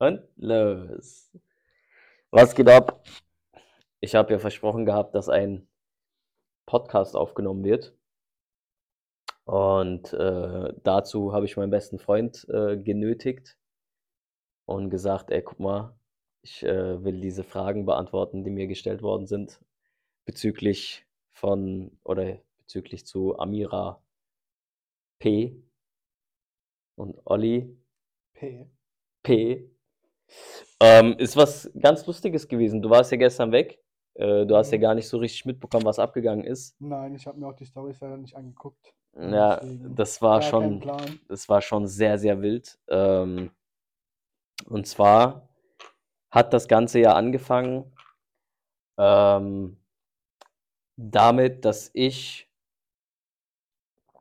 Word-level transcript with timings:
Und 0.00 0.26
los. 0.36 1.30
Was 2.30 2.54
geht 2.54 2.70
ab? 2.70 3.06
Ich 4.00 4.14
habe 4.14 4.32
ja 4.32 4.38
versprochen 4.38 4.86
gehabt, 4.86 5.14
dass 5.14 5.28
ein 5.28 5.68
Podcast 6.64 7.14
aufgenommen 7.14 7.64
wird. 7.64 7.94
Und 9.44 10.14
äh, 10.14 10.72
dazu 10.84 11.34
habe 11.34 11.44
ich 11.44 11.58
meinen 11.58 11.70
besten 11.70 11.98
Freund 11.98 12.48
äh, 12.48 12.78
genötigt 12.78 13.58
und 14.64 14.88
gesagt, 14.88 15.30
ey, 15.30 15.42
guck 15.42 15.60
mal, 15.60 15.98
ich 16.40 16.62
äh, 16.62 17.04
will 17.04 17.20
diese 17.20 17.44
Fragen 17.44 17.84
beantworten, 17.84 18.42
die 18.42 18.50
mir 18.50 18.68
gestellt 18.68 19.02
worden 19.02 19.26
sind, 19.26 19.60
bezüglich 20.24 21.06
von 21.32 21.98
oder 22.04 22.38
bezüglich 22.56 23.04
zu 23.04 23.38
Amira 23.38 24.02
P. 25.18 25.62
und 26.96 27.20
Olli 27.26 27.76
P. 28.32 28.70
P. 29.22 29.70
Ähm, 30.80 31.14
ist 31.18 31.36
was 31.36 31.70
ganz 31.78 32.06
Lustiges 32.06 32.48
gewesen. 32.48 32.80
Du 32.80 32.90
warst 32.90 33.10
ja 33.12 33.18
gestern 33.18 33.52
weg. 33.52 33.80
Äh, 34.14 34.46
du 34.46 34.56
hast 34.56 34.70
ja 34.72 34.78
Mhm. 34.78 34.82
gar 34.82 34.94
nicht 34.94 35.08
so 35.08 35.18
richtig 35.18 35.44
mitbekommen, 35.44 35.84
was 35.84 35.98
abgegangen 35.98 36.44
ist. 36.44 36.74
Nein, 36.80 37.14
ich 37.14 37.26
habe 37.26 37.38
mir 37.38 37.46
auch 37.48 37.54
die 37.54 37.66
Storys 37.66 38.00
leider 38.00 38.16
nicht 38.16 38.36
angeguckt. 38.36 38.94
Ja, 39.14 39.56
Deswegen 39.56 39.94
das 39.94 40.22
war 40.22 40.40
schon, 40.40 40.80
das 41.28 41.48
war 41.48 41.60
schon 41.60 41.86
sehr, 41.86 42.18
sehr 42.18 42.40
wild. 42.40 42.78
Ähm, 42.88 43.50
und 44.66 44.86
zwar 44.86 45.48
hat 46.30 46.52
das 46.52 46.68
Ganze 46.68 47.00
ja 47.00 47.14
angefangen 47.14 47.92
ähm, 48.98 49.76
damit, 50.96 51.64
dass 51.64 51.90
ich 51.94 52.48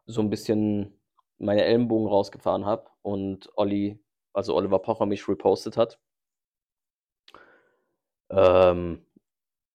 so 0.05 0.21
ein 0.21 0.29
bisschen 0.29 0.99
meine 1.37 1.63
Ellenbogen 1.63 2.07
rausgefahren 2.07 2.65
habe 2.65 2.89
und 3.01 3.49
Olli, 3.55 3.99
also 4.39 4.55
Oliver 4.55 4.79
Pocher, 4.79 5.05
mich 5.05 5.27
repostet 5.27 5.77
hat. 5.77 5.99
Ähm, 8.31 9.05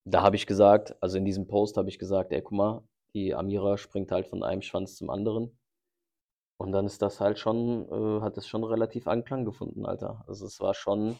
da 0.04 0.22
habe 0.22 0.36
ich 0.36 0.46
gesagt, 0.46 0.96
also 1.02 1.18
in 1.18 1.24
diesem 1.24 1.46
Post 1.46 1.76
habe 1.76 1.88
ich 1.88 1.98
gesagt, 1.98 2.32
ey, 2.32 2.42
guck 2.42 2.52
mal, 2.52 2.82
die 3.14 3.34
Amira 3.34 3.78
springt 3.78 4.10
halt 4.12 4.26
von 4.26 4.42
einem 4.42 4.62
Schwanz 4.62 4.96
zum 4.96 5.10
anderen. 5.10 5.58
Und 6.58 6.72
dann 6.72 6.86
ist 6.86 7.02
das 7.02 7.20
halt 7.20 7.38
schon, 7.38 7.88
äh, 7.90 8.20
hat 8.22 8.36
es 8.38 8.46
schon 8.46 8.64
relativ 8.64 9.06
Anklang 9.08 9.44
gefunden, 9.44 9.86
Alter. 9.86 10.24
Also 10.26 10.46
es 10.46 10.60
war 10.60 10.74
schon 10.74 11.18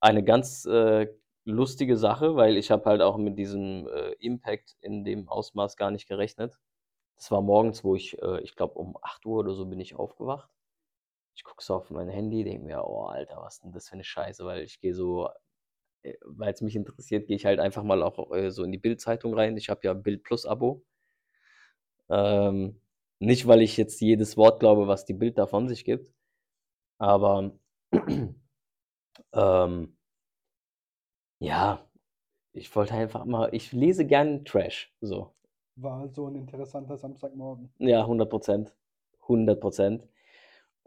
eine 0.00 0.24
ganz 0.24 0.64
äh, 0.66 1.08
lustige 1.44 1.96
Sache, 1.96 2.36
weil 2.36 2.56
ich 2.56 2.70
habe 2.70 2.84
halt 2.86 3.02
auch 3.02 3.16
mit 3.16 3.38
diesem 3.38 3.88
äh, 3.88 4.12
Impact 4.20 4.76
in 4.80 5.04
dem 5.04 5.28
Ausmaß 5.28 5.76
gar 5.76 5.90
nicht 5.90 6.08
gerechnet. 6.08 6.58
Das 7.16 7.30
war 7.30 7.42
morgens, 7.42 7.84
wo 7.84 7.94
ich, 7.96 8.20
äh, 8.22 8.40
ich 8.42 8.56
glaube 8.56 8.78
um 8.78 8.96
8 9.02 9.26
Uhr 9.26 9.38
oder 9.40 9.54
so 9.54 9.66
bin 9.66 9.80
ich 9.80 9.96
aufgewacht. 9.96 10.50
Ich 11.38 11.44
gucke 11.44 11.62
so 11.62 11.76
auf 11.76 11.88
mein 11.90 12.08
Handy, 12.08 12.42
denke 12.42 12.64
mir, 12.64 12.84
oh 12.84 13.04
Alter, 13.04 13.36
was 13.40 13.60
denn 13.60 13.70
das 13.70 13.88
für 13.88 13.92
eine 13.92 14.02
Scheiße, 14.02 14.44
weil 14.44 14.62
ich 14.64 14.80
gehe 14.80 14.92
so, 14.92 15.28
äh, 16.02 16.14
weil 16.24 16.52
es 16.52 16.62
mich 16.62 16.74
interessiert, 16.74 17.28
gehe 17.28 17.36
ich 17.36 17.46
halt 17.46 17.60
einfach 17.60 17.84
mal 17.84 18.02
auch 18.02 18.32
äh, 18.32 18.50
so 18.50 18.64
in 18.64 18.72
die 18.72 18.78
Bild-Zeitung 18.78 19.34
rein. 19.34 19.56
Ich 19.56 19.68
habe 19.68 19.82
ja 19.84 19.94
Bild 19.94 20.24
Plus 20.24 20.46
Abo. 20.46 20.84
Ähm, 22.08 22.80
nicht, 23.20 23.46
weil 23.46 23.62
ich 23.62 23.76
jetzt 23.76 24.00
jedes 24.00 24.36
Wort 24.36 24.58
glaube, 24.58 24.88
was 24.88 25.04
die 25.04 25.14
Bild 25.14 25.38
da 25.38 25.46
von 25.46 25.68
sich 25.68 25.84
gibt, 25.84 26.12
aber 26.98 27.52
ähm, 29.32 29.96
ja, 31.38 31.88
ich 32.52 32.74
wollte 32.74 32.94
einfach 32.94 33.24
mal, 33.24 33.54
ich 33.54 33.70
lese 33.70 34.04
gern 34.04 34.44
Trash, 34.44 34.92
so. 35.00 35.36
War 35.76 36.08
so 36.08 36.26
ein 36.26 36.34
interessanter 36.34 36.96
Samstagmorgen. 36.96 37.72
Ja, 37.78 38.00
100 38.00 38.28
Prozent. 38.28 38.74
100 39.22 39.60
Prozent. 39.60 40.08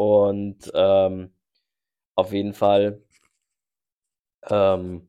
Und 0.01 0.71
ähm, 0.73 1.31
auf 2.15 2.33
jeden 2.33 2.53
Fall 2.53 3.01
ähm, 4.49 5.07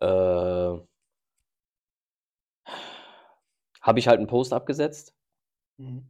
äh, 0.00 0.78
habe 3.80 3.98
ich 3.98 4.08
halt 4.08 4.18
einen 4.18 4.26
Post 4.28 4.52
abgesetzt. 4.54 5.14
Mhm. 5.78 6.06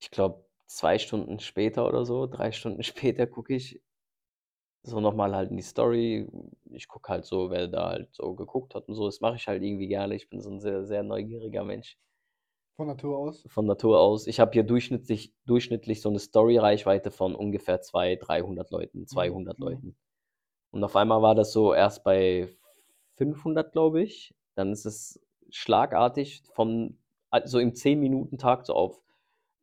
Ich 0.00 0.10
glaube, 0.10 0.44
zwei 0.66 0.98
Stunden 0.98 1.40
später 1.40 1.88
oder 1.88 2.04
so, 2.04 2.26
drei 2.26 2.52
Stunden 2.52 2.82
später 2.82 3.26
gucke 3.26 3.54
ich 3.54 3.80
so 4.84 5.00
nochmal 5.00 5.34
halt 5.34 5.50
in 5.50 5.56
die 5.56 5.62
Story. 5.62 6.26
Ich 6.70 6.88
gucke 6.88 7.08
halt 7.12 7.24
so, 7.24 7.50
wer 7.50 7.68
da 7.68 7.88
halt 7.90 8.14
so 8.14 8.34
geguckt 8.34 8.74
hat 8.74 8.88
und 8.88 8.94
so. 8.94 9.06
Das 9.06 9.20
mache 9.20 9.36
ich 9.36 9.46
halt 9.48 9.62
irgendwie 9.62 9.88
gerne. 9.88 10.14
Ich 10.14 10.28
bin 10.28 10.40
so 10.40 10.50
ein 10.50 10.60
sehr, 10.60 10.84
sehr 10.84 11.02
neugieriger 11.02 11.64
Mensch 11.64 11.96
Von 12.76 12.86
Natur 12.86 13.18
aus. 13.18 13.44
von 13.48 13.66
Natur 13.66 14.00
aus. 14.00 14.26
Ich 14.26 14.40
habe 14.40 14.52
hier 14.52 14.62
durchschnittlich, 14.62 15.34
durchschnittlich 15.44 16.00
so 16.00 16.08
eine 16.08 16.18
Story-Reichweite 16.18 17.10
von 17.10 17.34
ungefähr 17.34 17.82
200, 17.82 18.26
300 18.26 18.70
Leuten, 18.70 19.06
200 19.06 19.58
mhm. 19.58 19.64
Leuten. 19.64 19.96
Und 20.70 20.82
auf 20.82 20.96
einmal 20.96 21.20
war 21.20 21.34
das 21.34 21.52
so 21.52 21.74
erst 21.74 22.02
bei 22.02 22.48
500, 23.16 23.72
glaube 23.72 24.02
ich. 24.02 24.34
Dann 24.54 24.72
ist 24.72 24.86
es 24.86 25.20
schlagartig 25.50 26.42
von, 26.54 26.98
also 27.30 27.58
im 27.58 27.72
10-Minuten-Takt 27.72 28.66
so 28.66 28.74
auf 28.74 29.02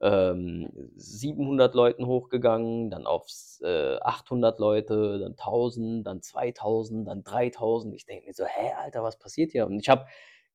ähm, 0.01 0.69
700 0.95 1.73
Leuten 1.73 2.05
hochgegangen, 2.05 2.89
dann 2.89 3.05
auf 3.05 3.27
äh, 3.61 3.97
800 3.97 4.59
Leute, 4.59 5.19
dann 5.19 5.31
1000, 5.31 6.05
dann 6.05 6.21
2000, 6.21 7.07
dann 7.07 7.23
3000. 7.23 7.95
Ich 7.95 8.05
denke 8.05 8.27
mir 8.27 8.33
so, 8.33 8.45
hä, 8.45 8.71
Alter, 8.77 9.03
was 9.03 9.17
passiert 9.17 9.51
hier? 9.51 9.65
Und 9.65 9.79
ich 9.79 9.89
habe 9.89 10.05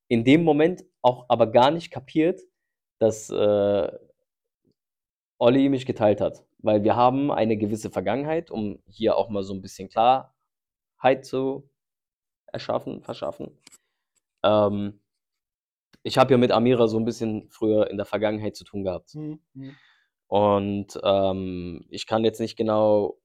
in 0.09 0.25
dem 0.25 0.45
Moment 0.45 0.85
auch 1.03 1.27
aber 1.29 1.49
gar 1.49 1.71
nicht 1.71 1.91
kapiert, 1.91 2.41
dass 2.99 3.31
äh, 3.31 3.93
Olli 5.39 5.69
mich 5.69 5.87
geteilt 5.87 6.21
hat. 6.21 6.45
Weil 6.59 6.83
wir 6.83 6.97
haben 6.97 7.31
eine 7.31 7.57
gewisse 7.57 7.91
Vergangenheit, 7.91 8.51
um 8.51 8.83
hier 8.87 9.17
auch 9.17 9.29
mal 9.29 9.43
so 9.43 9.53
ein 9.53 9.61
bisschen 9.61 9.89
Klarheit 9.89 11.25
zu 11.25 11.69
erschaffen, 12.47 13.03
verschaffen. 13.03 13.59
Ähm, 14.43 15.01
ich 16.03 16.19
habe 16.19 16.33
ja 16.33 16.39
mit 16.39 16.53
Amira 16.53 16.87
so 16.87 16.99
ein 16.99 17.05
bisschen 17.05 17.49
früher 17.51 17.91
in 17.91 17.97
der 17.97 18.07
Vergangenheit 18.07 18.57
zu 18.57 18.65
tun 18.65 18.85
gehabt. 18.85 19.15
Mhm. 19.15 19.41
Mhm. 19.55 19.77
Und 20.27 21.01
ähm, 21.03 21.85
ich 21.91 22.07
kann 22.07 22.25
jetzt 22.25 22.41
nicht 22.41 22.57
genau 22.57 23.19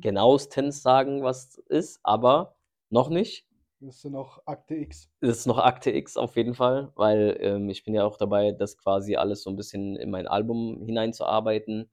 genauestens 0.00 0.82
sagen, 0.82 1.22
was 1.22 1.58
ist, 1.68 2.00
aber 2.02 2.56
noch 2.88 3.10
nicht. 3.10 3.46
Das 3.84 3.96
ist 3.96 4.04
noch 4.04 4.46
Akte 4.46 4.76
X. 4.76 5.10
Das 5.20 5.38
ist 5.38 5.46
noch 5.46 5.58
Akte 5.58 5.90
X 5.90 6.16
auf 6.16 6.36
jeden 6.36 6.54
Fall, 6.54 6.92
weil 6.94 7.36
ähm, 7.40 7.68
ich 7.68 7.82
bin 7.82 7.94
ja 7.94 8.04
auch 8.04 8.16
dabei, 8.16 8.52
das 8.52 8.78
quasi 8.78 9.16
alles 9.16 9.42
so 9.42 9.50
ein 9.50 9.56
bisschen 9.56 9.96
in 9.96 10.08
mein 10.08 10.28
Album 10.28 10.84
hineinzuarbeiten. 10.84 11.90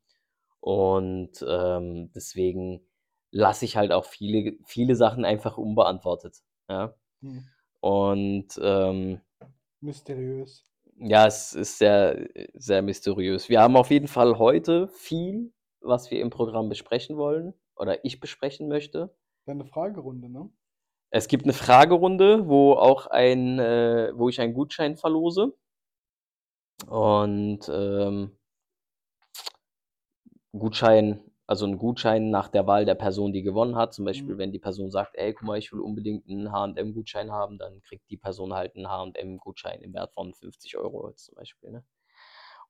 Und 0.59 1.43
ähm, 1.47 2.11
deswegen 2.13 2.85
lasse 3.31 3.65
ich 3.65 3.75
halt 3.75 3.91
auch 3.91 4.05
viele, 4.05 4.55
viele 4.65 4.95
Sachen 4.95 5.25
einfach 5.25 5.57
unbeantwortet. 5.57 6.43
Ja. 6.69 6.93
Mhm. 7.21 7.47
Und 7.79 8.59
ähm, 8.61 9.21
Mysteriös. 9.81 10.67
ja, 10.97 11.25
es 11.25 11.53
ist 11.53 11.79
sehr, 11.79 12.27
sehr 12.53 12.83
mysteriös. 12.83 13.49
Wir 13.49 13.61
haben 13.61 13.75
auf 13.75 13.89
jeden 13.89 14.07
Fall 14.07 14.37
heute 14.37 14.89
viel, 14.89 15.53
was 15.81 16.11
wir 16.11 16.21
im 16.21 16.29
Programm 16.29 16.69
besprechen 16.69 17.17
wollen 17.17 17.55
oder 17.75 18.05
ich 18.05 18.19
besprechen 18.19 18.67
möchte. 18.67 19.15
Dann 19.45 19.59
eine 19.59 19.65
Fragerunde, 19.65 20.29
ne? 20.29 20.51
Es 21.11 21.27
gibt 21.27 21.43
eine 21.45 21.53
Fragerunde, 21.53 22.47
wo 22.47 22.73
auch 22.73 23.07
ein, 23.07 23.59
äh, 23.59 24.11
wo 24.15 24.29
ich 24.29 24.39
einen 24.41 24.53
Gutschein 24.53 24.95
verlose. 24.95 25.53
Und 26.87 27.69
ähm, 27.69 28.37
Gutschein, 30.57 31.21
also 31.47 31.65
ein 31.65 31.77
Gutschein 31.77 32.29
nach 32.29 32.47
der 32.47 32.67
Wahl 32.67 32.85
der 32.85 32.95
Person, 32.95 33.33
die 33.33 33.41
gewonnen 33.43 33.75
hat. 33.75 33.93
Zum 33.93 34.05
Beispiel, 34.05 34.35
Mhm. 34.35 34.39
wenn 34.39 34.51
die 34.51 34.59
Person 34.59 34.91
sagt, 34.91 35.15
ey, 35.15 35.33
guck 35.33 35.47
mal, 35.47 35.57
ich 35.57 35.71
will 35.71 35.79
unbedingt 35.79 36.27
einen 36.29 36.51
H&M-Gutschein 36.51 37.31
haben, 37.31 37.57
dann 37.57 37.81
kriegt 37.81 38.09
die 38.09 38.17
Person 38.17 38.53
halt 38.53 38.75
einen 38.75 38.89
H&M-Gutschein 38.89 39.81
im 39.81 39.93
Wert 39.93 40.13
von 40.13 40.33
50 40.33 40.77
Euro 40.77 41.11
zum 41.13 41.35
Beispiel. 41.35 41.71
Ne? 41.71 41.83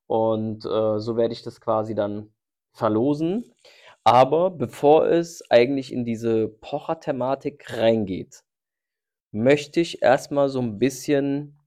Und 0.07 0.65
äh, 0.65 0.99
so 0.99 1.17
werde 1.17 1.33
ich 1.33 1.43
das 1.43 1.61
quasi 1.61 1.95
dann 1.95 2.33
verlosen. 2.73 3.53
Aber 4.03 4.49
bevor 4.49 5.07
es 5.07 5.43
eigentlich 5.51 5.93
in 5.93 6.05
diese 6.05 6.47
Pocher-Thematik 6.47 7.77
reingeht, 7.77 8.43
möchte 9.31 9.79
ich 9.79 10.01
erstmal 10.01 10.49
so 10.49 10.61
ein 10.61 10.79
bisschen 10.79 11.59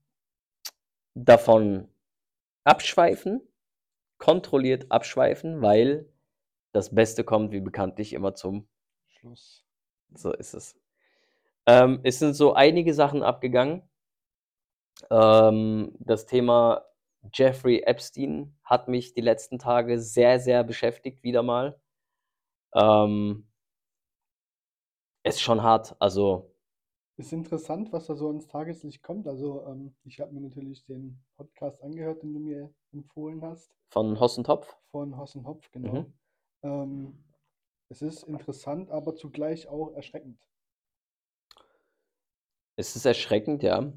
davon 1.15 1.89
abschweifen, 2.65 3.41
kontrolliert 4.19 4.91
abschweifen, 4.91 5.63
weil 5.63 6.09
das 6.73 6.95
Beste 6.95 7.23
kommt 7.25 7.53
wie 7.53 7.61
bekanntlich 7.61 8.13
immer 8.13 8.35
zum 8.35 8.69
Schluss. 9.09 9.65
So 10.15 10.33
ist 10.33 10.55
es. 10.55 10.75
Ähm, 11.67 12.01
es 12.03 12.19
sind 12.19 12.35
so 12.35 12.55
einige 12.55 12.95
Sachen 12.95 13.23
abgegangen. 13.23 13.83
Ähm, 15.11 15.95
das 15.99 16.27
Thema 16.27 16.85
Jeffrey 17.33 17.83
Epstein 17.85 18.57
hat 18.65 18.89
mich 18.89 19.15
die 19.15 19.21
letzten 19.21 19.59
Tage 19.59 20.01
sehr, 20.01 20.41
sehr 20.41 20.65
beschäftigt, 20.65 21.23
wieder 21.23 21.43
mal. 21.43 21.81
Ähm, 22.75 23.47
ist 25.25 25.41
schon 25.41 25.63
hart. 25.63 25.97
Also, 26.01 26.53
Ist 27.17 27.33
interessant, 27.33 27.93
was 27.93 28.07
da 28.07 28.15
so 28.17 28.29
ans 28.29 28.47
Tageslicht 28.49 29.03
kommt. 29.03 29.27
Also, 29.27 29.67
ähm, 29.67 29.95
ich 30.05 30.21
habe 30.21 30.33
mir 30.33 30.41
natürlich 30.41 30.85
den 30.85 31.23
Podcast 31.37 31.83
angehört, 31.83 32.23
den 32.23 32.33
du 32.35 32.41
mir 32.41 32.75
empfohlen 32.93 33.43
hast, 33.43 33.75
von 33.91 34.19
Hossentopf. 34.21 34.77
von 34.91 35.17
Hoss 35.19 35.35
und 35.37 35.47
Hopf, 35.47 35.71
genau. 35.71 36.03
Mhm. 36.03 36.15
Ähm, 36.63 37.25
es 37.89 38.03
ist 38.03 38.25
interessant, 38.25 38.91
aber 38.91 39.15
zugleich 39.15 39.69
auch 39.69 39.93
erschreckend. 39.95 40.39
Es 42.77 42.97
ist 42.97 43.05
erschreckend, 43.05 43.63
ja. 43.63 43.93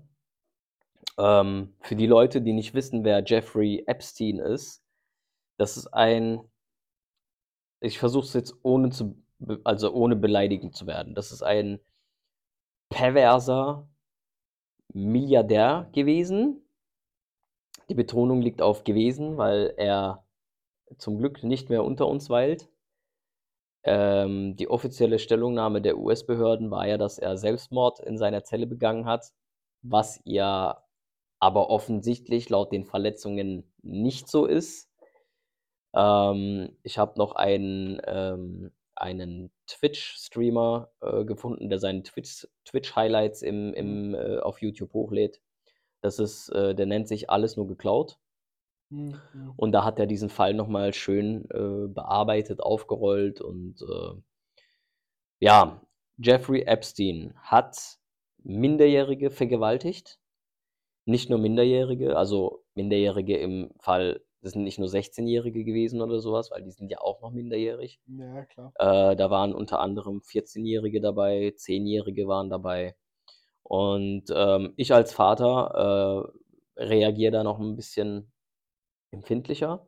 Ähm, 1.18 1.74
für 1.81 1.95
die 1.95 2.07
Leute, 2.07 2.42
die 2.42 2.54
nicht 2.54 2.74
wissen, 2.74 3.04
wer 3.04 3.24
Jeffrey 3.25 3.83
Epstein 3.88 4.38
ist, 4.39 4.83
das 5.57 5.77
ist 5.77 5.88
ein 5.88 6.42
ich 7.85 7.99
versuche 7.99 8.25
es 8.25 8.33
jetzt 8.33 8.55
ohne 8.63 8.89
zu 8.89 9.15
also 9.63 9.93
ohne 9.93 10.15
beleidigend 10.15 10.75
zu 10.75 10.87
werden. 10.87 11.13
Das 11.13 11.31
ist 11.31 11.43
ein 11.43 11.79
perverser 12.89 13.87
Milliardär 14.93 15.89
gewesen. 15.91 16.61
Die 17.89 17.95
Betonung 17.95 18.41
liegt 18.41 18.61
auf 18.61 18.83
gewesen, 18.83 19.37
weil 19.37 19.73
er 19.77 20.25
zum 20.97 21.17
Glück 21.17 21.43
nicht 21.43 21.69
mehr 21.69 21.83
unter 21.83 22.07
uns 22.07 22.29
weilt. 22.29 22.69
Ähm, 23.83 24.55
die 24.55 24.69
offizielle 24.69 25.19
Stellungnahme 25.19 25.81
der 25.81 25.97
US-Behörden 25.97 26.71
war 26.71 26.88
ja, 26.88 26.97
dass 26.97 27.19
er 27.19 27.38
Selbstmord 27.38 27.99
in 27.99 28.17
seiner 28.17 28.43
Zelle 28.43 28.65
begangen 28.67 29.05
hat, 29.05 29.33
was 29.83 30.21
ja 30.23 30.83
aber 31.39 31.69
offensichtlich 31.69 32.49
laut 32.49 32.71
den 32.71 32.85
Verletzungen 32.85 33.71
nicht 33.83 34.27
so 34.29 34.45
ist. 34.45 34.89
Ähm, 35.95 36.77
ich 36.83 36.97
habe 37.00 37.13
noch 37.19 37.33
einen, 37.36 38.01
ähm, 38.07 38.71
einen 38.95 39.51
Twitch-Streamer, 39.68 40.92
äh, 41.01 41.25
gefunden, 41.25 41.69
der 41.69 41.80
seine 41.80 42.03
Twitch 42.03 42.47
Twitch-Highlights 42.65 43.42
im 43.44 43.71
Mhm. 43.77 44.06
im, 44.12 44.15
äh, 44.15 44.39
auf 44.39 44.62
YouTube 44.62 44.94
hochlädt. 44.94 45.42
Das 46.01 46.19
ist 46.19 46.50
äh, 46.50 46.75
der 46.75 46.86
nennt 46.88 47.07
sich 47.09 47.30
„Alles 47.31 47.57
nur 47.57 47.68
geklaut“. 47.68 48.18
Mhm. 48.92 49.59
Und 49.59 49.71
da 49.71 49.83
hat 49.86 50.00
er 50.00 50.06
diesen 50.07 50.30
Fall 50.30 50.53
noch 50.53 50.68
mal 50.68 50.94
schön, 50.94 51.45
äh, 51.51 51.88
bearbeitet, 51.88 52.59
aufgerollt 52.62 53.41
und, 53.41 53.81
äh 53.81 54.21
ja, 55.41 55.81
Jeffrey 56.18 56.62
Epstein 56.63 57.33
hat 57.41 57.98
Minderjährige 58.44 59.31
vergewaltigt. 59.31 60.19
Nicht 61.06 61.30
nur 61.31 61.39
Minderjährige, 61.39 62.18
also 62.18 62.65
Minderjährige 62.75 63.38
im 63.38 63.71
Fall 63.80 64.25
das 64.45 64.53
sind 64.53 64.63
nicht 64.63 64.80
nur 64.80 64.89
16-Jährige 64.89 65.65
gewesen 65.65 66.01
oder 66.01 66.21
so 66.21 66.33
was, 66.33 66.51
weil 66.51 66.63
die 66.63 66.71
sind 66.71 66.92
ja 66.92 67.00
auch 67.01 67.21
noch 67.21 67.31
minderjährig. 67.33 68.00
Ja, 68.07 68.45
klar. 68.45 68.75
Äh, 68.80 69.15
da 69.18 69.30
waren 69.31 69.53
unter 69.56 69.80
anderem 69.81 70.21
14-Jährige 70.21 71.01
dabei, 71.01 71.53
10-Jährige 71.57 72.27
waren 72.27 72.50
dabei. 72.51 72.95
Und, 73.63 74.25
ähm, 74.36 74.74
ich 74.77 74.94
als 74.94 75.13
Vater, 75.13 76.33
äh, 76.77 76.83
reagiere 76.83 77.31
da 77.33 77.44
noch 77.44 77.59
'n 77.59 77.75
bisschen 77.77 78.31
empfindlicher. 79.12 79.88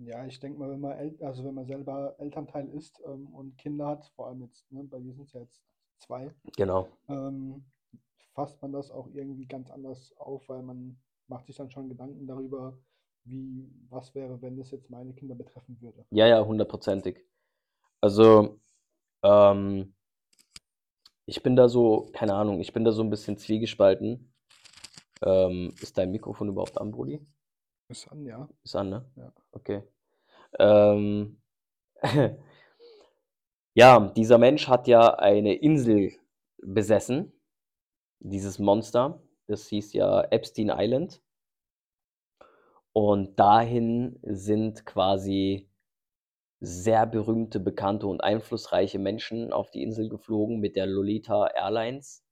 Ja, 0.00 0.24
ich 0.26 0.38
denke 0.38 0.60
mal, 0.60 0.70
wenn 0.70 0.80
man 0.80 0.96
El 0.96 1.16
also 1.24 1.44
wenn 1.44 1.54
man 1.54 1.66
selber 1.66 2.14
Elternteil 2.18 2.68
ist, 2.68 3.02
ähm, 3.04 3.26
und 3.34 3.58
Kinder 3.58 3.86
hat, 3.88 4.06
vor 4.14 4.28
allem 4.28 4.42
jetzt, 4.42 4.70
ne, 4.70 4.84
bei 4.84 5.00
dir 5.00 5.12
sind's 5.12 5.32
ja 5.32 5.40
jetzt 5.40 5.60
2, 5.98 6.32
Genau. 6.56 6.88
ähm, 7.08 7.64
fasst 8.34 8.62
man 8.62 8.72
das 8.72 8.90
auch 8.92 9.08
irgendwie 9.12 9.46
ganz 9.46 9.70
anders 9.70 10.14
auf, 10.18 10.48
weil 10.48 10.62
man 10.62 11.00
macht 11.28 11.46
sich 11.46 11.56
dann 11.56 11.70
schon 11.70 11.88
Gedanken 11.88 12.26
darüber, 12.28 12.78
wie 13.30 13.70
was 13.90 14.14
wäre, 14.14 14.40
wenn 14.42 14.56
das 14.56 14.70
jetzt 14.70 14.90
meine 14.90 15.12
Kinder 15.12 15.34
betreffen 15.34 15.76
würde. 15.80 16.04
Ja, 16.10 16.26
ja, 16.26 16.44
hundertprozentig. 16.44 17.24
Also, 18.00 18.60
ähm 19.24 19.94
ich 21.26 21.42
bin 21.42 21.56
da 21.56 21.68
so 21.68 22.08
keine 22.14 22.34
Ahnung, 22.34 22.58
ich 22.60 22.72
bin 22.72 22.84
da 22.84 22.92
so 22.92 23.02
'n 23.02 23.10
bisschen 23.10 23.36
zwiegespalten. 23.36 24.32
Ähm, 25.22 25.74
ist 25.80 25.98
dein 25.98 26.10
Mikrofon 26.10 26.48
überhaupt 26.48 26.78
an, 26.78 26.90
Brudi? 26.92 27.20
Ist 27.88 28.08
an, 28.10 28.24
ja. 28.24 28.48
Ist 28.64 28.76
an, 28.76 28.90
ne? 28.90 29.04
Ja. 29.16 29.32
Okay. 29.52 29.82
Ähm, 30.58 31.40
ja, 33.74 34.00
dieser 34.16 34.38
Mensch 34.38 34.68
hat 34.68 34.88
ja 34.88 35.14
eine 35.14 35.54
Insel 35.54 36.12
besessen, 36.62 37.32
dieses 38.20 38.58
Monster. 38.58 39.22
Das 39.46 39.68
hieß 39.68 39.92
ja 39.94 40.22
Epstein 40.30 40.70
Island. 40.74 41.20
Und 42.96 43.38
dahin 43.38 44.18
sind 44.22 44.86
quasi 44.86 45.68
sehr 46.60 47.06
berühmte, 47.06 47.60
bekannte 47.60 48.06
und 48.08 48.22
einflussreiche 48.22 48.98
Menschen 48.98 49.52
auf 49.52 49.70
die 49.70 49.82
Insel 49.82 50.08
geflogen 50.10 50.60
mit 50.60 50.76
der 50.76 50.86
Lolita 50.86 51.48
Airlines. 51.48 52.24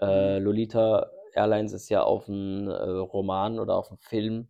Äh, 0.00 0.38
Mhm. 0.38 0.40
Lolita 0.40 1.10
Airlines 1.34 1.72
ist 1.74 1.88
ja 1.90 2.02
auf 2.04 2.28
'n, 2.28 2.68
äh, 2.68 2.72
Roman 2.74 3.60
oder 3.60 3.76
auf 3.76 3.90
'n 3.92 3.98
Film, 3.98 4.48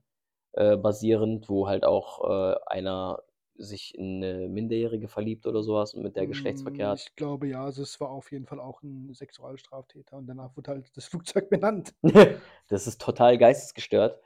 äh, 0.52 0.76
basierend, 0.76 1.48
wo 1.50 1.68
halt 1.68 1.84
auch, 1.86 2.24
äh, 2.30 2.56
einer 2.66 3.22
sich 3.56 3.96
in 3.98 4.20
'ne 4.20 4.48
Minderjährige 4.48 5.08
verliebt 5.08 5.46
oder 5.46 5.62
so 5.64 5.74
was 5.76 5.94
und 5.94 6.02
mit 6.04 6.16
der 6.16 6.26
Geschlechtsverkehr 6.28 6.88
Hm, 6.88 6.92
hat. 6.92 7.02
ich 7.02 7.14
glaube 7.16 7.48
ja, 7.48 7.64
also 7.64 7.82
es 7.82 8.00
war 8.00 8.10
auf 8.10 8.30
jeden 8.30 8.46
Fall 8.46 8.60
auch 8.60 8.82
'n 8.82 9.12
Sexualstraftäter 9.12 10.16
und 10.16 10.26
danach 10.26 10.56
wurde 10.56 10.70
halt 10.70 10.96
das 10.96 11.06
Flugzeug 11.08 11.50
benannt. 11.50 11.94
Das 12.68 12.86
ist 12.86 13.00
total 13.00 13.38
geistesgestört. 13.38 14.20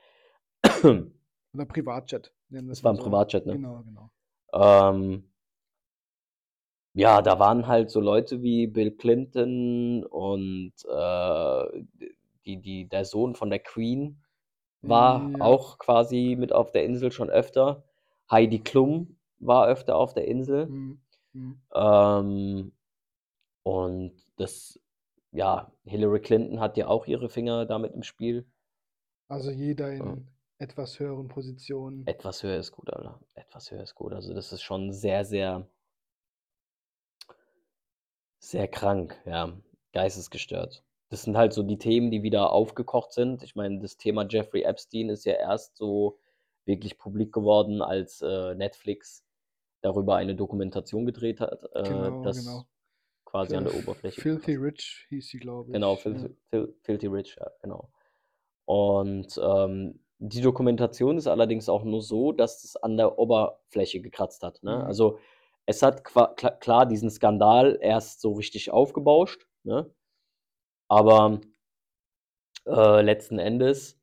Oder 1.55 1.65
Privatjet, 1.67 2.33
wir's 2.51 2.85
war 2.85 2.93
mal 2.93 2.95
'n 2.95 2.97
so. 2.97 3.03
Privatjet, 3.03 3.47
ne? 3.47 3.55
Genau, 3.55 3.83
genau. 3.83 4.11
Ähm 4.53 5.25
ja, 6.95 7.23
da 7.23 7.39
waren 7.39 7.67
halt 7.67 7.91
so 7.91 8.01
Leute 8.01 8.43
wie 8.43 8.67
Bill 8.67 8.91
Clinton 8.93 10.05
und, 10.05 10.73
äh, 10.89 11.83
die 12.47 12.57
die 12.61 12.89
der 12.89 13.05
Sohn 13.05 13.35
von 13.35 13.51
der 13.51 13.59
Queen 13.61 14.23
war 14.83 15.35
Ja. 15.39 15.41
auch 15.41 15.79
quasi 15.79 16.37
mit 16.39 16.53
auf 16.53 16.73
der 16.73 16.85
Insel 16.85 17.13
schon 17.13 17.31
öfter. 17.31 17.85
Heidi 18.31 18.61
Klum 18.61 19.19
war 19.41 19.67
öfter 19.69 19.97
auf 19.97 20.15
der 20.15 20.27
Insel. 20.29 20.67
Mhm, 20.69 21.01
mhm. 21.35 21.61
Ähm, 21.75 22.73
und 23.65 24.15
das 24.37 24.81
ja, 25.33 25.73
Hillary 25.87 26.21
Clinton 26.21 26.61
hat 26.61 26.77
ja 26.79 26.89
auch 26.89 27.07
ihre 27.07 27.29
Finger 27.31 27.67
da 27.67 27.79
mit 27.79 27.95
im 27.95 28.03
Spiel. 28.05 28.47
Also 29.31 29.51
jeder 29.51 29.93
in 29.93 30.27
etwas 30.59 30.99
höheren 30.99 31.29
Positionen. 31.29 32.07
Etwas 32.07 32.43
höher 32.43 32.59
ist 32.59 32.73
gut, 32.73 32.93
Alter. 32.93 33.21
Etwas 33.35 33.71
höher 33.71 33.83
ist 33.83 33.95
gut. 33.95 34.13
Also, 34.13 34.35
das 34.35 34.53
ist 34.53 34.63
schon 34.63 34.93
sehr, 34.93 35.25
sehr 35.25 35.69
sehr 38.39 38.69
krank, 38.69 39.21
ja, 39.27 39.53
geistesgestört. 39.93 40.85
Das 41.11 41.23
sind 41.23 41.37
halt 41.37 41.53
so 41.53 41.63
die 41.63 41.79
Themen, 41.79 42.11
die 42.11 42.23
wieder 42.23 42.53
aufgekocht 42.53 43.13
sind. 43.13 43.43
Ich 43.43 43.57
meine, 43.57 43.81
das 43.81 43.97
Thema 43.97 44.27
Jeffrey 44.29 44.63
Epstein 44.63 45.09
ist 45.09 45.25
ja 45.25 45.35
erst 45.35 45.77
so 45.77 46.19
wirklich 46.65 46.99
publik 46.99 47.33
geworden, 47.33 47.81
als, 47.83 48.21
äh, 48.23 48.55
Netflix 48.55 49.25
darüber 49.81 50.17
eine 50.17 50.35
Dokumentation 50.35 51.07
gedreht 51.07 51.41
hat, 51.41 51.65
äh, 51.75 51.83
Genau, 51.83 52.23
das 52.23 52.37
genau. 52.45 52.67
quasi 53.25 53.57
an 53.57 53.65
Äh, 53.67 53.71
der 53.71 53.75
Oberfläche 53.75 54.21
Filthy 54.21 54.57
Rich 54.57 55.07
hieß 55.09 55.29
sie, 55.29 55.39
glaube 55.39 55.73
Genau, 55.73 55.95
ich, 55.95 55.99
ja. 55.99 56.03
Filthy 56.03 56.37
Fil 56.51 56.75
Filthy 56.83 57.07
Rich, 57.07 57.37
ja, 57.41 57.51
genau. 57.63 57.91
Und, 58.67 59.39
ähm, 59.43 60.01
die 60.19 60.41
Dokumentation 60.41 61.17
ist 61.17 61.27
allerdings 61.27 61.69
auch 61.69 61.85
nur 61.85 62.03
so, 62.03 62.33
dass 62.33 62.65
es 62.65 62.77
an 62.77 62.97
der 62.97 63.19
Oberfläche 63.19 64.01
gekratzt 64.01 64.43
hat, 64.43 64.63
ne? 64.63 64.77
Mhm. 64.77 64.83
Also, 64.83 65.19
es 65.67 65.83
hat 65.83 66.03
klar 66.05 66.87
diesen 66.87 67.11
Skandal 67.11 67.79
erst 67.81 68.21
so 68.21 68.33
richtig 68.33 68.71
aufgebauscht, 68.71 69.47
ne? 69.65 69.91
Aber 70.89 71.41
äh, 72.67 73.03
letzten 73.03 73.39
Endes 73.39 73.99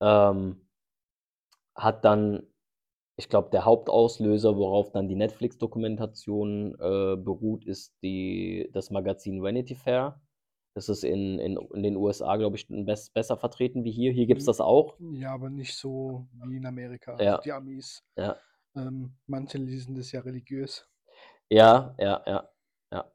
ähm, 0.00 0.60
hat 1.74 2.04
dann 2.04 2.46
ich 3.16 3.30
glaube, 3.30 3.48
der 3.50 3.64
Hauptauslöser, 3.64 4.56
worauf 4.56 4.92
dann 4.92 5.08
die 5.08 5.16
Netflix-Dokumentation, 5.16 6.74
äh, 6.74 7.16
beruht, 7.16 7.64
ist 7.64 7.94
die 8.02 8.68
das 8.74 8.90
Magazin 8.90 9.42
Vanity 9.42 9.74
Fair. 9.74 10.20
Das 10.76 10.90
ist 10.90 11.04
in 11.04 11.38
in 11.38 11.56
in 11.74 11.82
den 11.82 11.96
USA, 11.96 12.36
glaube 12.36 12.56
ich, 12.56 12.68
'n 12.70 12.84
bess 12.84 13.08
besser 13.10 13.38
vertreten 13.38 13.84
wie 13.84 13.92
hier. 13.92 14.12
Hier 14.12 14.26
gibt's 14.26 14.44
Hm, 14.44 14.46
das 14.46 14.60
auch. 14.60 14.98
ja, 14.98 15.32
aber 15.32 15.50
nicht 15.50 15.74
so 15.74 16.26
wie 16.44 16.56
in 16.56 16.66
Amerika. 16.66 17.16
Also 17.16 17.36
Ja. 17.36 17.44
die 17.44 17.52
Amis, 17.52 18.04
Ja. 18.16 18.42
ähm, 18.76 19.16
manche 19.26 19.58
lesen 19.58 19.94
das 19.96 20.12
ja 20.12 20.20
religiös. 20.22 20.88
Ja, 21.50 21.94
ja, 21.98 22.22
ja, 22.26 22.48
ja. 22.92 23.12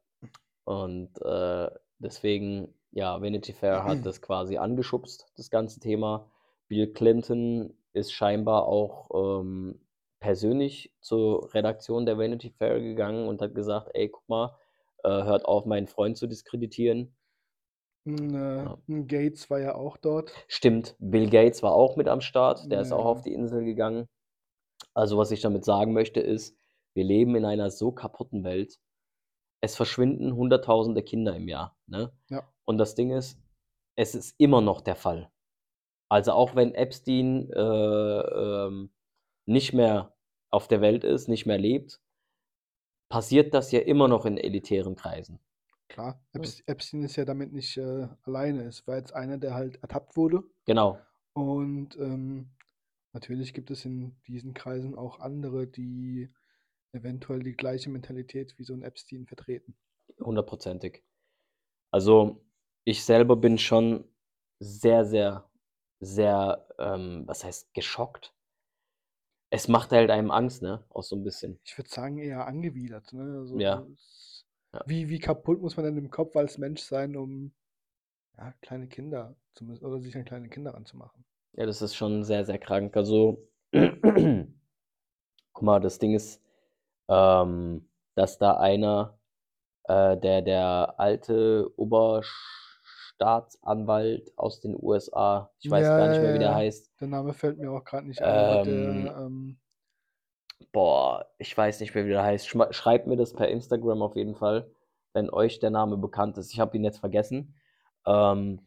Und, 0.65 1.21
äh, 1.23 1.71
deswegen, 1.99 2.73
ja, 2.91 3.21
Vanity 3.21 3.53
Fair 3.53 3.83
hat 3.85 4.05
das 4.05 4.21
quasi 4.21 4.57
angeschubst, 4.57 5.27
das 5.37 5.49
ganze 5.51 5.79
Thema. 5.79 6.31
Bill 6.67 6.93
Clinton 6.93 7.75
ist 7.93 8.13
scheinbar 8.13 8.67
auch, 8.67 9.41
ähm, 9.41 9.81
persönlich 10.19 10.93
zur 11.01 11.53
Redaktion 11.53 12.05
der 12.05 12.17
Vanity 12.17 12.51
Fair 12.51 12.79
gegangen 12.81 13.27
und 13.27 13.41
hat 13.41 13.55
gesagt: 13.55 13.89
„Ey, 13.95 14.09
guck 14.09 14.27
mal, 14.29 14.57
äh, 15.03 15.09
hört 15.09 15.45
auf, 15.45 15.65
meinen 15.65 15.87
Freund 15.87 16.17
zu 16.17 16.27
diskreditieren.“ 16.27 17.15
Hm, 18.05 18.33
äh, 18.35 18.65
Ja. 18.65 18.81
'n 18.87 19.07
Gates 19.07 19.49
war 19.49 19.59
ja 19.59 19.75
auch 19.75 19.97
dort. 19.97 20.47
Stimmt, 20.49 20.95
Bill 20.99 21.29
Gates 21.29 21.63
war 21.63 21.73
auch 21.73 21.95
mit 21.95 22.07
am 22.07 22.21
Start, 22.21 22.71
der 22.71 22.81
ist 22.81 22.91
auch 22.91 23.05
auf 23.05 23.21
Ja. 23.21 23.23
die 23.23 23.33
Insel 23.33 23.63
gegangen. 23.63 24.07
Also, 24.93 25.17
was 25.17 25.31
ich 25.31 25.41
damit 25.41 25.65
sagen 25.65 25.93
möchte, 25.93 26.21
ist, 26.21 26.57
wir 26.95 27.05
leben 27.05 27.35
in 27.35 27.45
einer 27.45 27.71
so 27.71 27.91
kaputten 27.91 28.43
Welt. 28.43 28.79
Es 29.61 29.75
verschwinden 29.75 30.35
Hunderttausende 30.35 31.03
Kinder 31.03 31.35
im 31.35 31.47
Jahr, 31.49 31.77
ne? 31.87 32.13
Ja. 32.29 32.51
Und 32.65 32.77
das 32.79 32.95
Ding 32.95 33.11
ist, 33.11 33.41
es 33.97 34.15
ist 34.15 34.35
immer 34.39 34.61
noch 34.61 34.81
der 34.81 34.95
Fall. 34.95 35.31
Also, 36.09 36.33
auch 36.33 36.55
wenn 36.55 36.75
Epstein, 36.75 37.51
äh, 37.51 37.59
ähm, 37.59 38.91
nicht 39.47 39.73
mehr 39.73 40.15
auf 40.51 40.67
der 40.69 40.81
Welt 40.81 41.03
ist, 41.05 41.29
nicht 41.29 41.45
mehr 41.47 41.59
lebt 41.59 41.99
passiert 43.11 43.53
das 43.53 43.73
ja 43.73 43.81
immer 43.81 44.07
noch 44.07 44.25
in 44.25 44.37
elitären 44.37 44.95
Kreisen. 44.95 45.37
Klar. 45.91 46.23
Epst 46.33 46.63
Epstein 46.67 47.03
ist 47.03 47.17
ja 47.17 47.25
damit 47.25 47.51
nicht, 47.51 47.75
äh, 47.77 48.07
alleine. 48.23 48.63
Es 48.63 48.87
war 48.87 48.95
jetzt 48.97 49.13
einer, 49.13 49.37
der 49.37 49.53
halt 49.55 49.77
ertappt 49.83 50.15
wurde 50.15 50.43
Genau. 50.67 51.07
und, 51.33 51.97
ähm, 51.97 52.51
natürlich 53.13 53.53
gibt 53.53 53.71
es 53.71 53.85
in 53.85 54.21
diesen 54.27 54.53
Kreisen 54.53 54.95
auch 54.95 55.19
andere, 55.19 55.67
die 55.67 56.29
eventuell 56.93 57.41
die 57.43 57.53
gleiche 57.57 57.89
Mentalität 57.91 58.57
wie 58.59 58.63
so 58.65 58.73
'n 58.73 58.83
Epstein 58.83 59.27
vertreten. 59.27 59.75
Hundertprozentig. 60.19 61.03
Also, 61.91 62.45
ich 62.85 63.03
selber 63.05 63.35
bin 63.37 63.57
schon 63.59 64.05
sehr, 64.59 65.05
sehr, 65.05 65.49
sehr, 66.01 66.67
ähm, 66.79 67.23
was 67.27 67.43
heißt 67.45 67.73
geschockt? 67.73 68.33
Es 69.53 69.67
macht 69.67 69.91
halt 69.91 70.09
einem 70.09 70.31
Angst, 70.31 70.61
ne, 70.61 70.85
auch 70.89 71.03
so 71.03 71.13
'n 71.17 71.23
bisschen. 71.25 71.59
Ich 71.65 71.77
würde 71.77 71.89
sagen, 71.89 72.17
eher 72.17 72.47
angewidert, 72.47 73.13
ne? 73.13 73.37
Also, 73.39 73.59
Ja. 73.59 73.87
es 73.93 74.30
Ja. 74.73 74.85
wie 74.85 75.09
wie 75.09 75.17
kaputt 75.19 75.59
muss 75.61 75.75
man 75.77 75.85
denn 75.85 75.97
im 75.97 76.09
Kopf 76.11 76.35
als 76.35 76.57
Mensch 76.59 76.81
sein, 76.81 77.15
um, 77.15 77.53
ja, 78.37 78.53
kleine 78.61 78.87
Kinder 78.89 79.37
zumindest 79.53 79.83
oder 79.83 80.01
sich 80.01 80.15
an 80.17 80.25
kleine 80.25 80.49
Kinder 80.49 80.73
ranzumachen? 80.75 81.25
Ja, 81.53 81.65
das 81.65 81.81
ist 81.81 81.95
schon 81.95 82.23
sehr, 82.23 82.45
sehr 82.45 82.59
krank. 82.59 82.95
Also, 82.95 83.47
guck 83.71 84.47
mal, 85.63 85.79
das 85.79 85.97
Ding 85.99 86.13
ist, 86.13 86.41
ähm, 87.09 87.87
dass 88.15 88.37
da 88.39 88.57
einer, 88.57 89.19
äh, 89.85 90.17
der 90.17 90.41
der 90.43 90.95
alte 90.99 91.69
Oberstaatsanwalt 91.77 94.37
aus 94.37 94.61
den 94.61 94.75
USA, 94.81 95.51
ich 95.59 95.69
weiß 95.71 95.87
Ja, 95.89 95.93
gar 95.93 96.07
nicht 96.09 96.21
ja, 96.21 96.23
mehr, 96.23 96.33
wie 96.33 96.39
der 96.39 96.49
ja. 96.53 96.53
heißt. 96.53 96.91
Der 96.99 97.07
Name 97.07 97.33
fällt 97.33 97.57
mir 97.59 97.71
auch 97.71 97.83
grad 97.83 98.05
nicht 98.05 98.23
ein, 98.23 98.37
aber 98.37 98.59
der, 98.59 98.75
Ähm 98.75 99.07
ähm 99.17 99.57
boah, 100.71 101.27
ich 101.37 101.55
weiß 101.57 101.79
nicht 101.79 101.95
mehr, 101.95 102.05
wie 102.05 102.09
der 102.09 102.23
heißt. 102.23 102.47
Schreibt 102.47 103.07
mir 103.07 103.17
das 103.17 103.33
per 103.33 103.47
Instagram 103.49 104.01
auf 104.01 104.15
jeden 104.15 104.35
Fall, 104.35 104.71
wenn 105.13 105.29
euch 105.29 105.59
der 105.59 105.69
Name 105.71 105.97
bekannt 105.97 106.37
ist. 106.37 106.53
Ich 106.53 106.59
habe 106.59 106.77
ihn 106.77 106.83
jetzt 106.83 106.99
vergessen. 106.99 107.55
Ähm, 108.05 108.61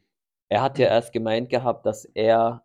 er 0.48 0.62
hat 0.62 0.78
ja 0.78 0.86
erst 0.88 1.12
gemeint 1.12 1.50
gehabt, 1.50 1.86
dass 1.86 2.04
er 2.04 2.64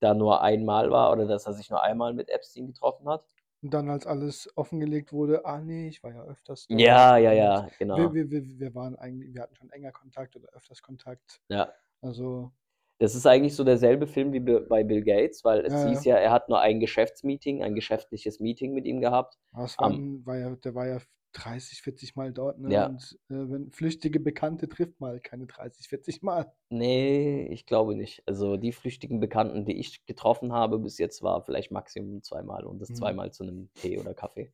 da 0.00 0.14
nur 0.14 0.42
einmal 0.42 0.90
war 0.90 1.12
oder 1.12 1.26
dass 1.26 1.46
er 1.46 1.54
sich 1.54 1.70
nur 1.70 1.82
einmal 1.82 2.14
mit 2.14 2.30
Epstein 2.30 2.66
getroffen 2.68 3.08
hat. 3.08 3.24
Und 3.62 3.72
dann, 3.72 3.88
als 3.88 4.06
alles 4.06 4.50
offengelegt 4.56 5.12
wurde: 5.12 5.44
„Ah 5.46 5.60
ne, 5.60 5.88
ich 5.88 6.02
war 6.02 6.12
ja 6.12 6.22
öfters 6.24 6.68
dort 6.68 6.98
Ja, 6.98 7.16
ja, 7.18 7.32
ja, 7.32 7.68
genau. 7.78 8.14
wir 8.14 8.30
wir 8.30 8.42
wir 8.58 8.74
waren 8.74 8.96
eigentlich 8.96 9.34
wir 9.34 9.42
hatten 9.42 9.54
schon 9.56 9.70
enger 9.70 9.92
Kontakt 9.92 10.36
oder 10.36 10.48
öfters 10.52 10.82
Kontakt.“ 10.82 11.40
Ja. 11.48 11.74
Also 12.02 12.52
Das 13.00 13.14
ist 13.16 13.26
eigentlich 13.26 13.56
so 13.56 13.64
derselbe 13.64 14.06
Film 14.06 14.32
wie 14.32 14.40
bei 14.40 14.84
Bill 14.84 15.02
Gates, 15.02 15.44
weil 15.44 15.64
es 15.66 15.80
Ja, 15.80 15.80
hieß 15.80 16.04
ja. 16.04 16.16
er 16.18 16.30
hat 16.30 16.48
nur 16.48 16.60
ein 16.60 16.78
Geschäftsmeeting 16.78 17.62
ein 17.62 17.74
geschäftliches 17.74 18.38
Meeting 18.38 18.72
mit 18.72 18.84
ihm 18.86 19.00
gehabt. 19.00 19.36
Es 19.56 19.78
Am 19.80 20.00
waren 20.00 20.24
war 20.26 20.36
ja 20.36 20.56
der 20.56 20.74
war 20.74 20.86
ja 20.88 21.00
30, 21.32 21.82
40 21.82 22.16
Mal 22.16 22.32
dort, 22.32 22.58
ne? 22.58 22.72
Ja. 22.72 22.90
Und, 22.90 23.18
äh, 23.28 23.34
wenn 23.50 23.70
flüchtige 23.70 24.20
Bekannte 24.20 24.68
trifft 24.68 25.00
halt 25.00 25.22
keine 25.24 25.46
30, 25.46 25.88
40 25.88 26.22
Mal. 26.22 26.54
Ne, 26.72 27.46
ich 27.52 27.66
glaube 27.66 27.94
nicht. 27.94 28.22
Also, 28.26 28.56
die 28.56 28.72
flüchtigen 28.72 29.20
Bekannten, 29.20 29.64
die 29.66 29.78
ich 29.78 30.06
getroffen 30.06 30.52
habe 30.52 30.78
bis 30.78 30.96
jetzt, 30.98 31.22
war 31.22 31.42
vielleicht 31.42 31.70
Maximum 31.70 32.22
zweimal 32.22 32.64
und 32.64 32.78
das 32.80 32.90
Mhm. 32.90 32.94
zweimal 32.94 33.32
zu 33.32 33.44
'nem 33.44 33.70
Tee 33.76 33.98
oder 33.98 34.14
Kaffee 34.14 34.52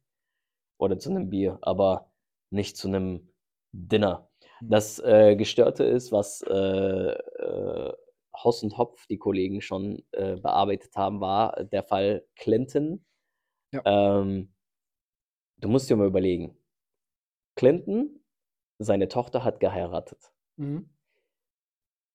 oder 0.78 0.98
zu 0.98 1.12
'nem 1.12 1.30
Bier, 1.30 1.58
aber 1.62 2.12
nicht 2.50 2.76
zu 2.76 2.88
'nem 2.88 3.30
Dinner. 3.72 4.30
Mhm. 4.60 4.70
Das, 4.70 4.98
äh, 5.00 5.36
Gestörte 5.36 5.84
ist, 5.84 6.12
was, 6.12 6.42
äh, 6.42 6.52
äh, 6.54 7.94
Hoss 8.44 8.62
und 8.62 8.78
Hopf, 8.78 9.06
die 9.06 9.18
Kollegen 9.18 9.60
schon, 9.60 10.02
äh, 10.12 10.36
bearbeitet 10.36 10.96
haben, 10.96 11.20
war 11.20 11.64
der 11.64 11.82
Fall 11.82 12.26
Clinton. 12.36 13.04
Ja. 13.72 13.82
Ähm 13.84 14.52
du 15.58 15.68
musst 15.68 15.90
dir 15.90 15.96
mal 15.96 16.06
überlegen. 16.06 16.56
Clinton, 17.54 18.20
seine 18.78 19.08
Tochter 19.08 19.44
hat 19.44 19.60
geheiratet. 19.60 20.32
Mhm. 20.56 20.88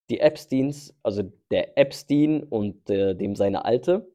Die 0.10 0.20
Epsteins 0.20 0.96
also, 1.04 1.24
der 1.52 1.78
Epstein 1.78 2.44
und, 2.44 2.90
äh, 2.90 3.16
dem 3.16 3.36
seine 3.36 3.66
Alte 3.66 4.12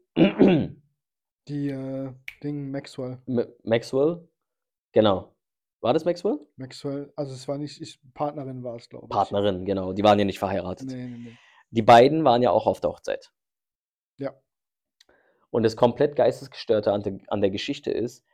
Die, 1.49 1.69
äh, 1.69 2.12
Ding 2.43 2.71
Maxwell. 2.71 3.19
M 3.26 3.45
Maxwell, 3.64 4.29
genau. 4.93 5.35
War 5.81 5.95
das 5.95 6.05
Maxwell? 6.05 6.38
Maxwell 6.57 7.12
also, 7.17 7.33
es 7.33 7.49
war 7.49 7.59
nicht 7.59 7.81
ich 7.81 7.99
Partnerin 8.14 8.62
war 8.62 8.76
es, 8.76 8.88
glaube 8.88 9.07
ich. 9.07 9.11
Partnerin, 9.11 9.64
genau. 9.64 9.93
Die 9.93 10.02
waren 10.02 10.19
ja 10.19 10.25
nicht 10.25 10.38
verheiratet. 10.38 10.88
Ne, 10.88 11.09
ne, 11.09 11.19
ne. 11.19 11.38
Die 11.71 11.83
beiden 11.83 12.25
waren 12.25 12.43
ja 12.43 12.50
auch 12.50 12.67
auf 12.67 12.81
der 12.81 12.91
Hochzeit. 12.91 13.33
Ja. 14.19 14.35
Und 15.50 15.62
das 15.62 15.77
komplett 15.77 16.17
Geistesgestörte 16.17 16.93
an 16.93 17.03
de 17.03 17.21
an 17.29 17.41
der 17.41 17.50
Geschichte 17.50 17.91
ist, 17.91 18.25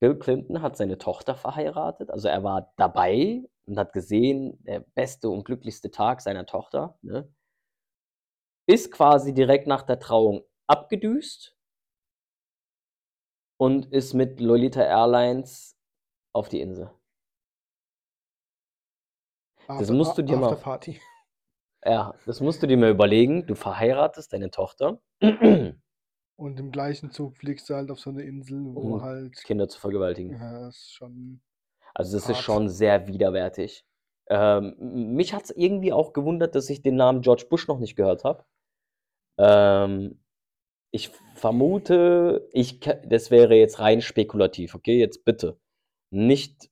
Bill 0.00 0.18
Clinton 0.18 0.62
hat 0.62 0.76
seine 0.76 0.98
Tochter 0.98 1.34
verheiratet. 1.34 2.10
Also, 2.10 2.28
er 2.28 2.42
war 2.44 2.72
dabei 2.76 3.42
und 3.66 3.78
hat 3.78 3.92
gesehen, 3.92 4.62
der 4.64 4.80
beste 4.80 5.28
und 5.28 5.44
glücklichste 5.44 5.90
Tag 5.90 6.20
seiner 6.20 6.46
Tochter, 6.46 6.98
ne? 7.02 7.32
Ist 8.66 8.92
quasi 8.92 9.32
direkt 9.32 9.66
nach 9.66 9.82
der 9.82 9.98
Trauung 9.98 10.44
abgedüst 10.66 11.56
und 13.58 13.86
ist 13.92 14.14
mit 14.14 14.40
Lolita 14.40 14.82
Airlines 14.82 15.76
auf 16.34 16.48
die 16.48 16.60
Insel. 16.60 16.90
Das 19.66 19.80
After 19.80 19.94
musst 19.94 20.18
du 20.18 20.22
dir 20.22 20.36
mal 20.36 20.52
Afterparty. 20.52 21.00
Ja, 21.84 22.14
das 22.26 22.40
musst 22.40 22.62
du 22.62 22.66
dir 22.66 22.76
mal 22.76 22.90
überlegen. 22.90 23.46
Du 23.46 23.54
verheiratest 23.54 24.32
deine 24.32 24.50
Tochter 24.50 25.00
Und 26.36 26.60
im 26.60 26.70
gleichen 26.70 27.10
Zug 27.10 27.36
fliegst 27.36 27.68
du 27.68 27.74
halt 27.74 27.90
auf 27.90 27.98
so 28.00 28.12
'ne 28.12 28.22
Insel, 28.22 28.64
wo 28.64 29.00
um 29.00 29.02
halt 29.02 29.44
Kinder 29.44 29.68
zu 29.68 29.78
vergewaltigen. 29.78 30.38
ja, 30.40 30.68
ist 30.68 30.94
schon 30.94 31.40
Also, 31.94 32.16
das 32.16 32.28
ist 32.28 32.38
hart. 32.38 32.40
schon 32.40 32.68
sehr 32.68 33.06
widerwärtig. 33.08 33.84
Ähm, 34.30 34.76
m 34.78 35.14
mich 35.14 35.32
hat's 35.34 35.50
irgendwie 35.50 35.92
auch 35.92 36.12
gewundert, 36.12 36.54
dass 36.54 36.68
ich 36.70 36.82
den 36.82 36.96
Namen 36.96 37.22
George 37.22 37.46
Bush 37.48 37.66
noch 37.68 37.78
nicht 37.78 37.96
gehört 37.96 38.24
habe. 38.24 38.44
Ähm, 39.38 40.20
ich 40.92 41.10
vermute, 41.34 42.48
ich 42.52 42.80
ke 42.80 43.02
das 43.06 43.30
wäre 43.30 43.54
jetzt 43.56 43.80
rein 43.80 44.02
spekulativ, 44.02 44.74
okay? 44.76 44.98
Jetzt 44.98 45.24
bitte 45.24 45.58
nicht 46.10 46.70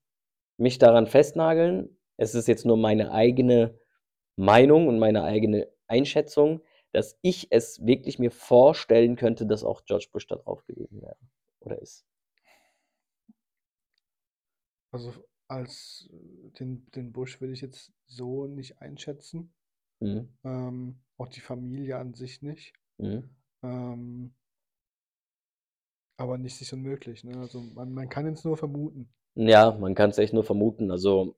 mich 0.59 0.79
daran 0.79 1.07
festnageln. 1.09 1.99
Es 2.19 2.35
ist 2.35 2.49
jetzt 2.49 2.67
nur 2.67 2.77
meine 2.79 3.13
eigene 3.13 3.79
Meinung 4.37 4.89
und 4.89 4.99
meine 4.99 5.25
eigene 5.25 5.69
Einschätzung, 5.87 6.63
dass 6.93 7.19
ich 7.23 7.49
es 7.51 7.85
wirklich 7.85 8.19
mir 8.19 8.31
vorstellen 8.31 9.17
könnte, 9.17 9.47
dass 9.47 9.65
auch 9.65 9.85
George 9.85 10.09
Bush 10.13 10.27
da 10.27 10.37
drauf 10.37 10.65
gewesen 10.67 11.03
wäre 11.03 11.17
oder 11.61 11.81
ist. 11.81 12.07
Also, 14.93 15.13
als 15.49 16.09
den 16.59 16.91
den 16.95 17.13
Bush 17.13 17.41
würde 17.41 17.53
ich 17.53 17.61
jetzt 17.61 17.93
so 18.07 18.47
nicht 18.47 18.81
einschätzen. 18.81 19.53
Mhm. 20.01 20.29
Ähm, 20.45 21.01
auch 21.19 21.29
die 21.29 21.41
Familie 21.41 21.99
an 21.99 22.15
sich 22.15 22.43
nicht. 22.43 22.73
Mhm. 22.99 23.29
Ähm 23.63 24.35
aber 26.19 26.39
nichts 26.39 26.61
ist 26.61 26.73
unmöglich, 26.73 27.25
ne? 27.25 27.37
Also, 27.39 27.61
man 27.61 27.93
man 27.93 28.09
kann 28.09 28.27
jetzt 28.27 28.45
nur 28.45 28.57
vermuten. 28.57 29.09
Ja, 29.35 29.73
man 29.73 29.95
kann's 29.95 30.19
echt 30.19 30.33
nur 30.33 30.45
vermuten. 30.45 30.91
Also, 30.91 31.37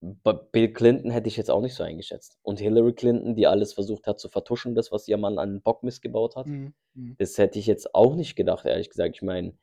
bei 0.00 0.32
Bill 0.34 0.72
Clinton 0.72 1.10
hätte 1.10 1.28
ich 1.28 1.36
jetzt 1.36 1.50
auch 1.50 1.60
nicht 1.62 1.74
so 1.74 1.82
eingeschätzt. 1.84 2.38
Und 2.42 2.60
Hillary 2.60 2.94
Clinton, 2.94 3.34
die 3.36 3.46
alles 3.46 3.72
versucht 3.74 4.06
hat 4.06 4.20
zu 4.20 4.28
vertuschen, 4.28 4.74
das, 4.74 4.92
was 4.92 5.08
ihr 5.08 5.16
Mann 5.18 5.38
an 5.38 5.62
Bockmist 5.62 6.02
gebaut 6.02 6.36
hat, 6.36 6.46
Mhm, 6.46 6.74
mhm. 6.94 7.18
das 7.18 7.38
hätte 7.38 7.58
ich 7.58 7.66
jetzt 7.66 7.94
auch 7.94 8.14
nicht 8.16 8.36
gedacht, 8.36 8.66
ehrlich 8.66 8.90
gesagt. 8.90 9.16
Ich 9.16 9.22
meine, 9.22 9.58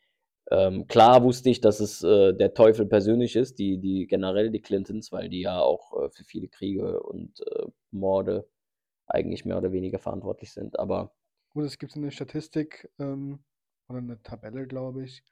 ähm, 0.52 0.88
klar 0.88 1.24
wusste 1.24 1.50
ich, 1.52 1.62
dass 1.62 1.80
es, 1.82 2.04
äh, 2.04 2.34
der 2.36 2.54
Teufel 2.56 2.86
persönlich 2.88 3.36
ist, 3.38 3.60
die 3.60 3.80
die 3.80 4.08
generell 4.08 4.52
die 4.52 4.62
Clintons, 4.62 5.12
weil 5.14 5.30
die 5.30 5.42
ja 5.42 5.62
auch, 5.62 5.94
äh, 6.06 6.10
für 6.12 6.24
viele 6.26 6.50
Kriege 6.50 7.02
und, 7.04 7.42
äh, 7.42 7.66
Morde 7.92 8.50
eigentlich 9.08 9.46
mehr 9.46 9.58
oder 9.60 9.72
weniger 9.74 10.00
verantwortlich 10.00 10.54
sind, 10.54 10.80
aber 10.80 11.14
Gut, 11.56 11.64
es 11.64 11.78
gibt 11.78 11.94
so 11.94 12.00
'ne 12.02 12.12
Statistik, 12.12 12.92
ähm, 13.00 13.40
oder 13.88 14.02
'ne 14.02 14.22
Tabelle, 14.22 14.68
glaube 14.68 15.06
ich, 15.06 15.24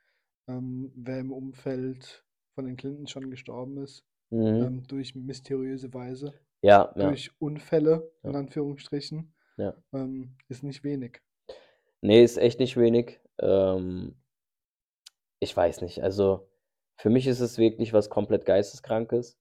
ähm, 0.48 0.92
wer 0.96 1.20
im 1.20 1.32
Umfeld 1.34 2.26
von 2.56 2.66
den 2.66 2.78
Clintons 2.78 3.12
schon 3.12 3.30
gestorben 3.30 3.78
ist, 3.84 4.06
Mhm. 4.34 4.64
ähm, 4.64 4.88
durch 4.88 5.14
mysteriöse 5.16 5.94
Weise, 5.94 6.34
Ja, 6.62 6.92
ja. 6.96 7.08
durch 7.10 7.32
Unfälle 7.40 8.12
in 8.24 8.32
Ja. 8.34 8.40
Anführungsstrichen, 8.40 9.34
Ja. 9.58 9.76
ähm, 9.94 10.36
ist 10.50 10.64
nicht 10.64 10.84
wenig. 10.84 11.22
Ne, 12.02 12.22
ist 12.24 12.38
echt 12.38 12.60
nicht 12.60 12.76
wenig. 12.78 13.20
Ähm 13.40 14.16
ich 15.40 15.56
weiß 15.56 15.82
nicht. 15.82 16.02
Also, 16.02 16.48
für 16.98 17.10
mich 17.10 17.28
ist 17.28 17.40
es 17.42 17.58
wirklich 17.58 17.94
was 17.94 18.10
komplett 18.10 18.46
Geisteskrankes. 18.46 19.38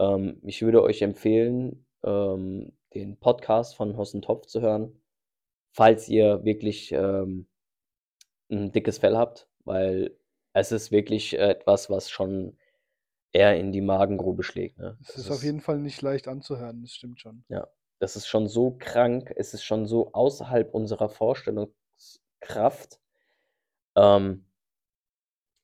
Ähm, 0.00 0.40
ich 0.44 0.62
würde 0.62 0.82
euch 0.82 1.02
empfehlen, 1.02 1.86
ähm, 2.04 2.72
den 2.94 3.18
Podcast 3.18 3.76
von 3.76 3.96
Hoss 3.96 4.14
und 4.14 4.26
Hopf 4.28 4.46
zu 4.46 4.60
hören, 4.62 5.00
falls 5.72 6.08
ihr 6.08 6.44
wirklich, 6.44 6.92
ähm, 6.92 7.46
'n 8.50 8.72
dickes 8.72 8.98
Fell 8.98 9.16
habt, 9.16 9.48
weil 9.64 10.16
es 10.54 10.72
ist 10.72 10.92
wirklich 10.92 11.38
etwas, 11.38 11.90
was 11.90 12.10
schon 12.10 12.56
eher 13.34 13.56
in 13.56 13.72
die 13.72 13.82
Magengrube 13.82 14.42
schlägt, 14.42 14.78
ne? 14.78 14.98
Es 15.02 15.10
Es 15.10 15.16
ist 15.16 15.30
auf 15.30 15.36
ist 15.36 15.44
jeden 15.44 15.60
Fall 15.60 15.78
nicht 15.78 16.00
leicht 16.02 16.28
anzuhören, 16.28 16.82
das 16.82 16.92
stimmt 16.94 17.20
schon. 17.20 17.44
Ja, 17.48 17.68
das 18.00 18.16
ist 18.16 18.26
schon 18.26 18.48
so 18.48 18.76
krank. 18.78 19.32
Es 19.36 19.54
ist 19.54 19.64
schon 19.64 19.86
so 19.86 20.12
außerhalb 20.12 20.74
unserer 20.74 21.08
Vorstellungskraft. 21.08 23.00
Ähm 23.96 24.44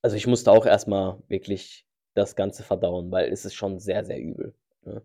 Also, 0.03 0.17
ich 0.17 0.27
musste 0.27 0.50
auch 0.53 0.67
erst 0.67 0.89
mal 0.89 1.23
wirklich 1.29 1.87
das 2.15 2.35
Ganze 2.37 2.62
verdauen, 2.62 3.11
weil 3.11 3.31
es 3.33 3.45
ist 3.45 3.55
schon 3.55 3.79
sehr, 3.79 4.05
sehr 4.05 4.19
übel, 4.21 4.55
ne? 4.83 5.03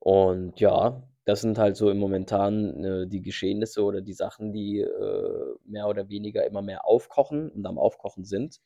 Und 0.00 0.60
ja, 0.60 1.02
das 1.24 1.40
sind 1.40 1.58
halt 1.58 1.76
so 1.76 1.90
im 1.90 1.98
Momentan, 1.98 2.84
äh, 2.84 3.06
die 3.06 3.22
Geschehnisse 3.22 3.82
oder 3.82 4.00
die 4.02 4.12
Sachen, 4.12 4.52
die, 4.52 4.80
äh, 4.80 5.54
mehr 5.64 5.88
oder 5.88 6.08
weniger 6.08 6.44
immer 6.46 6.62
mehr 6.62 6.86
aufkochen 6.86 7.50
und 7.50 7.64
am 7.66 7.78
Aufkochen 7.78 8.24
sind. 8.24 8.60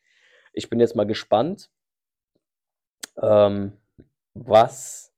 Ich 0.52 0.70
bin 0.70 0.80
jetzt 0.80 0.96
mal 0.96 1.06
gespannt 1.06 1.70
ähm, 3.22 3.72
was 4.34 5.12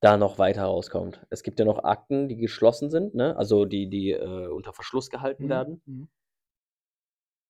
da 0.00 0.16
noch 0.16 0.38
weiter 0.40 0.64
rauskommt. 0.64 1.24
Es 1.30 1.42
gibt 1.44 1.58
ja 1.60 1.64
noch 1.64 1.84
Akten, 1.84 2.28
die 2.28 2.36
geschlossen 2.36 2.90
sind, 2.90 3.14
ne? 3.14 3.36
Also, 3.36 3.64
die 3.64 3.88
die, 3.88 4.10
äh, 4.12 4.48
unter 4.48 4.72
Verschluss 4.72 5.08
gehalten 5.10 5.48
Mhm, 5.48 5.48
werden. 5.48 5.82
mhm. 5.86 6.08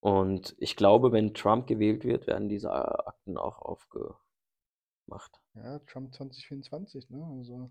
Und 0.00 0.56
ich 0.58 0.74
glaube, 0.74 1.12
wenn 1.12 1.34
Trump 1.34 1.68
gewählt 1.68 2.02
wird, 2.04 2.26
werden 2.26 2.48
diese 2.48 2.72
A 2.72 3.06
Akten 3.06 3.38
auch 3.38 3.58
aufgemacht. 3.62 4.18
Ja, 5.52 5.78
Trump 5.80 6.14
2024, 6.14 7.10
ne? 7.10 7.22
Also 7.38 7.70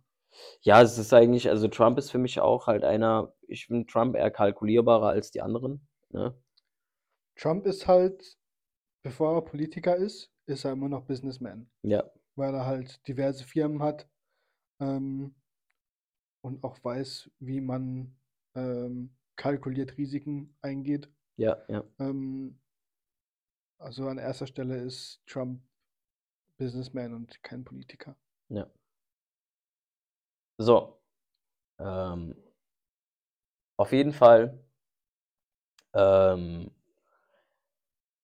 Ja, 0.62 0.82
es 0.82 0.98
ist 0.98 1.14
eigentlich 1.14 1.50
also, 1.50 1.68
Trump 1.68 1.98
ist 1.98 2.12
für 2.12 2.18
mich 2.20 2.40
auch 2.40 2.68
halt 2.68 2.84
einer 2.84 3.34
ich 3.48 3.66
finde 3.68 3.88
Trump 3.88 4.16
eher 4.16 4.30
kalkulierbarer 4.32 5.08
als 5.08 5.32
die 5.32 5.42
anderen, 5.42 5.88
ne? 6.10 6.36
Trump 7.38 7.66
ist 7.66 7.88
halt 7.88 8.36
bevor 9.04 9.36
er 9.36 9.42
Politiker 9.46 9.96
ist, 9.98 10.32
ist 10.48 10.66
er 10.66 10.72
immer 10.72 10.90
noch 10.90 11.04
Businessman. 11.06 11.70
Ja. 11.84 12.04
Weil 12.36 12.54
er 12.54 12.66
halt 12.66 13.08
diverse 13.08 13.44
Firmen 13.44 13.82
hat, 13.84 14.08
ähm 14.80 15.36
und 16.42 16.64
auch 16.64 16.82
weiß, 16.84 17.30
wie 17.40 17.60
man, 17.60 18.16
ähm, 18.56 19.16
kalkuliert 19.36 19.98
Risiken 19.98 20.56
eingeht. 20.62 21.10
Ja, 21.36 21.58
ja. 21.68 21.84
Ähm 22.00 22.60
also, 23.80 24.08
an 24.08 24.18
erster 24.18 24.48
Stelle 24.48 24.78
ist 24.78 25.22
Trump 25.28 25.62
Businessman 26.58 27.14
und 27.14 27.44
kein 27.44 27.64
Politiker. 27.64 28.16
Ja. 28.50 28.68
So. 30.58 31.00
Ähm 31.80 32.36
auf 33.78 33.92
jeden 33.92 34.14
Fall 34.14 34.60
ähm 35.94 36.72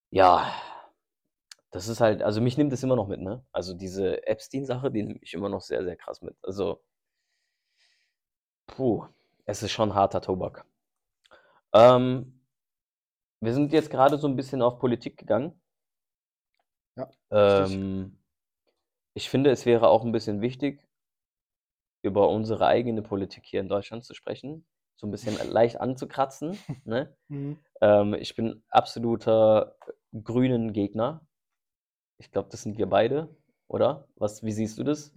ja, 0.09 0.51
das 1.73 1.89
ist 1.89 2.01
halt 2.01 2.23
also, 2.23 2.41
mich 2.41 2.57
nimmt 2.57 2.71
das 2.73 2.83
immer 2.83 2.95
noch 2.97 3.07
mit, 3.09 3.21
ne? 3.21 3.45
Also, 3.53 3.73
diese 3.75 4.27
Epstein-Sache, 4.27 4.91
die 4.91 5.03
nimmt 5.03 5.21
mich 5.21 5.33
immer 5.35 5.49
noch 5.49 5.61
sehr, 5.61 5.83
sehr 5.83 5.97
krass 5.97 6.21
mit. 6.21 6.37
Also 6.43 6.81
puh, 8.67 9.07
es 9.45 9.63
ist 9.63 9.71
schon 9.71 9.93
harter 9.95 10.19
Tobak. 10.19 10.65
Ähm 11.73 12.33
wir 13.41 13.53
sind 13.53 13.71
jetzt 13.73 13.91
grade 13.91 14.17
so 14.17 14.25
'n 14.27 14.35
bisschen 14.35 14.61
auf 14.63 14.79
Politik 14.79 15.17
gegangen. 15.17 15.61
Ja. 16.97 17.09
Ähm, 17.31 18.19
ich 19.15 19.29
finde, 19.29 19.51
es 19.51 19.65
wäre 19.65 19.89
auch 19.89 20.05
'n 20.05 20.11
bisschen 20.13 20.41
wichtig 20.41 20.81
über 22.03 22.29
unsere 22.29 22.67
eigene 22.67 23.01
Politik 23.01 23.45
hier 23.45 23.61
in 23.61 23.69
Deutschland 23.69 24.03
zu 24.03 24.13
sprechen, 24.13 24.65
so 24.97 25.07
'n 25.07 25.11
bisschen 25.11 25.37
leicht 25.49 25.79
anzukratzen, 25.79 26.65
ne? 26.83 27.15
Mhm. 27.29 27.63
Ähm, 27.81 28.13
ich 28.15 28.35
bin 28.35 28.63
absoluter 28.69 29.77
Grünen-Gegner. 30.13 31.27
Ich 32.17 32.31
glaube, 32.31 32.49
das 32.49 32.63
sind 32.63 32.79
wir 32.79 32.87
beide, 32.87 33.29
oder? 33.67 34.07
Was 34.15 34.41
wie 34.43 34.51
siehst 34.51 34.79
du 34.79 34.83
das? 34.83 35.13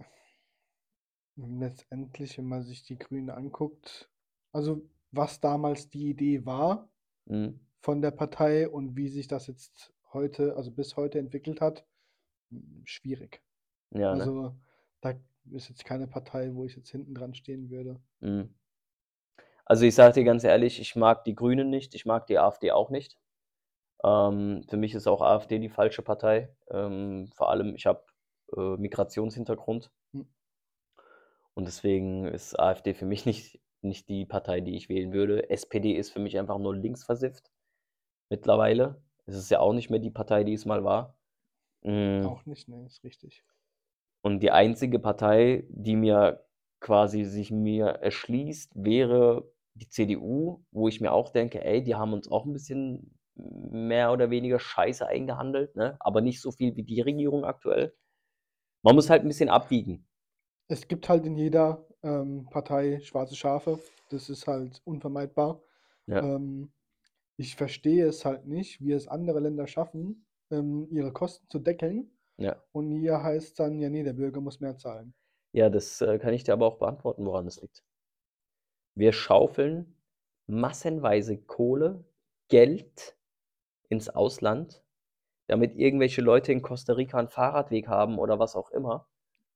Letztendlich, 1.37 2.37
wenn 2.37 2.47
man 2.47 2.63
sich 2.63 2.83
die 2.83 2.97
Grünen 2.97 3.29
anguckt 3.29 4.09
also, 4.51 4.81
was 5.11 5.39
damals 5.39 5.89
die 5.89 6.09
Idee 6.09 6.45
war 6.45 6.89
Mhm. 7.29 7.59
von 7.81 8.01
der 8.01 8.11
Partei 8.11 8.69
und 8.69 8.95
wie 8.97 9.09
sich 9.09 9.27
das 9.27 9.47
jetzt 9.47 9.93
heute 10.13 10.55
also, 10.57 10.71
bis 10.71 10.97
heute 10.97 11.19
entwickelt 11.19 11.61
hat, 11.61 11.85
hm, 12.51 12.83
schwierig. 12.85 13.43
Ja, 13.91 14.15
ne? 14.15 14.23
Also, 14.23 14.55
da 15.01 15.13
ist 15.51 15.69
jetzt 15.69 15.85
keine 15.85 16.07
Partei, 16.07 16.53
wo 16.55 16.65
ich 16.65 16.75
jetzt 16.75 16.91
hinten 16.91 17.15
dran 17.15 17.35
stehen 17.35 17.69
würde. 17.71 18.01
Mhm. 18.21 18.49
Also, 19.65 19.85
ich 19.85 19.93
sage 19.93 20.15
dir 20.15 20.23
ganz 20.23 20.43
ehrlich, 20.43 20.79
ich 20.81 20.95
mag 20.95 21.23
die 21.23 21.35
Grünen 21.35 21.69
nicht, 21.69 21.93
ich 21.93 22.07
mag 22.07 22.25
die 22.25 22.39
AfD 22.39 22.71
auch 22.71 22.89
nicht. 22.89 23.19
Ähm, 24.07 24.63
für 24.69 24.77
mich 24.77 24.93
ist 24.95 25.07
auch 25.07 25.21
AfD 25.21 25.59
die 25.59 25.69
falsche 25.69 26.01
Partei. 26.03 26.55
Ähm, 26.71 27.29
vor 27.35 27.49
allem, 27.51 27.75
ich 27.75 27.85
habe, 27.85 28.03
äh, 28.55 28.77
Migrationshintergrund. 28.77 29.91
Hm. 30.13 30.27
Und 31.53 31.65
deswegen 31.65 32.25
ist 32.25 32.57
AfD 32.59 32.93
für 32.93 33.05
mich 33.05 33.25
nicht 33.25 33.59
nicht 33.81 34.09
die 34.09 34.25
Partei, 34.25 34.59
die 34.59 34.75
ich 34.75 34.89
wählen 34.89 35.13
würde. 35.13 35.49
SPD 35.51 35.93
ist 35.93 36.09
für 36.11 36.19
mich 36.19 36.37
einfach 36.39 36.57
nur 36.57 36.75
linksversifft 36.75 37.51
mittlerweile. 38.29 39.01
Es 39.25 39.35
ist 39.35 39.51
ja 39.51 39.59
auch 39.61 39.73
nicht 39.73 39.89
mehr 39.91 39.99
die 39.99 40.11
Partei, 40.11 40.43
die 40.45 40.53
es 40.53 40.65
mal 40.65 40.83
war. 40.83 41.17
Hm. 41.83 42.35
Auch 42.35 42.45
nicht, 42.45 42.67
ne, 42.67 42.85
ist 42.85 43.03
richtig. 43.03 43.43
Und 44.21 44.41
die 44.41 44.51
einzige 44.51 44.99
Partei, 44.99 45.65
die 45.69 45.95
mir 45.95 46.45
quasi 46.79 47.23
sich 47.23 47.51
mir 47.51 47.85
erschließt, 47.87 48.73
wäre 48.75 49.51
die 49.73 49.87
CDU, 49.89 50.63
wo 50.71 50.87
ich 50.87 51.01
mir 51.01 51.11
auch 51.13 51.29
denke: 51.29 51.63
„Ey, 51.63 51.83
die 51.83 51.95
haben 51.95 52.13
uns 52.13 52.29
auch 52.29 52.45
'n 52.45 52.53
bisschen 52.53 53.16
mehr 53.37 54.11
oder 54.13 54.29
weniger 54.31 54.59
Scheiße 54.59 55.07
eingehandelt, 55.07 55.75
ne, 55.75 55.97
aber 56.01 56.21
nicht 56.21 56.41
so 56.41 56.51
viel 56.51 56.75
wie 56.75 56.83
die 56.83 57.01
Regierung 57.01 57.45
aktuell.“ 57.45 57.95
Man 58.83 58.95
muss 58.95 59.09
halt 59.11 59.23
'n 59.23 59.29
bisschen 59.29 59.49
abwiegen. 59.49 60.05
Es 60.69 60.87
gibt 60.89 61.07
halt 61.07 61.25
in 61.25 61.35
jeder, 61.37 61.87
ähm, 62.03 62.47
Partei 62.49 62.99
schwarze 63.01 63.35
Schafe. 63.35 63.79
Das 64.09 64.29
ist 64.29 64.47
halt 64.47 64.81
unvermeidbar. 64.85 65.61
Ja. 66.07 66.27
Ähm, 66.27 66.71
ich 67.37 67.55
verstehe 67.55 68.07
es 68.07 68.25
halt 68.25 68.47
nicht, 68.47 68.81
wie 68.81 68.93
es 68.93 69.07
andere 69.07 69.39
Länder 69.41 69.67
schaffen, 69.67 70.27
ähm, 70.51 70.87
ihre 70.91 71.13
Kosten 71.13 71.47
zu 71.49 71.59
deckeln. 71.59 72.11
Ja. 72.39 72.61
Und 72.73 72.91
hier 72.91 73.23
heißt's 73.23 73.55
dann: 73.55 73.79
„Ja, 73.79 73.89
ne, 73.89 74.03
der 74.03 74.13
Bürger 74.13 74.41
muss 74.41 74.59
mehr 74.61 74.77
zahlen.“ 74.77 75.13
Ja, 75.55 75.69
das, 75.69 76.01
äh, 76.01 76.19
kann 76.19 76.33
ich 76.33 76.43
dir 76.43 76.53
aber 76.53 76.65
auch 76.67 76.77
beantworten, 76.77 77.25
woran 77.25 77.45
das 77.45 77.61
liegt. 77.61 77.81
Wir 78.97 79.13
schaufeln 79.13 79.95
massenweise 80.47 81.37
Kohle, 81.37 82.03
Geld 82.47 83.16
ins 83.89 84.09
Ausland, 84.09 84.83
damit 85.47 85.75
irgendwelche 85.75 86.21
Leute 86.21 86.51
in 86.53 86.61
Costa 86.63 86.93
Rica 86.93 87.19
'n 87.19 87.29
Fahrradweg 87.29 87.87
haben 87.89 88.19
oder 88.19 88.39
was 88.39 88.55
auch 88.55 88.71
immer. 88.71 89.07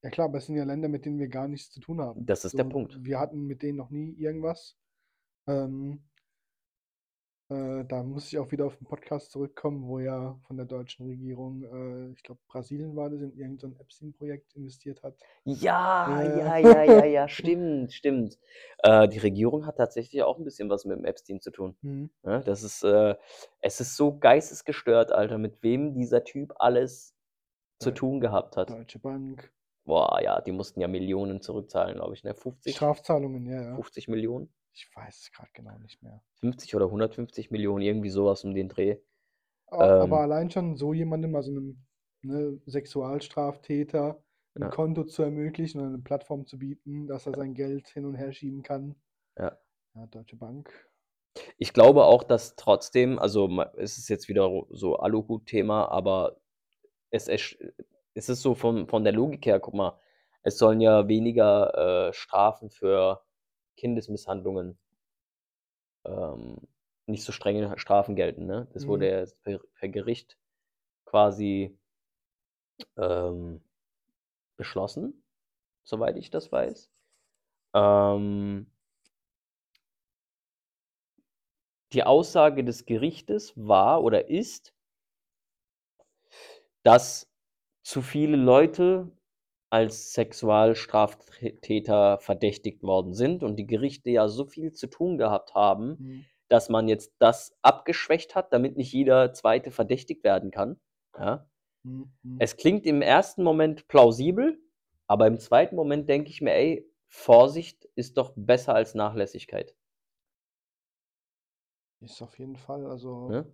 Ja 0.04 0.10
klar, 0.10 0.26
aber 0.30 0.40
es 0.40 0.46
sind 0.48 0.56
ja 0.56 0.64
Länder, 0.64 0.88
mit 0.90 1.06
denen 1.06 1.20
wir 1.20 1.28
gar 1.28 1.48
nichts 1.48 1.72
zu 1.72 1.80
tun 1.80 2.02
haben. 2.02 2.28
Das 2.28 2.46
ist 2.46 2.58
der 2.58 2.64
So, 2.64 2.64
Punkt. 2.64 3.02
wir 3.04 3.20
hatten 3.20 3.46
mit 3.46 3.62
denen 3.62 3.78
noch 3.78 3.90
nie 3.92 4.14
irgendwas. 4.14 4.78
Ähm 5.48 6.04
äh, 7.52 7.86
da 7.86 8.04
muss 8.04 8.28
ich 8.32 8.40
auch 8.40 8.52
wieder 8.52 8.66
auf 8.66 8.80
'n 8.82 8.86
Podcast 8.86 9.32
zurückkommen, 9.32 9.88
wo 9.88 10.00
ja 10.00 10.40
von 10.48 10.58
der 10.58 10.66
deutschen 10.66 11.06
Regierung, 11.08 11.64
äh, 11.64 12.12
ich 12.14 12.24
glaube, 12.24 12.42
Brasilien 12.48 12.96
war 12.96 13.10
das, 13.10 13.22
in 13.22 13.34
irgend 13.38 13.62
so 13.62 13.68
'n 13.68 13.76
Epstein-Projekt 13.80 14.56
investiert 14.56 15.04
hat. 15.04 15.18
Ja, 15.48 16.06
Ja, 16.06 16.22
ja, 16.22 16.56
ja. 16.58 16.58
ja, 16.58 16.84
ja, 16.84 17.04
ja, 17.04 17.28
stimmt, 17.28 17.92
stimmt. 17.94 18.38
Äh, 18.84 19.08
die 19.08 19.18
Regierung 19.18 19.66
hat 19.66 19.78
tatsächlich 19.78 20.22
auch 20.22 20.38
'n 20.38 20.44
bisschen 20.44 20.70
was 20.70 20.86
mit 20.86 20.98
dem 21.00 21.06
Epstein 21.06 21.42
zu 21.42 21.50
tun, 21.50 21.76
Mhm. 21.84 22.12
ne? 22.22 22.44
Das 22.46 22.62
ist, 22.62 22.84
äh 22.84 23.16
es 23.60 23.80
ist 23.82 23.96
so 23.98 24.20
geistesgestört, 24.20 25.12
Alter, 25.12 25.40
mit 25.40 25.64
wem 25.64 25.96
dieser 25.96 26.24
Typ 26.24 26.54
alles 26.58 27.16
zu 27.80 27.92
Deu 27.92 27.94
tun 27.94 28.22
gehabt 28.22 28.58
hat. 28.58 28.78
Deutsche 28.78 29.00
Bank. 29.00 29.52
Boah, 29.88 30.22
ja, 30.22 30.42
die 30.42 30.52
mussten 30.52 30.80
ja 30.80 30.88
Millionen 30.88 31.42
zurückzahlen, 31.42 31.96
glaube 31.96 32.14
ich, 32.14 32.24
ne? 32.24 32.36
50 32.36 32.84
Strafzahlungen, 32.84 33.46
ja, 33.48 33.62
ja. 33.62 33.86
50.000.000? 33.86 34.52
Ich 34.76 34.90
weiß 34.96 35.20
es 35.20 35.32
grad 35.32 35.54
genau 35.54 35.78
nicht 35.80 36.02
mehr. 36.02 36.24
50 36.42 36.76
oder 36.76 36.90
150.000.000, 36.90 37.82
irgendwie 37.82 38.10
so 38.10 38.26
was 38.26 38.44
um 38.44 38.54
den 38.56 38.68
Dreh. 38.70 38.98
Aber 39.70 40.20
Ähm 40.20 40.22
allein 40.22 40.50
schon 40.52 40.76
so 40.76 40.94
jemandem, 40.94 41.36
also 41.36 41.52
'nem, 41.52 41.86
ne, 42.22 42.60
Sexualstraftäter 42.66 44.24
'n 44.56 44.68
Ja. 44.68 44.70
Konto 44.70 45.06
zu 45.06 45.24
ermöglichen 45.24 45.80
oder 45.80 45.90
'ne 45.92 46.00
Plattform 46.00 46.46
zu 46.46 46.58
bieten, 46.60 47.08
dass 47.08 47.26
er 47.26 47.34
sein 47.34 47.54
Geld 47.54 47.88
hin 47.90 48.06
und 48.06 48.16
her 48.16 48.34
schieben 48.34 48.64
kann. 48.64 48.96
Ja. 49.38 49.62
Ja, 49.96 50.08
Deutsche 50.08 50.38
Bank. 50.38 50.90
Ich 51.60 51.74
glaube 51.74 52.04
auch, 52.06 52.24
dass 52.24 52.56
trotzdem 52.56 53.20
also, 53.20 53.50
es 53.78 53.98
ist 53.98 54.10
jetzt 54.10 54.28
wieder 54.30 54.50
so 54.70 54.98
Aluhut-Thema, 54.98 55.90
aber 55.90 56.38
es 57.12 57.28
es 57.30 58.30
ist 58.30 58.42
so 58.42 58.56
von 58.56 58.88
von 58.88 59.04
der 59.04 59.14
Logik 59.14 59.46
her 59.46 59.60
guck 59.60 59.74
mal, 59.76 60.00
es 60.44 60.58
sollen 60.58 60.82
ja 60.82 61.08
weniger, 61.08 62.10
äh, 62.10 62.14
Strafen 62.14 62.70
für 62.72 63.22
Kindesmisshandlungen 63.82 64.78
ähm, 66.06 66.58
nicht 67.08 67.24
so 67.24 67.32
strenge 67.32 67.78
Strafen 67.80 68.16
gelten, 68.16 68.46
ne? 68.46 68.68
Das 68.74 68.88
wurde 68.88 69.06
Mhm. 69.06 69.12
ja 69.12 69.20
jetzt 69.20 69.42
per 69.44 69.60
per 69.76 69.90
Gericht 69.90 70.38
quasi 71.06 71.78
ähm, 72.98 73.62
beschlossen, 74.58 75.24
soweit 75.84 76.18
ich 76.18 76.30
das 76.32 76.52
weiß. 76.52 76.92
Ähm 77.76 78.68
die 81.94 82.04
Aussage 82.04 82.64
des 82.64 82.88
Gerichtes 82.88 83.54
war 83.56 84.02
oder 84.04 84.30
ist 84.32 84.74
dass 86.84 87.28
zu 87.84 88.02
viele 88.02 88.38
Leute 88.38 89.12
als 89.72 90.14
Sexualstraftä 90.14 91.52
Täter 91.62 92.20
verdächtigt 92.20 92.84
worden 92.84 93.14
sind 93.16 93.44
und 93.44 93.58
die 93.58 93.68
Gerichte 93.68 94.12
ja 94.12 94.30
so 94.30 94.46
viel 94.46 94.74
zu 94.74 94.88
tun 94.88 95.18
gehabt 95.18 95.56
haben, 95.56 96.00
Mhm. 96.00 96.26
dass 96.50 96.70
man 96.70 96.90
jetzt 96.90 97.16
das 97.20 97.58
abgeschwächt 97.64 98.36
hat, 98.36 98.54
damit 98.54 98.78
nicht 98.78 98.94
jeder 98.94 99.34
Zweite 99.34 99.72
verdächtigt 99.72 100.24
werden 100.26 100.52
kann, 100.52 100.80
ja. 101.18 101.48
Mhm. 101.84 102.12
Es 102.40 102.58
klingt 102.58 102.86
im 102.88 103.02
ersten 103.02 103.42
Moment 103.44 103.88
plausibel, 103.88 104.60
aber 105.08 105.28
im 105.28 105.40
zweiten 105.40 105.78
Moment 105.78 106.10
denke 106.10 106.30
ich 106.30 106.42
mir: 106.42 106.54
„Ey, 106.54 106.86
Vorsicht 107.08 107.88
ist 107.96 108.18
doch 108.18 108.34
besser 108.36 108.76
als 108.76 108.96
Nachlässigkeit.“ 108.96 109.76
Ist 112.02 112.22
auf 112.22 112.38
jeden 112.38 112.58
Fall, 112.58 112.86
also 112.86 113.12
Ne? 113.28 113.46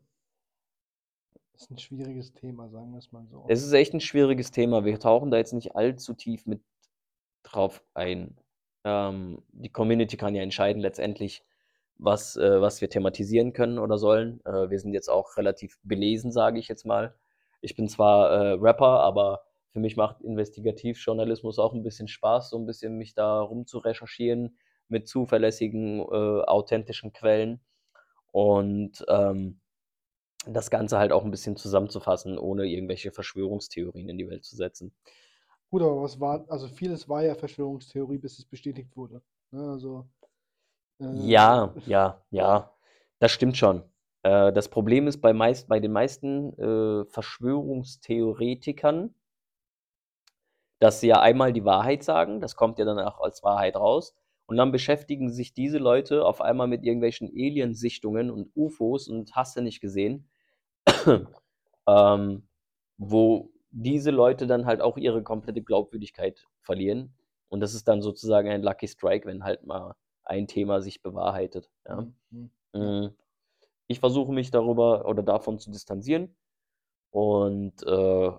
Ist 1.62 1.72
'n 1.72 1.78
schwieriges 1.80 2.34
Thema, 2.34 2.70
sagen 2.70 2.94
wir's 2.94 3.12
mal 3.12 3.28
so. 3.28 3.50
Es 3.50 3.64
ist 3.64 3.72
echt 3.72 3.94
'n 3.94 4.02
schwieriges 4.02 4.52
Thema. 4.52 4.84
Wir 4.84 5.00
tauchen 5.00 5.32
da 5.32 5.38
jetzt 5.38 5.54
nicht 5.54 5.74
allzu 5.76 6.14
tief 6.14 6.46
mit 6.46 6.62
drauf 7.44 7.84
ein. 7.94 8.38
Ähm, 8.86 9.44
die 9.54 9.72
Community 9.72 10.18
kann 10.18 10.36
ja 10.36 10.44
entscheiden 10.44 10.82
letztendlich, 10.82 11.44
was 11.98 12.38
äh, 12.38 12.62
was 12.62 12.82
wir 12.82 12.90
thematisieren 12.90 13.54
können 13.54 13.80
oder 13.80 13.98
sollen. 13.98 14.42
Äh, 14.46 14.70
wir 14.72 14.80
sind 14.80 14.94
jetzt 14.94 15.10
auch 15.10 15.38
relativ 15.38 15.80
belesen, 15.84 16.32
sage 16.32 16.60
ich 16.60 16.68
jetzt 16.70 16.86
mal. 16.86 17.16
Ich 17.62 17.76
bin 17.76 17.88
zwar, 17.90 18.32
äh, 18.32 18.52
Rapper, 18.60 19.02
aber 19.02 19.44
für 19.72 19.80
mich 19.80 19.98
macht 19.98 20.22
Investigativjournalismus 20.22 21.60
auch 21.60 21.74
'n 21.74 21.84
bisschen 21.84 22.08
Spaß, 22.10 22.50
so 22.52 22.58
'n 22.58 22.66
bisschen 22.68 22.98
mich 22.98 23.14
da 23.16 23.42
rumzurecherchieren 23.42 24.58
mit 24.90 25.08
zuverlässigen, 25.08 26.02
äh, 26.02 26.06
authentischen 26.46 27.14
Quellen 27.14 27.62
und, 28.32 29.06
ähm, 29.10 29.62
das 30.50 30.70
Ganze 30.72 30.98
halt 31.00 31.12
auch 31.12 31.24
'n 31.26 31.32
bisschen 31.32 31.58
zusammenzufassen, 31.58 32.38
ohne 32.38 32.66
irgendwelche 32.66 33.12
Verschwörungstheorien 33.12 34.08
in 34.10 34.18
die 34.18 34.30
Welt 34.30 34.46
zu 34.46 34.56
setzen. 34.56 34.94
Gut, 35.72 35.82
aber 35.82 36.02
was 36.02 36.18
war 36.20 36.46
also 36.50 36.68
vieles 36.70 37.10
war 37.10 37.24
ja 37.24 37.36
Verschwörungstheorie, 37.36 38.18
bis 38.18 38.40
es 38.40 38.46
bestätigt 38.46 38.96
wurde, 38.96 39.22
ne? 39.52 39.70
Also, 39.72 40.08
äh 41.00 41.06
Ja, 41.12 41.78
ja, 41.86 42.22
ja, 42.32 42.72
das 43.20 43.32
stimmt 43.32 43.56
schon. 43.58 43.84
Äh, 44.24 44.52
das 44.52 44.68
Problem 44.70 45.08
ist 45.08 45.22
bei 45.22 45.32
meist 45.34 45.68
bei 45.70 45.80
den 45.80 45.92
meisten, 45.94 46.54
äh, 46.60 47.06
Verschwörungstheoretikern 47.06 49.14
dass 50.82 51.00
sie 51.02 51.08
ja 51.08 51.20
einmal 51.22 51.54
die 51.54 51.66
Wahrheit 51.66 52.04
sagen, 52.04 52.40
das 52.40 52.56
kommt 52.56 52.78
ja 52.80 52.86
dann 52.86 53.00
auch 53.00 53.20
als 53.20 53.44
Wahrheit 53.44 53.76
raus, 53.76 54.16
und 54.50 54.56
dann 54.58 54.72
beschäftigen 54.72 55.30
sich 55.30 55.54
diese 55.54 55.78
Leute 55.78 56.26
auf 56.26 56.40
einmal 56.40 56.68
mit 56.68 56.86
irgendwelchen 56.86 57.28
Aliensichtungen 57.30 58.30
und 58.32 58.50
UFOs 58.56 59.10
und 59.10 59.36
hast 59.36 59.58
du 59.58 59.62
nicht 59.62 59.82
gesehen, 59.82 60.30
ähm, 61.88 62.48
wo 62.98 63.52
diese 63.72 64.12
Leute 64.12 64.48
dann 64.48 64.66
halt 64.66 64.82
auch 64.82 64.98
ihre 64.98 65.24
komplette 65.24 65.62
Glaubwürdigkeit 65.62 66.46
verlieren. 66.62 67.14
Und 67.50 67.60
das 67.62 67.74
ist 67.74 67.88
dann 67.88 68.02
sozusagen 68.02 68.50
ein 68.50 68.64
Lucky 68.64 68.88
Strike, 68.88 69.28
wenn 69.28 69.44
halt 69.44 69.66
mal 69.66 69.96
ein 70.24 70.48
Thema 70.48 70.82
sich 70.82 71.02
bewahrheitet, 71.02 71.70
ja. 71.88 72.02
Mhm, 72.02 72.16
mhm. 72.32 72.52
Hm, 72.74 73.16
ich 73.88 74.00
versuche 74.00 74.34
mich 74.34 74.52
darüber 74.52 75.06
oder 75.08 75.24
davon 75.24 75.60
zu 75.60 75.72
distanzieren 75.72 76.36
und, 77.12 77.84
äh 77.84 78.32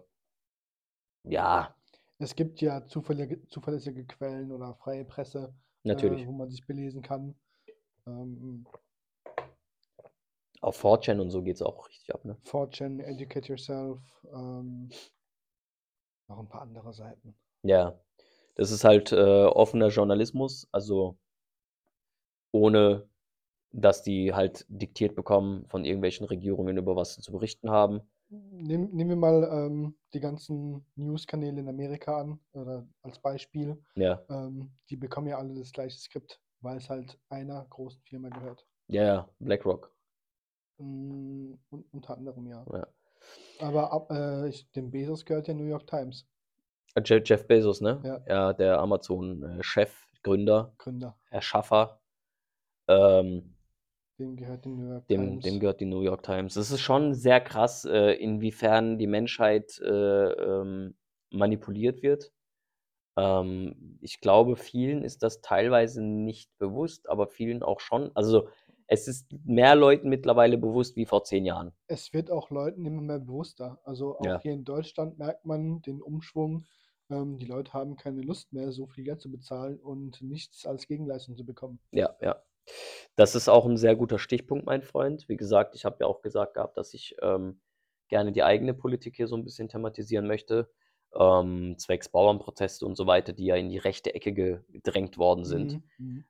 ja. 1.24 1.74
Es 2.18 2.34
gibt 2.34 2.60
ja 2.60 2.86
zuverlässige 2.86 4.04
Quellen 4.06 4.50
oder 4.52 4.74
freie 4.74 5.04
Presse, 5.04 5.54
äh, 5.84 6.26
wo 6.26 6.32
man 6.32 6.50
sich 6.50 6.66
belesen 6.66 7.02
kann. 7.02 7.34
Ähm 8.06 8.66
Auf 10.62 10.76
4chan 10.76 11.20
und 11.20 11.30
so 11.30 11.42
geht's 11.42 11.62
auch 11.62 11.88
richtig 11.88 12.14
ab, 12.14 12.24
ne? 12.24 12.38
4chan, 12.44 13.00
Educate 13.00 13.48
Yourself, 13.48 14.00
ähm 14.32 14.90
noch 16.28 16.38
'n 16.40 16.48
paar 16.48 16.62
andere 16.62 16.92
Seiten. 16.92 17.34
Ja, 17.64 17.98
das 18.56 18.70
ist 18.70 18.84
halt, 18.84 19.12
äh, 19.12 19.16
offener 19.46 19.88
Journalismus, 19.88 20.68
also 20.72 21.18
ohne 22.54 23.08
dass 23.72 24.02
die 24.02 24.34
halt 24.34 24.66
diktiert 24.68 25.16
bekommen 25.16 25.66
von 25.68 25.84
irgendwelchen 25.84 26.26
Regierungen, 26.26 26.78
über 26.78 26.96
was 26.96 27.14
sie 27.14 27.22
zu 27.22 27.32
berichten 27.32 27.70
haben. 27.70 28.02
Nehm 28.30 28.90
nehmen 28.92 29.08
wir 29.10 29.16
mal, 29.16 29.42
ähm, 29.50 29.96
die 30.12 30.20
ganzen 30.20 30.84
Newskanäle 30.96 31.60
in 31.60 31.68
Amerika 31.68 32.20
an 32.20 32.40
oder 32.52 32.86
als 33.02 33.18
Beispiel. 33.20 33.82
Ja. 33.96 34.28
Ähm, 34.28 34.72
die 34.90 34.96
bekommen 34.96 35.28
ja 35.28 35.38
alle 35.38 35.54
das 35.54 35.72
gleiche 35.72 35.98
Skript, 35.98 36.42
weil 36.60 36.76
es 36.76 36.90
halt 36.90 37.18
einer 37.30 37.64
großen 37.70 38.02
Firma 38.02 38.28
gehört. 38.28 38.66
Ja, 38.90 39.02
ja, 39.04 39.28
BlackRock. 39.38 39.92
Hm, 40.78 41.58
un 41.70 41.84
unter 41.92 42.16
anderem, 42.16 42.46
ja. 42.46 42.64
Ja. 42.72 42.86
Aber 43.60 43.92
ab 43.92 44.10
äh, 44.10 44.48
ich 44.48 44.70
dem 44.72 44.90
Bezos 44.90 45.24
gehört 45.24 45.48
ja 45.48 45.54
New 45.54 45.64
York 45.64 45.86
Times. 45.86 46.26
Äh, 46.94 47.02
Je 47.04 47.20
Jeff 47.24 47.46
Bezos, 47.46 47.80
ne? 47.80 48.00
Ja. 48.04 48.20
Ja, 48.26 48.52
der 48.52 48.78
Amazon, 48.78 49.42
äh, 49.42 49.62
Chef, 49.62 50.06
Gründer, 50.22 50.72
Gründer. 50.78 51.16
Erschaffer. 51.30 52.00
Ähm 52.88 53.54
Dem 54.18 54.36
gehört 54.36 54.64
die 54.64 54.70
New 54.70 54.88
York 54.88 55.08
dem 55.08 55.40
Times. 55.40 55.44
dem 55.44 55.60
gehört 55.60 55.80
die 55.80 55.84
New 55.86 56.02
York 56.02 56.22
Times. 56.22 56.54
Das 56.54 56.70
ist 56.70 56.80
schon 56.80 57.14
sehr 57.14 57.40
krass, 57.40 57.84
äh, 57.84 58.12
inwiefern 58.12 58.98
die 58.98 59.06
Menschheit, 59.06 59.78
äh, 59.80 60.32
ähm, 60.32 60.96
manipuliert 61.30 62.02
wird. 62.02 62.32
Ähm, 63.16 63.98
ich 64.00 64.20
glaube, 64.20 64.56
vielen 64.56 65.04
ist 65.04 65.22
das 65.22 65.40
teilweise 65.40 66.02
nicht 66.02 66.56
bewusst, 66.58 67.08
aber 67.08 67.26
vielen 67.26 67.62
auch 67.62 67.80
schon. 67.80 68.10
Also, 68.14 68.48
es 68.88 69.08
ist 69.08 69.28
mehr 69.44 69.76
Leuten 69.76 70.08
mittlerweile 70.10 70.58
bewusst 70.58 70.96
wie 70.96 71.06
vor 71.06 71.24
10 71.24 71.44
Jahren. 71.46 71.72
Es 71.90 72.12
wird 72.12 72.30
auch 72.30 72.50
Leuten 72.50 72.84
immer 72.84 73.00
mehr 73.00 73.18
bewusster. 73.18 73.80
Also, 73.82 74.18
auch 74.18 74.36
Ja. 74.36 74.42
hier 74.42 74.52
in 74.52 74.64
Deutschland 74.64 75.16
merkt 75.16 75.46
man 75.46 75.80
den 75.80 76.02
Umschwung. 76.02 76.66
Ähm, 77.08 77.38
die 77.38 77.46
Leute 77.46 77.72
haben 77.72 77.96
keine 77.96 78.20
Lust 78.20 78.52
mehr, 78.52 78.72
so 78.72 78.86
viel 78.86 79.04
Geld 79.04 79.22
zu 79.22 79.30
bezahlen 79.30 79.80
und 79.80 80.20
nichts 80.20 80.66
als 80.66 80.86
Gegenleistung 80.86 81.34
zu 81.38 81.46
bekommen. 81.46 81.80
Ja, 81.94 82.16
ja. 82.20 82.42
Das 83.16 83.34
ist 83.34 83.48
auch 83.48 83.66
'n 83.66 83.76
sehr 83.76 83.96
guter 83.96 84.18
Stichpunkt, 84.18 84.66
mein 84.66 84.82
Freund. 84.82 85.28
Wie 85.28 85.36
gesagt, 85.36 85.74
ich 85.76 85.84
habe 85.84 85.98
ja 86.00 86.06
auch 86.06 86.22
gesagt 86.22 86.54
gehabt, 86.54 86.76
dass 86.78 86.94
ich, 86.94 87.16
ähm, 87.22 87.60
gerne 88.08 88.32
die 88.32 88.42
eigene 88.44 88.74
Politik 88.74 89.16
hier 89.16 89.28
so 89.28 89.36
'n 89.36 89.44
bisschen 89.44 89.68
thematisieren 89.68 90.26
möchte, 90.26 90.70
ähm, 91.14 91.76
zwecks 91.78 92.08
Bauernproteste 92.10 92.86
und 92.86 92.96
so 92.96 93.06
weiter, 93.06 93.32
die 93.34 93.46
ja 93.46 93.56
in 93.56 93.70
die 93.70 93.78
rechte 93.78 94.14
Ecke 94.14 94.32
ge 94.34 94.60
gedrängt 94.70 95.18
worden 95.18 95.44
sind. 95.44 95.78
Mhm, 95.78 95.82
mhm. 95.98 96.24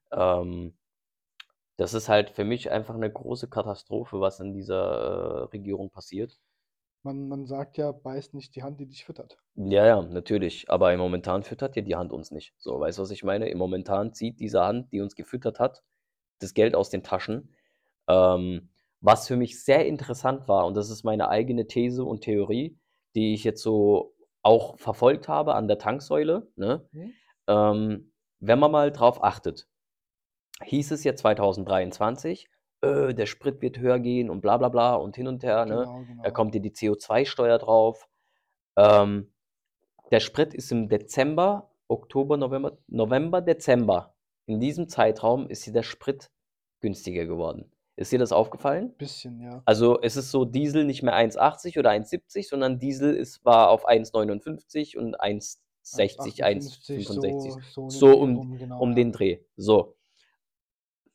Das 1.78 1.94
ist 1.94 2.08
halt 2.08 2.30
für 2.30 2.44
mich 2.44 2.72
einfach 2.72 2.96
'ne 2.96 3.08
große 3.10 3.48
Katastrophe, 3.48 4.20
was 4.20 4.40
in 4.40 4.52
dieser, 4.52 5.44
äh, 5.44 5.44
Regierung 5.52 5.90
passiert. 5.90 6.36
Man 7.04 7.28
man 7.28 7.46
sagt 7.46 7.76
ja: 7.76 7.92
„Beiß 7.92 8.32
nicht 8.32 8.56
die 8.56 8.62
Hand, 8.64 8.80
die 8.80 8.86
dich 8.86 9.04
füttert.“ 9.04 9.38
Ja, 9.56 9.86
ja, 9.86 10.02
natürlich, 10.02 10.70
aber 10.70 10.92
im 10.92 11.00
Momentan 11.00 11.42
füttert 11.42 11.74
ja 11.74 11.82
die 11.82 11.96
Hand 11.96 12.12
uns 12.12 12.30
nicht. 12.30 12.54
So, 12.58 12.78
weißt 12.78 12.98
du, 12.98 13.02
was 13.02 13.10
ich 13.10 13.24
meine? 13.24 13.48
Im 13.48 13.58
Momentan 13.58 14.12
zieht 14.12 14.38
diese 14.38 14.60
Hand, 14.62 14.92
die 14.92 15.00
uns 15.00 15.16
gefüttert 15.16 15.58
hat, 15.58 15.82
das 16.40 16.54
Geld 16.54 16.74
aus 16.76 16.90
den 16.90 17.02
Taschen. 17.04 17.54
Ähm, 18.08 18.70
was 19.00 19.28
für 19.28 19.36
mich 19.36 19.64
sehr 19.64 19.86
interessant 19.86 20.48
war, 20.48 20.66
und 20.66 20.76
das 20.76 20.90
ist 20.90 21.04
meine 21.04 21.28
eigene 21.30 21.66
These 21.68 22.04
und 22.04 22.22
Theorie, 22.22 22.78
die 23.16 23.34
ich 23.34 23.44
jetzt 23.44 23.62
so 23.62 24.14
auch 24.42 24.78
verfolgt 24.78 25.28
habe 25.28 25.54
an 25.54 25.68
der 25.68 25.78
Tanksäule, 25.78 26.48
ne? 26.56 26.88
Mhm. 26.92 27.18
Ähm, 27.48 28.12
wenn 28.40 28.58
man 28.60 28.72
mal 28.72 28.92
drauf 28.92 29.24
achtet, 29.24 29.68
hieß 30.64 30.90
es 30.92 31.04
ja 31.04 31.14
2023: 31.16 32.48
„Äh, 32.82 33.14
der 33.14 33.26
Sprit 33.26 33.62
wird 33.62 33.78
höher 33.78 33.98
gehen 34.00 34.30
und 34.30 34.40
bla 34.40 34.56
bla 34.58 34.68
bla 34.68 34.94
und 34.96 35.16
hin 35.16 35.28
und 35.28 35.42
her“, 35.44 35.66
ne? 35.66 35.90
Genau, 35.90 36.04
Da 36.22 36.30
genau. 36.30 36.32
kommt 36.32 36.54
ja 36.54 36.60
die 36.60 36.72
CO2-Steuer 36.72 37.58
drauf. 37.58 38.08
Ähm, 38.76 39.32
der 40.10 40.20
Sprit 40.20 40.54
ist 40.54 40.72
im 40.72 40.88
Dezember, 40.88 41.70
Oktober, 41.88 42.36
November 42.36 42.78
November, 42.88 43.40
Dezember 43.42 44.14
in 44.46 44.60
diesem 44.60 44.88
Zeitraum 44.88 45.48
ist 45.50 45.64
hier 45.64 45.72
der 45.74 45.82
Sprit 45.82 46.30
günstiger 46.80 47.26
geworden. 47.26 47.72
Ist 47.96 48.12
dir 48.12 48.18
das 48.18 48.32
aufgefallen? 48.32 48.94
Bisschen, 48.98 49.40
ja. 49.40 49.62
Also, 49.66 50.00
es 50.00 50.16
ist 50.16 50.30
so 50.30 50.44
Diesel 50.46 50.84
nicht 50.84 51.02
mehr 51.02 51.14
1,80 51.14 51.78
oder 51.78 51.90
1,70, 51.90 52.48
sondern 52.48 52.78
Diesel 52.78 53.14
ist 53.14 53.44
war 53.44 53.70
auf 53.70 53.86
1,59 53.88 54.96
und 54.96 55.20
1,60, 55.20 56.42
1,58 56.42 56.42
1,65. 56.42 57.58
so 57.60 57.60
so 57.68 57.82
um 57.84 57.90
So 57.90 58.20
um 58.20 58.38
rum, 58.38 58.58
genau, 58.58 58.80
um 58.80 58.90
ja. 58.90 58.96
den 58.96 59.12
Dreh, 59.12 59.40
so. 59.56 59.97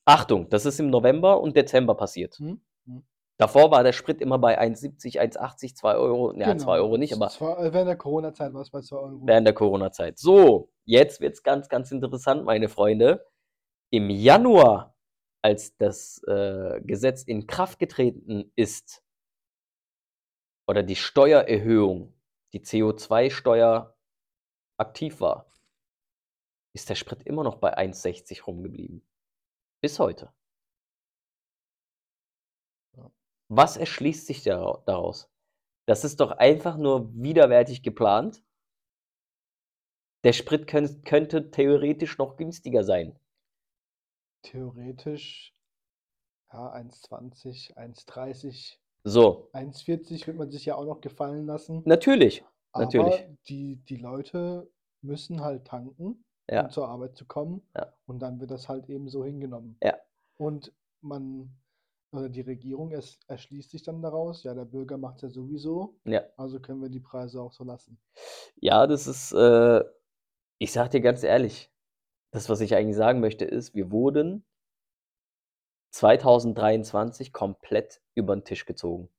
Achtung, 0.05 0.49
das 0.49 0.65
ist 0.65 0.79
im 0.79 0.89
November 0.89 1.39
und 1.41 1.55
Dezember 1.55 1.95
passiert. 1.95 2.39
Mhm, 2.39 2.61
mhm. 2.85 3.03
Davor 3.37 3.71
war 3.71 3.83
der 3.83 3.93
Sprit 3.93 4.21
immer 4.21 4.37
bei 4.37 4.59
1,70, 4.59 5.19
1,80, 5.19 5.75
2 5.75 5.95
€. 5.95 6.39
Ja, 6.39 6.57
2 6.57 6.77
Genau, 6.77 6.93
€ 6.93 6.97
nicht, 6.97 7.13
z 7.13 7.17
aber 7.21 7.29
zwar 7.29 7.59
äh, 7.59 7.73
während 7.73 7.87
der 7.89 7.97
Corona-Zeit 7.97 8.53
war's 8.53 8.69
bei 8.69 8.81
2 8.81 8.95
€. 8.97 9.21
während 9.27 9.47
der 9.47 9.53
Corona-Zeit. 9.53 10.19
So, 10.19 10.69
jetzt 10.85 11.21
wird's 11.21 11.43
ganz, 11.43 11.69
ganz 11.69 11.91
interessant, 11.91 12.45
meine 12.45 12.69
Freunde. 12.69 13.25
Im 13.91 14.09
Januar, 14.09 14.95
als 15.41 15.75
das, 15.77 16.21
äh, 16.27 16.81
Gesetz 16.83 17.23
in 17.23 17.47
Kraft 17.47 17.79
getreten 17.79 18.51
ist 18.55 19.03
oder 20.67 20.83
die 20.83 20.95
Steuererhöhung, 20.95 22.13
die 22.53 22.61
CO2-Steuer 22.61 23.95
aktiv 24.77 25.21
war 25.21 25.47
ist 26.73 26.89
der 26.89 26.95
Sprit 26.95 27.23
immer 27.23 27.43
noch 27.43 27.55
bei 27.57 27.77
1,60 27.77 28.45
rumgeblieben. 28.45 29.03
Bis 29.83 29.99
heute. 29.99 30.31
Was 33.49 33.75
erschließt 33.75 34.25
sich 34.27 34.41
darau 34.41 34.81
daraus? 34.85 35.29
Das 35.85 36.05
ist 36.05 36.21
doch 36.21 36.31
einfach 36.31 36.77
nur 36.77 37.13
widerwärtig 37.13 37.83
geplant. 37.83 38.41
Der 40.23 40.31
Sprit 40.31 40.67
könn 40.67 41.01
könnte 41.03 41.51
theoretisch 41.51 42.17
noch 42.17 42.37
günstiger 42.37 42.85
sein. 42.85 43.19
Theoretisch 44.43 45.53
Ja, 46.53 46.73
1,20, 46.73 47.75
1,30, 47.75 48.77
So. 49.03 49.49
1,40 49.51 50.27
wird 50.27 50.37
man 50.37 50.49
sich 50.49 50.63
ja 50.63 50.75
auch 50.75 50.85
noch 50.85 51.01
gefallen 51.01 51.45
lassen. 51.45 51.83
Natürlich, 51.85 52.45
Aber 52.71 52.85
natürlich. 52.85 53.25
die, 53.49 53.75
die 53.83 53.97
Leute 53.97 54.71
müssen 55.01 55.41
halt 55.41 55.65
tanken, 55.67 56.23
Ja. 56.49 56.65
um 56.65 56.69
zur 56.69 56.87
Arbeit 56.89 57.15
zu 57.17 57.25
kommen. 57.25 57.61
Ja. 57.75 57.93
Und 58.05 58.19
dann 58.19 58.39
wird 58.39 58.51
das 58.51 58.69
halt 58.69 58.89
eben 58.89 59.07
so 59.09 59.23
hingenommen. 59.25 59.77
Ja. 59.81 59.97
Und 60.37 60.73
man, 61.01 61.51
oder 62.11 62.29
die 62.29 62.41
Regierung 62.41 62.91
es, 62.91 63.19
erschließt 63.27 63.71
sich 63.71 63.83
dann 63.83 64.01
daraus, 64.01 64.43
ja, 64.43 64.53
der 64.53 64.65
Bürger 64.65 64.97
macht 64.97 65.17
es 65.17 65.21
ja 65.23 65.29
sowieso, 65.29 65.99
Ja. 66.05 66.23
also 66.37 66.59
können 66.59 66.81
wir 66.81 66.89
die 66.89 66.99
Preise 66.99 67.41
auch 67.41 67.53
so 67.53 67.63
lassen. 67.63 67.99
Ja, 68.61 68.87
das 68.87 69.07
ist, 69.07 69.33
äh 69.33 69.83
ich 70.59 70.71
sage 70.73 70.89
dir 70.91 71.01
ganz 71.01 71.23
ehrlich, 71.23 71.71
das, 72.31 72.49
was 72.49 72.61
ich 72.61 72.75
eigentlich 72.75 72.97
sagen 72.97 73.19
möchte, 73.21 73.45
ist, 73.45 73.75
wir 73.75 73.91
wurden 73.91 74.43
2023 75.95 77.31
komplett 77.33 78.01
über 78.15 78.33
'n 78.33 78.43
Tisch 78.43 78.65
gezogen. 78.65 79.09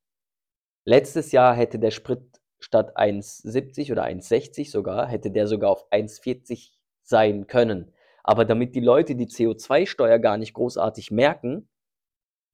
Letztes 0.85 1.33
Jahr 1.33 1.55
hätte 1.55 1.79
der 1.79 1.93
Sprit 1.93 2.43
statt 2.61 2.97
1,70 2.97 3.93
oder 3.93 4.05
1,60 4.05 4.71
sogar 4.73 5.07
hätte 5.09 5.31
der 5.31 5.47
sogar 5.49 5.71
auf 5.71 5.87
1,40 5.93 6.74
sein 7.09 7.47
können. 7.47 7.93
Aber 8.23 8.45
damit 8.45 8.75
die 8.75 8.81
Leute 8.81 9.15
die 9.15 9.27
CO2-Steuer 9.27 10.19
gar 10.19 10.39
nicht 10.39 10.55
großartig 10.55 11.11
merken, 11.11 11.69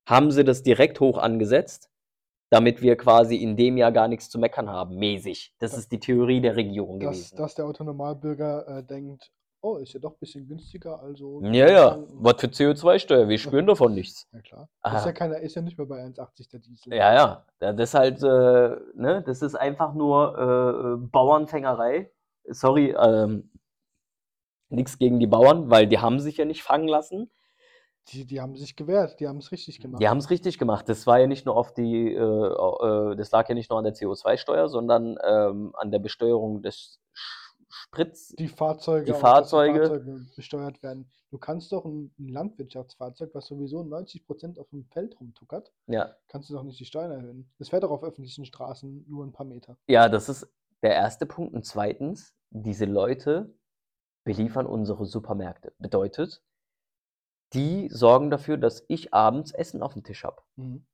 haben 0.08 0.30
sie 0.30 0.44
das 0.44 0.62
direkt 0.62 1.00
hoch 1.00 1.18
angesetzt, 1.18 1.88
damit 2.50 2.82
wir 2.82 2.96
quasi 2.96 3.36
in 3.36 3.56
dem 3.56 3.76
Jahr 3.76 3.92
gar 3.92 4.08
nix 4.08 4.28
zu 4.28 4.38
meckern 4.38 4.68
haben, 4.68 4.96
mäßig. 4.96 5.54
Das 5.60 5.72
Da 5.72 5.78
ist 5.78 5.92
die 5.92 6.00
Theorie 6.00 6.40
der 6.40 6.56
Regierung 6.56 6.98
dass 6.98 7.16
gewesen. 7.20 7.36
dass 7.36 7.54
der 7.54 7.66
Otto-Normalbürger, 7.66 8.66
äh, 8.78 8.82
denkt: 8.84 9.30
„Oh, 9.62 9.76
ist 9.76 9.92
ja 9.92 10.00
doch 10.00 10.14
bisschen 10.16 10.46
günstiger, 10.48 11.00
also 11.00 11.42
Ja, 11.42 11.68
ja. 11.68 11.90
tanken.“ 11.90 12.24
Was 12.24 12.40
für 12.40 12.48
CO2-Steuer? 12.48 13.28
Wir 13.28 13.38
spüren 13.38 13.66
davon 13.66 13.94
nichts. 13.94 14.26
Ja 14.32 14.40
klar. 14.40 14.62
Ist 14.62 14.92
ja 14.92 14.98
Aha. 14.98 15.12
keiner 15.12 15.38
ist 15.38 15.54
ja 15.54 15.62
nicht 15.62 15.78
mehr 15.78 15.86
bei 15.86 16.02
1,80 16.02 16.48
der 16.48 16.60
Diesel. 16.60 16.92
Ja, 16.92 17.14
ja. 17.14 17.46
Ja, 17.60 17.72
das 17.72 17.90
ist 17.90 17.94
halt, 17.94 18.22
äh 18.22 18.76
ne, 18.96 19.22
das 19.24 19.42
ist 19.42 19.54
einfach 19.54 19.94
nur, 19.94 20.36
äh, 20.38 20.94
äh, 20.94 21.08
Bauernfängerei. 21.08 22.10
Sorry, 22.48 22.94
ähm 22.98 23.50
nix 24.70 24.98
gegen 24.98 25.20
die 25.20 25.26
Bauern, 25.26 25.70
weil 25.70 25.86
die 25.86 25.98
haben 26.00 26.20
sich 26.20 26.36
ja 26.38 26.44
nicht 26.44 26.62
fangen 26.62 26.88
lassen. 26.88 27.30
Die 28.08 28.24
die 28.26 28.40
haben 28.40 28.56
sich 28.56 28.76
gewehrt, 28.76 29.20
die 29.20 29.28
haben's 29.28 29.52
richtig 29.52 29.78
Die 29.98 30.08
gemacht. 30.08 30.08
haben's 30.08 30.30
richtig 30.30 30.58
gemacht. 30.58 30.88
Das 30.88 31.06
war 31.06 31.18
ja 31.18 31.26
nicht 31.26 31.46
nur 31.46 31.56
auf 31.56 31.72
die, 31.74 32.14
äh, 32.14 32.16
äh, 32.18 33.16
das 33.16 33.30
lag 33.32 33.48
ja 33.48 33.54
nicht 33.54 33.70
nur 33.70 33.78
an 33.78 33.84
der 33.84 33.94
CO2-Steuer, 33.94 34.68
sondern, 34.68 35.16
ähm, 35.24 35.72
an 35.76 35.90
der 35.90 35.98
Besteuerung 35.98 36.62
des 36.62 37.00
Sch 37.12 37.54
Sprits 37.68 38.36
Die 38.38 38.48
Fahrzeuge 38.48 39.06
die 39.06 39.14
dass 39.34 39.50
die 39.50 39.58
Fahrzeuge. 39.58 39.58
Fahrzeuge 39.58 40.26
besteuert 40.36 40.82
werden. 40.82 41.10
Du 41.30 41.38
kannst 41.38 41.72
doch 41.72 41.84
'n 41.84 42.12
'n 42.18 42.28
Landwirtschaftsfahrzeug, 42.28 43.34
was 43.34 43.46
sowieso 43.46 43.82
90% 43.82 44.58
auf'm 44.58 44.84
Feld 44.92 45.18
rumtuckert 45.20 45.72
Ja. 45.88 46.16
kannst 46.28 46.48
du 46.48 46.54
doch 46.54 46.62
nicht 46.62 46.78
die 46.78 46.84
Steuern 46.84 47.10
erhöhen. 47.10 47.50
Das 47.58 47.70
fährt 47.70 47.82
doch 47.82 47.90
auf 47.90 48.04
öffentlichen 48.04 48.44
Straßen 48.44 49.04
nur 49.08 49.24
'n 49.24 49.32
paar 49.32 49.46
Meter. 49.46 49.76
Ja, 49.88 50.08
das 50.08 50.28
ist 50.28 50.48
der 50.82 50.94
1. 50.94 51.26
Punkt 51.26 51.54
und 51.54 51.64
2. 51.64 52.36
diese 52.50 52.84
Leute 52.84 53.54
beliefern 54.24 54.66
unsere 54.66 55.06
Supermärkte. 55.06 55.72
Bedeutet, 55.78 56.42
die 57.52 57.88
sorgen 57.90 58.30
dafür, 58.30 58.58
dass 58.58 58.84
ich 58.88 59.12
abends 59.12 59.50
Essen 59.52 59.82
auf'm 59.82 60.04
Tisch 60.04 60.24
habe. 60.24 60.42
Mhm. 60.58 60.84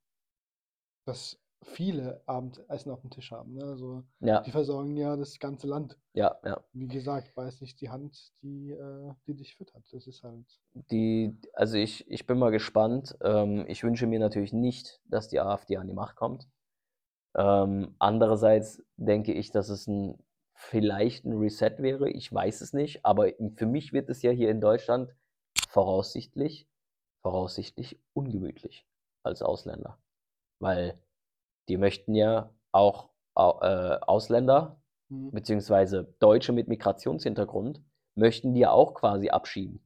Dass 1.09 1.39
viele 1.63 2.21
abends 2.27 2.59
Essen 2.69 2.91
auf'm 2.91 3.11
Tisch 3.11 3.31
haben, 3.31 3.55
ne? 3.55 3.63
Also, 3.65 4.03
Ja. 4.21 4.45
die 4.45 4.51
versorgen 4.51 4.97
ja 4.97 5.17
das 5.17 5.39
ganze 5.39 5.69
Land. 5.69 6.01
Ja, 6.15 6.39
ja. 6.45 6.67
Wie 6.73 6.89
gesagt, 6.89 7.35
beiß 7.35 7.61
nicht 7.63 7.81
die 7.81 7.91
Hand, 7.91 8.33
die, 8.43 8.73
äh 8.73 9.15
die 9.27 9.35
dich 9.37 9.57
füttert. 9.57 9.85
Das 9.93 10.07
ist 10.09 10.23
halt 10.25 10.59
Die 10.91 11.39
also, 11.55 11.77
ich 11.79 12.09
ich 12.11 12.27
bin 12.27 12.39
mal 12.39 12.51
gespannt. 12.51 13.17
Ähm, 13.23 13.65
ich 13.69 13.83
wünsche 13.83 14.07
mir 14.07 14.19
natürlich 14.19 14.53
nicht, 14.53 15.01
dass 15.07 15.29
die 15.29 15.41
AfD 15.41 15.79
an 15.79 15.87
die 15.89 15.95
Macht 15.95 16.17
kommt. 16.17 16.49
Ähm, 17.37 17.97
andererseits 18.01 18.83
denke 18.97 19.33
ich, 19.35 19.53
dass 19.53 19.71
es 19.71 19.89
'n 19.89 20.19
vielleicht 20.57 21.25
'n 21.27 21.35
Reset 21.39 21.75
wäre. 21.81 22.11
Ich 22.11 22.33
weiß 22.33 22.61
es 22.63 22.73
nicht, 22.75 23.05
aber 23.07 23.31
für 23.57 23.67
mich 23.67 23.93
wird 23.93 24.09
es 24.11 24.23
ja 24.23 24.31
hier 24.33 24.51
in 24.51 24.61
Deutschland 24.61 25.15
voraussichtlich 25.69 26.69
voraussichtlich 27.23 28.01
ungemütlich 28.15 28.87
als 29.25 29.43
Ausländer. 29.43 29.99
Weil 30.61 31.01
die 31.69 31.77
möchten 31.79 32.15
ja 32.15 32.55
auch 32.73 33.11
au 33.35 33.61
äh, 33.63 33.99
Ausländer 34.03 34.83
Mhm. 35.11 35.31
beziehungsweise 35.33 36.15
Deutsche 36.21 36.53
mit 36.53 36.69
Migrationshintergrund 36.69 37.83
möchten 38.17 38.55
die 38.55 38.61
ja 38.63 38.73
auch 38.73 38.95
quasi 38.95 39.31
abschieben. 39.31 39.81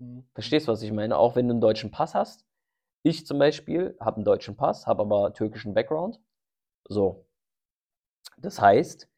Mhm. 0.00 0.24
Verstehst 0.34 0.66
du, 0.68 0.72
was 0.72 0.82
ich 0.82 0.92
meine? 0.92 1.16
Auch 1.16 1.36
wenn 1.36 1.48
du 1.48 1.54
'n 1.54 1.60
deutschen 1.60 1.90
Pass 1.90 2.14
hast. 2.14 2.44
Ich 3.04 3.26
zum 3.26 3.38
Beispiel 3.38 3.96
habe 4.00 4.20
'n 4.20 4.24
deutschen 4.24 4.56
Pass, 4.56 4.86
habe 4.86 5.02
aber 5.02 5.34
türkischen 5.34 5.74
Background. 5.74 6.20
So. 6.88 7.26
Das 8.38 8.60
heißt 8.60 9.08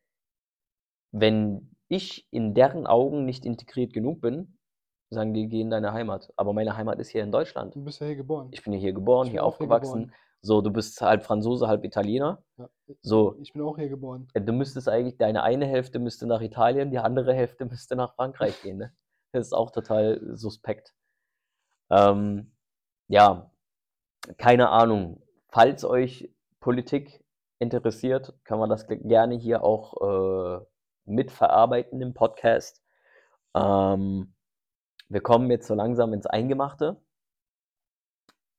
wenn 1.13 1.75
ich 1.89 2.27
in 2.31 2.55
deren 2.55 2.87
Augen 2.87 3.25
nicht 3.25 3.45
integriert 3.47 3.93
genug 3.93 4.21
bin, 4.21 4.59
sagen 5.11 5.35
die: 5.35 5.49
„Geh 5.49 5.61
in 5.61 5.71
deine 5.71 5.93
Heimat.“ 5.93 6.33
Aber 6.37 6.53
meine 6.53 6.77
Heimat 6.77 6.99
ist 6.99 7.11
hier 7.11 7.23
in 7.23 7.33
Deutschland. 7.33 7.75
Du 7.75 7.85
bist 7.85 8.01
ja 8.01 8.07
hier 8.07 8.17
geboren. 8.17 8.49
Ich 8.51 8.63
bin 8.63 8.73
ja 8.73 8.79
hier 8.79 8.93
geboren, 8.93 9.29
hier 9.29 9.45
auch 9.45 9.59
hier 9.59 9.65
aufgewachsen. 9.65 10.03
geboren. 10.07 10.21
So, 10.43 10.61
du 10.61 10.71
bist 10.71 11.01
halb 11.01 11.25
Franzose, 11.25 11.67
halb 11.67 11.85
Italiener. 11.85 12.43
Ja, 12.57 12.69
So. 13.03 13.37
ich 13.41 13.53
bin 13.53 13.63
auch 13.63 13.77
hier 13.79 13.89
geboren. 13.89 14.29
Äh, 14.35 14.41
du 14.43 14.53
müsstest 14.53 14.89
eigentlich 14.89 15.17
deine 15.17 15.43
eine 15.43 15.67
Hälfte 15.67 15.99
müsste 15.99 16.27
nach 16.27 16.41
Italien, 16.41 16.91
die 16.91 16.99
andere 16.99 17.35
Hälfte 17.35 17.65
müsste 17.65 17.97
nach 17.97 18.15
Frankreich 18.15 18.63
gehen, 18.63 18.79
ne? 18.79 18.93
Das 19.33 19.47
ist 19.49 19.53
auch 19.53 19.71
total 19.71 20.21
suspekt. 20.37 20.95
Ähm, 21.91 22.53
ja, 23.09 23.51
keine 24.39 24.69
Ahnung. 24.71 25.23
Falls 25.49 25.85
euch 25.85 26.31
Politik 26.61 27.25
interessiert, 27.59 28.35
kann 28.45 28.59
man 28.59 28.69
das 28.69 28.87
gerne 28.87 29.35
hier 29.37 29.63
auch, 29.63 30.61
äh, 30.61 30.65
mitverarbeiten 31.07 32.01
im 32.01 32.15
Podcast. 32.15 32.83
Ähm, 33.55 34.35
wir 35.09 35.21
kommen 35.21 35.51
jetzt 35.51 35.67
so 35.67 35.75
langsam 35.75 36.13
ins 36.13 36.27
Eingemachte. 36.27 37.01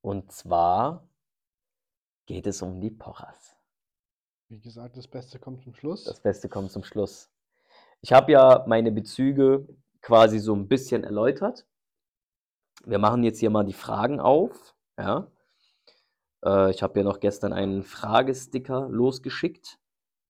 Und 0.02 0.32
zwar 0.32 1.08
geht 2.26 2.48
es 2.48 2.62
um 2.62 2.80
die 2.80 2.92
Pochers. 2.92 3.56
Wie 4.50 4.60
gesagt, 4.60 4.96
das 4.96 5.08
Beste 5.08 5.40
kommt 5.40 5.62
zum 5.62 5.74
Schluss. 5.74 6.06
Das 6.06 6.22
Beste 6.22 6.48
kommt 6.48 6.72
zum 6.72 6.84
Schluss. 6.84 7.30
Ich 8.02 8.14
habe 8.14 8.32
ja 8.32 8.64
meine 8.68 8.92
Bezüge 8.92 9.68
quasi 10.02 10.40
so 10.40 10.54
'n 10.54 10.68
bisschen 10.68 11.04
erläutert. 11.04 11.66
Wir 12.86 13.00
machen 13.00 13.24
jetzt 13.24 13.40
hier 13.40 13.50
mal 13.50 13.66
die 13.66 13.74
Fragen 13.74 14.20
auf, 14.20 14.76
ja? 14.98 15.30
Äh, 16.46 16.72
ich 16.72 16.84
habe 16.84 17.00
ja 17.00 17.04
noch 17.04 17.20
gestern 17.20 17.54
einen 17.54 17.84
Fragesticker 17.84 18.88
losgeschickt. 18.90 19.80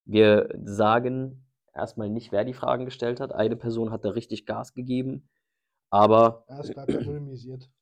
Wir 0.06 0.50
sagen 0.64 1.47
erst 1.78 1.98
mal 1.98 2.10
nicht, 2.10 2.32
wer 2.32 2.44
die 2.44 2.54
Fragen 2.54 2.86
gestellt 2.86 3.20
hat. 3.20 3.34
Eine 3.34 3.56
Person 3.56 3.92
hat 3.92 4.06
da 4.06 4.10
richtig 4.10 4.46
Gas 4.46 4.74
gegeben, 4.74 5.30
aber 5.90 6.46
Ja, 6.50 6.60
es 6.60 6.74
bleibt 6.74 6.96
anonymisiert. 6.96 7.70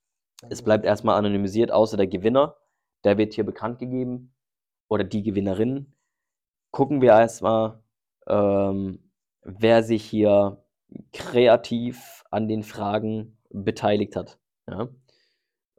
Es 0.50 0.62
bleibt 0.62 0.84
mal 0.84 0.90
erst 0.90 1.06
mal 1.06 1.18
anonymisiert, 1.18 1.72
außer 1.72 1.96
der 1.96 2.08
Gewinner. 2.08 2.58
Der 3.06 3.18
wird 3.18 3.34
hier 3.34 3.46
bekannt 3.46 3.80
gegeben 3.80 4.36
oder 4.90 5.06
die 5.06 5.24
Gewinnerin. 5.24 5.94
Gucken 6.72 7.02
wir 7.02 7.12
erst 7.12 7.42
mal, 7.42 7.82
ähm, 8.28 9.00
wer 9.44 9.82
sich 9.82 10.04
hier 10.04 10.62
kreativ 11.14 12.24
an 12.32 12.48
den 12.50 12.64
Fragen 12.64 13.38
beteiligt 13.50 14.16
hat, 14.18 14.40
ja? 14.70 14.90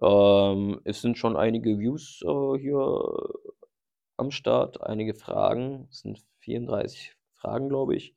Ähm, 0.00 0.80
es 0.84 1.00
sind 1.02 1.18
schon 1.18 1.36
einige 1.36 1.78
Views, 1.78 2.22
äh, 2.22 2.58
hier 2.58 3.02
am 4.16 4.30
Start, 4.30 4.82
einige 4.82 5.14
Fragen. 5.14 5.88
Es 5.90 6.00
sind 6.00 6.22
34 6.40 7.15
Fragen, 7.46 7.68
glaube 7.68 7.96
ich. 7.96 8.16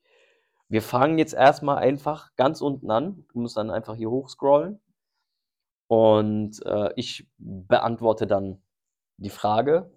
Wir 0.68 0.82
fangen 0.82 1.18
jetzt 1.18 1.34
erst 1.34 1.62
mal 1.62 1.76
einfach 1.78 2.34
ganz 2.36 2.60
unten 2.62 2.90
an. 2.90 3.26
Du 3.32 3.40
musst 3.40 3.56
dann 3.56 3.70
einfach 3.70 3.96
hier 3.96 4.10
hochscrollen. 4.10 4.80
Und, 5.90 6.64
äh, 6.66 6.90
ich 6.94 7.28
beantworte 7.36 8.28
dann 8.28 8.62
die 9.16 9.28
Frage. 9.30 9.90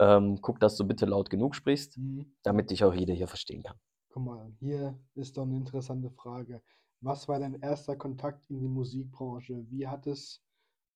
Ähm, 0.00 0.40
guck, 0.42 0.60
dass 0.60 0.76
du 0.76 0.86
bitte 0.86 1.06
laut 1.06 1.30
genug 1.30 1.54
sprichst, 1.56 1.98
Mhm. 1.98 2.32
damit 2.44 2.70
dich 2.70 2.84
auch 2.84 2.94
jeder 2.94 3.14
hier 3.14 3.28
verstehen 3.28 3.62
kann. 3.64 3.78
Guck 4.10 4.22
mal, 4.22 4.52
hier 4.58 4.98
ist 5.14 5.36
doch 5.36 5.44
'ne 5.46 5.56
interessante 5.56 6.10
Frage. 6.10 6.62
Was 7.00 7.28
war 7.28 7.38
dein 7.40 7.54
erster 7.60 7.96
Kontakt 7.96 8.50
in 8.50 8.58
die 8.60 8.68
Musikbranche? 8.68 9.64
Wie 9.70 9.86
hat 9.86 10.06
es, 10.06 10.42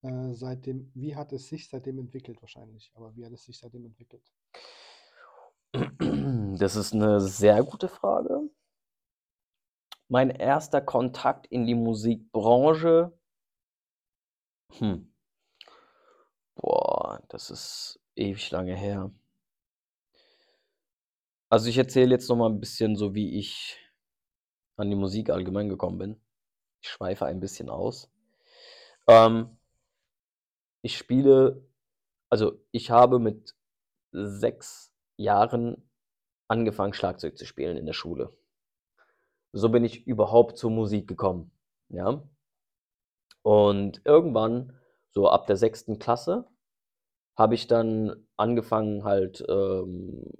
äh, 0.01 0.33
seitdem 0.33 0.91
wie 0.95 1.15
hat 1.15 1.31
es 1.33 1.47
sich 1.47 1.69
seitdem 1.69 1.99
entwickelt 1.99 2.41
wahrscheinlich, 2.41 2.91
aber 2.95 3.15
wie 3.15 3.25
hat 3.25 3.31
es 3.33 3.43
sich 3.45 3.57
seitdem 3.59 3.85
entwickelt? 3.85 4.23
Das 6.59 6.75
ist 6.77 6.93
'ne 6.93 7.19
sehr 7.19 7.63
gute 7.63 7.87
Frage. 7.89 8.49
Mein 10.11 10.29
erster 10.31 10.81
Kontakt 10.81 11.47
in 11.47 11.65
die 11.65 11.75
Musikbranche 11.75 13.13
hm. 14.71 15.03
Boah, 16.57 17.19
das 17.29 17.49
ist 17.49 17.99
ewig 18.15 18.51
lange 18.51 18.75
her. 18.75 19.13
Also, 21.51 21.69
ich 21.69 21.77
erzähle 21.77 22.11
jetzt 22.15 22.29
noch 22.29 22.35
mal 22.35 22.49
'n 22.49 22.59
bisschen 22.59 22.95
so, 22.95 23.13
wie 23.15 23.37
ich 23.37 23.77
an 24.77 24.89
die 24.89 24.95
Musik 24.97 25.29
allgemein 25.31 25.69
gekommen 25.69 25.97
bin. 25.99 26.21
Ich 26.81 26.89
schweife 26.89 27.25
ein 27.27 27.39
bisschen 27.41 27.69
aus. 27.69 28.09
Ähm 29.07 29.57
ich 30.85 30.97
spiele 30.97 31.63
also, 32.29 32.59
ich 32.71 32.91
habe 32.91 33.19
mit 33.19 33.55
6 34.13 34.91
Jahren 35.17 35.89
angefangen, 36.53 36.93
Schlagzeug 36.93 37.37
zu 37.37 37.45
spielen 37.45 37.77
in 37.77 37.87
der 37.87 37.93
Schule. 37.93 38.31
So 39.53 39.69
bin 39.69 39.83
ich 39.83 40.05
überhaupt 40.07 40.57
zur 40.57 40.71
Musik 40.71 41.07
gekommen, 41.07 41.51
ja? 41.89 42.23
Und 43.41 44.01
irgendwann, 44.05 44.73
so 45.09 45.29
ab 45.29 45.47
der 45.47 45.57
6. 45.57 45.99
Klasse, 45.99 46.47
habe 47.35 47.55
ich 47.55 47.67
dann 47.67 48.25
angefangen, 48.37 49.03
halt, 49.03 49.43
ähm, 49.49 50.31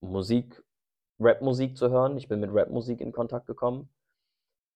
Musik 0.00 0.62
Rapmusik 1.18 1.76
zu 1.78 1.90
hören. 1.90 2.16
Ich 2.18 2.28
bin 2.28 2.40
mit 2.40 2.50
Rapmusik 2.52 3.00
in 3.00 3.12
Kontakt 3.12 3.46
gekommen 3.46 3.88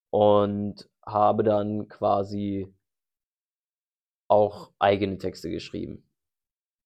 und 0.09 0.89
habe 1.05 1.43
dann 1.43 1.87
quasi 1.87 2.73
auch 4.27 4.71
eigene 4.79 5.17
Texte 5.17 5.49
geschrieben. 5.49 6.09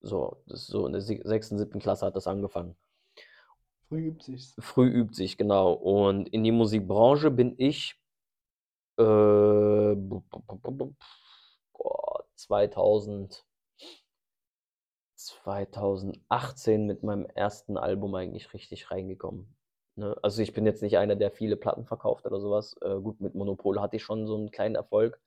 So, 0.02 0.44
das 0.48 0.68
so 0.68 0.86
in 0.88 0.94
der 0.94 1.02
si 1.02 1.22
6., 1.24 1.50
7. 1.50 1.80
Klasse 1.80 2.06
hat 2.08 2.16
das 2.16 2.28
angefangen. 2.28 2.76
Früh 3.90 4.08
übt 4.08 4.24
sich's. 4.24 4.56
Früh 4.60 4.88
übt 4.90 5.14
sich, 5.16 5.38
genau. 5.38 5.74
Und 5.74 6.28
in 6.30 6.44
die 6.44 6.52
Musikbranche 6.52 7.32
bin 7.32 7.56
ich, 7.58 7.96
äh, 8.98 9.96
boah, 9.96 10.24
2000 12.36 13.46
2018 15.18 16.86
mit 16.86 17.04
meinem 17.04 17.26
ersten 17.26 17.78
Album 17.78 18.16
eigentlich 18.16 18.54
richtig 18.54 18.92
reingekommen, 18.92 19.56
ne? 19.96 20.16
Also, 20.22 20.42
ich 20.42 20.54
bin 20.54 20.66
jetzt 20.66 20.82
nicht 20.82 20.98
einer, 20.98 21.16
der 21.16 21.32
viele 21.32 21.56
Platten 21.58 21.86
verkauft 21.86 22.26
oder 22.26 22.40
so 22.40 22.52
was. 22.52 22.76
Äh, 22.82 23.00
gut, 23.02 23.22
mit 23.22 23.34
Monopol 23.36 23.80
hatte 23.82 23.96
ich 23.96 24.04
schon 24.04 24.28
so 24.28 24.36
'n 24.38 24.52
kleinen 24.52 24.76
Erfolg, 24.76 25.20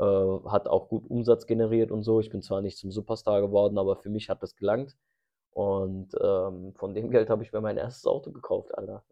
äh, 0.00 0.04
hat 0.04 0.68
auch 0.68 0.88
gut 0.88 1.08
Umsatz 1.10 1.46
generiert 1.46 1.90
und 1.92 2.02
so. 2.04 2.20
Ich 2.20 2.30
bin 2.30 2.42
zwar 2.42 2.62
nicht 2.62 2.78
zum 2.78 2.90
Superstar 2.92 3.40
geworden, 3.42 3.78
aber 3.78 3.96
für 3.96 4.10
mich 4.10 4.28
hat 4.30 4.42
das 4.42 4.56
gelangt. 4.56 4.96
Und, 5.56 6.10
ähm, 6.22 6.74
von 6.74 6.94
dem 6.94 7.10
Geld 7.10 7.30
habe 7.30 7.42
ich 7.42 7.50
mir 7.50 7.62
mein 7.62 7.78
erstes 7.78 8.04
Auto 8.06 8.30
gekauft, 8.30 8.76
Alter. 8.76 9.04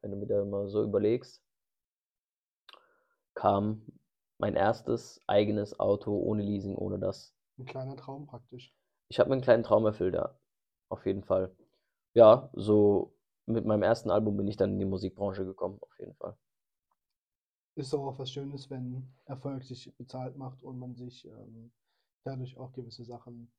Wenn 0.00 0.12
du 0.12 0.16
mir 0.16 0.26
da 0.28 0.44
mal 0.44 0.68
so 0.68 0.84
überlegst 0.84 1.38
kam 3.36 3.86
mein 4.38 4.56
erstes 4.56 5.20
eigenes 5.26 5.78
Auto 5.80 6.12
ohne 6.18 6.42
Leasing, 6.42 6.76
ohne 6.76 6.98
das. 6.98 7.30
'N 7.58 7.66
kleiner 7.66 7.96
Traum 7.96 8.26
praktisch. 8.26 8.72
Ich 9.10 9.18
habe 9.20 9.28
mir 9.30 9.36
'n 9.36 9.40
kleinen 9.42 9.62
Traum 9.62 9.84
erfüllt, 9.86 10.14
ja, 10.14 10.38
auf 10.88 11.06
jeden 11.06 11.22
Fall. 11.24 11.54
Ja, 12.14 12.50
so 12.54 13.14
mit 13.46 13.64
meinem 13.66 13.82
ersten 13.82 14.10
Album 14.10 14.36
bin 14.36 14.48
ich 14.48 14.56
dann 14.56 14.72
in 14.74 14.78
die 14.78 14.84
Musikbranche 14.86 15.44
gekommen, 15.44 15.78
auf 15.82 15.98
jeden 15.98 16.14
Fall. 16.14 16.36
Ist 17.76 17.92
doch 17.94 18.04
auch 18.06 18.18
was 18.18 18.30
Schönes, 18.30 18.68
wenn 18.68 19.14
Erfolg 19.24 19.64
sich 19.64 19.94
bezahlt 19.96 20.36
macht 20.36 20.62
und 20.62 20.78
man 20.78 20.94
sich, 20.94 21.24
ähm, 21.26 21.72
dadurch 22.22 22.58
auch 22.58 22.72
gewisse 22.72 23.04
Sachen 23.04 23.50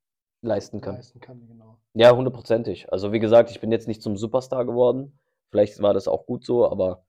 Leisten 0.43 0.81
kann. 0.81 1.03
leisten 1.03 1.19
kann, 1.19 1.47
genau. 1.47 1.79
Ja, 1.95 2.15
hundertprozentig. 2.15 2.91
Also, 2.93 3.13
wie 3.13 3.19
gesagt, 3.19 3.51
ich 3.51 3.61
bin 3.61 3.71
jetzt 3.71 3.87
nicht 3.87 4.01
zum 4.03 4.17
Superstar 4.17 4.65
geworden. 4.65 5.19
Vielleicht 5.51 5.81
war 5.81 5.93
das 5.93 6.07
auch 6.07 6.25
gut 6.27 6.45
so, 6.45 6.69
aber, 6.69 7.05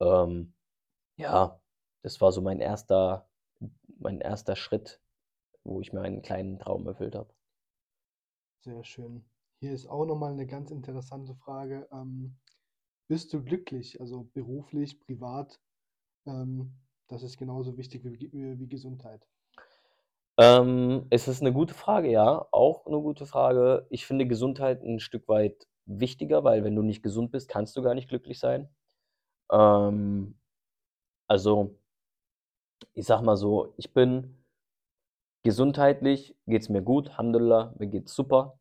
ähm, 0.00 0.54
ja, 1.18 1.60
das 2.02 2.20
war 2.20 2.32
so 2.32 2.42
mein 2.42 2.60
erster 2.60 3.28
mein 4.00 4.20
erster 4.20 4.56
Schritt, 4.56 5.00
wo 5.64 5.80
ich 5.80 5.92
mir 5.92 6.02
einen 6.02 6.22
kleinen 6.22 6.58
Traum 6.60 6.86
erfüllt 6.88 7.14
habe. 7.16 7.30
Sehr 8.64 8.82
schön. 8.84 9.24
Hier 9.60 9.72
ist 9.72 9.86
auch 9.88 10.04
noch 10.06 10.16
mal 10.16 10.34
'ne 10.34 10.46
ganz 10.46 10.70
interessante 10.70 11.34
Frage. 11.34 11.88
Ähm, 11.92 12.36
bist 13.08 13.32
du 13.32 13.42
glücklich, 13.44 14.00
also 14.00 14.24
beruflich, 14.34 15.00
privat? 15.00 15.60
Ähm, 16.26 16.74
das 17.08 17.22
ist 17.24 17.38
genauso 17.38 17.76
wichtig 17.78 18.04
wie 18.04 18.30
wie 18.60 18.68
Gesundheit. 18.68 19.26
Ähm, 20.38 21.06
es 21.10 21.28
ist 21.28 21.42
'ne 21.42 21.52
gute 21.52 21.74
Frage, 21.74 22.10
ja, 22.10 22.46
auch 22.52 22.86
'ne 22.86 22.98
gute 23.00 23.26
Frage. 23.26 23.86
Ich 23.90 24.06
finde 24.06 24.26
Gesundheit 24.26 24.82
'n 24.82 24.98
Stück 24.98 25.28
weit 25.28 25.66
wichtiger, 25.84 26.42
weil 26.42 26.64
wenn 26.64 26.74
du 26.74 26.82
nicht 26.82 27.02
gesund 27.02 27.32
bist, 27.32 27.48
kannst 27.48 27.76
du 27.76 27.82
gar 27.82 27.94
nicht 27.94 28.08
glücklich 28.08 28.38
sein. 28.38 28.68
Ähm, 29.52 30.36
also 31.28 31.76
ich 32.96 33.06
sage 33.06 33.24
mal 33.24 33.36
so, 33.36 33.72
ich 33.78 33.92
bin 33.94 34.36
gesundheitlich 35.44 36.36
geht's 36.46 36.68
mir 36.68 36.82
gut, 36.82 37.08
Alhamdulillah, 37.10 37.74
mir 37.78 37.88
geht's 37.88 38.14
super. 38.14 38.60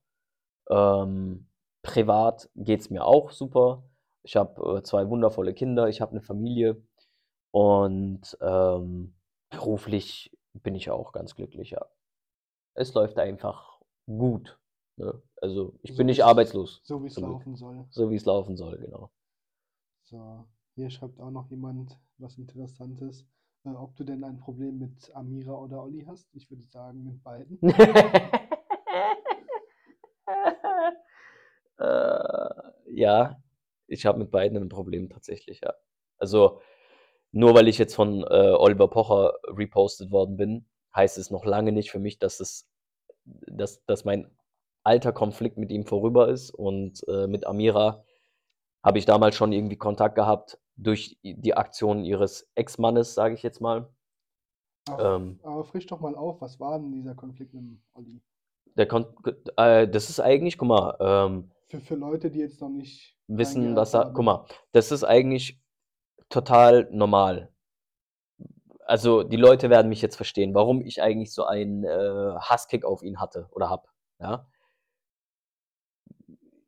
Ähm, 0.69 1.47
privat 1.83 2.49
geht's 2.55 2.89
mir 2.91 3.05
auch 3.05 3.31
super. 3.31 3.83
Ich 4.23 4.35
habe, 4.37 4.79
äh, 4.79 4.83
2 4.83 5.09
wundervolle 5.09 5.53
Kinder, 5.53 5.89
ich 5.89 6.01
habe 6.01 6.15
'ne 6.15 6.21
Familie 6.21 6.81
und, 7.51 8.37
ähm, 8.41 9.15
beruflich 9.51 10.31
bin 10.53 10.75
ich 10.75 10.89
auch 10.89 11.11
ganz 11.11 11.35
glücklich, 11.35 11.71
ja. 11.71 11.85
Es 12.75 12.93
läuft 12.93 13.17
einfach 13.19 13.79
gut, 14.07 14.59
ne? 14.97 15.21
Also, 15.41 15.75
ich 15.83 15.95
bin 15.95 15.97
So 15.97 16.03
nicht 16.07 16.19
wie's 16.19 16.25
arbeitslos, 16.25 16.83
so 16.83 17.07
zum 17.09 17.25
Glück. 17.25 17.37
laufen 17.39 17.55
soll. 17.55 17.85
So 17.91 18.11
wie's 18.11 18.25
laufen 18.25 18.57
soll, 18.57 18.77
genau. 18.77 19.11
So, 20.03 20.45
hier 20.75 20.89
schreibt 20.91 21.19
auch 21.19 21.31
noch 21.31 21.49
jemand 21.49 21.97
was 22.17 22.37
Interessantes, 22.37 23.25
äh, 23.65 23.69
ob 23.69 23.95
du 23.95 24.03
denn 24.03 24.23
ein 24.23 24.37
Problem 24.37 24.77
mit 24.77 25.09
Amira 25.15 25.53
oder 25.53 25.81
Olli 25.81 26.03
hast? 26.07 26.27
Ich 26.33 26.49
würde 26.51 26.63
sagen, 26.63 27.03
mit 27.03 27.23
beiden. 27.23 27.59
Äh, 31.79 32.49
ja, 32.93 33.41
ich 33.87 34.05
habe 34.05 34.19
mit 34.19 34.31
beiden 34.31 34.57
'n 34.57 34.69
Problem 34.69 35.09
tatsächlich, 35.09 35.61
ja. 35.61 35.73
Also, 36.17 36.61
nur 37.31 37.53
weil 37.55 37.67
ich 37.67 37.77
jetzt 37.77 37.95
von, 37.95 38.23
äh, 38.23 38.51
Oliver 38.57 38.89
Pocher 38.89 39.33
repostet 39.47 40.11
worden 40.11 40.37
bin, 40.37 40.65
heißt 40.95 41.17
es 41.17 41.31
noch 41.31 41.45
lange 41.45 41.71
nicht 41.71 41.91
für 41.91 41.99
mich, 41.99 42.19
dass 42.19 42.39
es 42.39 42.67
dass 43.25 43.83
dass 43.85 44.05
mein 44.05 44.29
alter 44.83 45.13
Konflikt 45.13 45.57
mit 45.57 45.71
ihm 45.71 45.85
vorüber 45.85 46.29
ist 46.29 46.51
und, 46.51 47.07
äh, 47.07 47.27
mit 47.27 47.45
Amira 47.47 48.03
habe 48.83 48.99
ich 48.99 49.05
damals 49.05 49.35
schon 49.35 49.51
irgendwie 49.53 49.77
Kontakt 49.77 50.15
gehabt 50.15 50.59
durch 50.77 51.17
die 51.23 51.55
Aktion 51.55 52.03
ihres 52.05 52.49
Ex-Mannes, 52.55 53.13
sage 53.15 53.35
ich 53.35 53.43
jetzt 53.43 53.61
mal. 53.61 53.89
Aber 54.87 55.05
f 55.05 55.15
Ähm 55.17 55.39
aber 55.43 55.63
frisch 55.63 55.85
doch 55.87 55.99
mal 55.99 56.15
auf, 56.15 56.41
was 56.41 56.59
war 56.59 56.79
denn 56.79 56.91
dieser 56.91 57.15
Konflikt 57.15 57.53
mit'm 57.53 57.77
Olli? 57.93 58.21
Der 58.77 58.87
Kon 58.87 59.05
äh, 59.57 59.87
das 59.87 60.09
ist 60.09 60.19
eigentlich 60.19 60.57
guck 60.57 60.67
mal, 60.69 60.97
ähm 60.99 61.51
Für 61.69 61.79
für 61.79 61.95
Leute, 61.95 62.31
die 62.31 62.39
jetzt 62.39 62.61
noch 62.61 62.69
nicht 62.69 63.17
wissen, 63.27 63.75
was 63.75 63.91
da 63.91 64.11
guck 64.13 64.25
mal, 64.25 64.45
das 64.71 64.91
ist 64.91 65.03
eigentlich 65.03 65.60
total 66.31 66.87
normal. 66.91 67.49
Also, 68.85 69.23
die 69.23 69.37
Leute 69.37 69.69
werden 69.69 69.89
mich 69.89 70.01
jetzt 70.01 70.15
verstehen, 70.15 70.53
warum 70.53 70.81
ich 70.81 71.01
eigentlich 71.01 71.33
so 71.33 71.45
einen, 71.45 71.83
äh, 71.83 72.33
Hasskick 72.39 72.83
auf 72.83 73.03
ihn 73.03 73.19
hatte 73.19 73.47
oder 73.51 73.69
habe, 73.69 73.87
ja? 74.19 74.47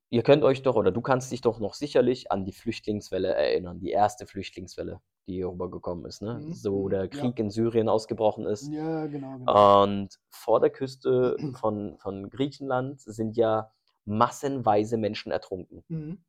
Ihr 0.10 0.21
könnt 0.21 0.43
euch 0.43 0.62
doch 0.62 0.76
oder 0.76 0.91
du 0.91 1.02
kannst 1.02 1.32
dich 1.32 1.41
doch 1.41 1.60
noch 1.60 1.73
sicherlich 1.73 2.32
an 2.32 2.45
die 2.45 2.52
Flüchtlingswelle 2.52 3.34
erinnern, 3.34 3.80
die 3.80 3.91
1. 3.91 4.28
Flüchtlingswelle, 4.28 5.02
die 5.26 5.34
hier 5.34 5.47
rübergekommen 5.47 6.06
ist, 6.06 6.21
ne? 6.21 6.36
Mhm, 6.36 6.54
So, 6.54 6.86
mhm, 6.86 6.89
der 6.91 7.02
ja. 7.02 7.08
Krieg 7.08 7.39
in 7.39 7.49
Syrien 7.49 7.89
ausgebrochen 7.89 8.45
ist. 8.45 8.71
Ja, 8.71 9.08
genau, 9.08 9.39
genau. 9.39 9.84
Und 9.84 10.19
vor 10.30 10.60
der 10.60 10.69
Küste 10.69 11.36
von 11.60 11.97
von 11.97 12.30
Griechenland 12.30 13.02
sind 13.02 13.36
ja 13.36 13.71
massenweise 14.06 14.97
Menschen 14.97 15.32
ertrunken. 15.32 15.84
Mhm. 15.88 16.23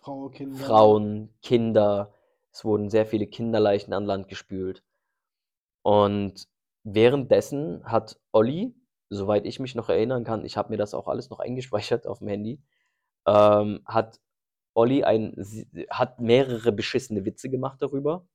Frau, 0.00 0.28
Kinder. 0.28 0.58
Frauen, 0.58 1.34
Kinder. 1.42 2.12
Es 2.58 2.64
wurden 2.64 2.90
sehr 2.90 3.06
viele 3.06 3.28
Kinderleichen 3.28 3.92
an 3.92 4.04
Land 4.04 4.26
gespült. 4.26 4.82
Und 5.86 6.48
währenddessen 6.84 7.84
hat 7.84 8.18
Olli, 8.32 8.74
soweit 9.10 9.46
ich 9.46 9.60
mich 9.60 9.74
noch 9.74 9.88
erinnern 9.88 10.24
kann 10.24 10.44
ich 10.44 10.56
habe 10.56 10.70
mir 10.70 10.76
das 10.76 10.92
auch 10.92 11.06
alles 11.08 11.30
noch 11.30 11.38
eingespeichert 11.38 12.06
auf'm 12.06 12.28
Handy, 12.28 12.60
ähm, 13.26 13.82
hat 13.86 14.20
Olli 14.74 15.04
ein 15.04 15.34
hat 15.90 16.20
mehrere 16.20 16.72
beschissene 16.72 17.24
Witze 17.24 17.50
gemacht 17.50 17.82
darüber. 17.82 18.26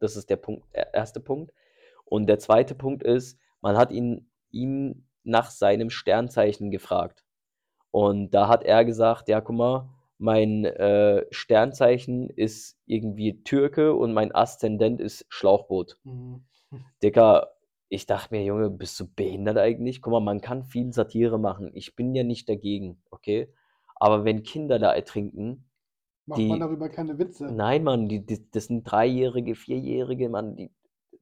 Das 0.00 0.16
ist 0.16 0.30
der 0.30 0.36
Punkt 0.36 0.64
erste 0.92 1.20
Punkt. 1.20 1.52
Und 2.04 2.26
der 2.28 2.38
zweite 2.38 2.74
Punkt 2.76 3.02
ist, 3.04 3.38
man 3.62 3.76
hat 3.78 3.92
ihn 3.92 4.30
ihn 4.52 5.08
nach 5.24 5.50
seinem 5.50 5.90
Sternzeichen 5.90 6.70
gefragt. 6.70 7.24
Und 7.92 8.32
da 8.32 8.48
hat 8.48 8.64
er 8.64 8.84
gesagt: 8.84 9.28
„Ja, 9.28 9.40
guck 9.40 9.56
mal, 9.56 9.88
mein, 10.24 10.64
äh, 10.64 11.26
Sternzeichen 11.30 12.30
ist 12.30 12.78
irgendwie 12.86 13.42
Türke 13.44 13.94
und 13.94 14.14
mein 14.14 14.34
Aszendent 14.34 15.00
ist 15.00 15.26
Schlauchboot.“ 15.28 15.98
Mhm. 16.04 16.44
Digga, 17.02 17.48
ich 17.88 18.06
dachte 18.06 18.34
mir: 18.34 18.44
„Junge, 18.44 18.70
bist 18.70 18.98
du 19.00 19.06
behindert 19.14 19.58
eigentlich?“ 19.58 20.02
Guck 20.02 20.12
mal, 20.12 20.20
man 20.20 20.40
kann 20.40 20.64
viel 20.64 20.92
Satire 20.92 21.38
machen. 21.38 21.70
Ich 21.74 21.94
bin 21.96 22.14
ja 22.14 22.24
nicht 22.24 22.48
dagegen, 22.48 23.02
okay? 23.10 23.52
Aber 23.96 24.24
wenn 24.24 24.42
Kinder 24.42 24.78
da 24.78 24.92
ertrinken, 24.92 25.70
Macht 26.26 26.50
man 26.50 26.60
die 26.60 26.60
darüber 26.60 26.90
keine 26.90 27.18
Witze? 27.18 27.56
nein, 27.56 27.84
Mann, 27.84 28.08
die 28.08 28.26
die 28.26 28.50
das 28.52 28.66
sind 28.66 28.84
Dreijährige, 28.84 29.54
Vierjährige, 29.56 30.28
Mann, 30.30 30.56
die 30.56 30.72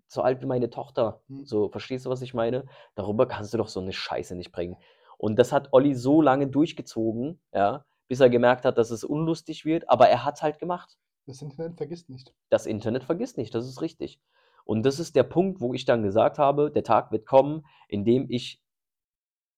so 0.08 0.22
alt 0.22 0.42
wie 0.42 0.46
meine 0.46 0.70
Tochter. 0.70 1.22
Mhm. 1.28 1.44
So, 1.44 1.70
verstehst 1.70 2.06
du, 2.06 2.10
was 2.10 2.22
ich 2.22 2.34
meine? 2.34 2.66
Darüber 2.96 3.26
kannst 3.28 3.54
du 3.54 3.58
doch 3.58 3.68
so 3.68 3.80
'ne 3.82 3.92
Scheiße 3.92 4.36
nicht 4.36 4.52
bringen. 4.52 4.76
Und 5.18 5.38
das 5.38 5.52
hat 5.52 5.70
Olli 5.72 5.94
so 5.94 6.22
lange 6.22 6.48
durchgezogen, 6.48 7.40
ja, 7.54 7.86
bis 8.08 8.20
er 8.20 8.30
gemerkt 8.30 8.64
hat, 8.64 8.78
dass 8.78 8.90
es 8.90 9.04
unlustig 9.04 9.64
wird, 9.64 9.88
aber 9.88 10.08
er 10.08 10.24
hat's 10.24 10.42
halt 10.42 10.58
gemacht. 10.58 10.98
Das 11.26 11.40
Internet 11.40 11.76
vergisst 11.76 12.10
nicht. 12.10 12.34
Das 12.50 12.66
Internet 12.66 13.04
vergisst 13.04 13.38
nicht, 13.38 13.54
das 13.54 13.66
ist 13.66 13.80
richtig. 13.80 14.20
Und 14.64 14.84
das 14.84 14.98
ist 14.98 15.16
der 15.16 15.24
Punkt, 15.24 15.60
wo 15.60 15.74
ich 15.74 15.84
dann 15.84 16.02
gesagt 16.02 16.38
habe, 16.38 16.70
der 16.70 16.84
Tag 16.84 17.10
wird 17.12 17.26
kommen, 17.26 17.66
in 17.88 18.04
dem 18.04 18.26
ich 18.28 18.62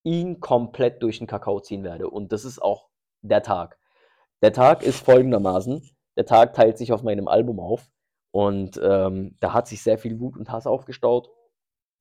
ihn 0.03 0.41
komplett 0.41 1.03
durch 1.03 1.19
den 1.19 1.27
Kakao 1.27 1.61
ziehen 1.61 1.83
werde. 1.83 2.09
Und 2.09 2.33
das 2.33 2.45
ist 2.45 2.61
auch 2.61 2.89
der 3.23 3.43
Tag. 3.43 3.79
Der 4.43 4.53
Tag 4.53 4.83
ist 4.83 5.05
folgendermaßen: 5.05 5.83
Der 6.17 6.27
Tag 6.27 6.55
teilt 6.55 6.79
sich 6.79 6.93
auf 6.93 7.03
meinem 7.03 7.29
Album 7.29 7.61
auf 7.61 7.91
und, 8.31 8.79
ähm, 8.83 9.37
da 9.41 9.53
hat 9.55 9.67
sich 9.69 9.83
sehr 9.83 9.99
viel 9.99 10.21
Wut 10.21 10.37
und 10.37 10.51
Hass 10.51 10.67
aufgestaut 10.67 11.31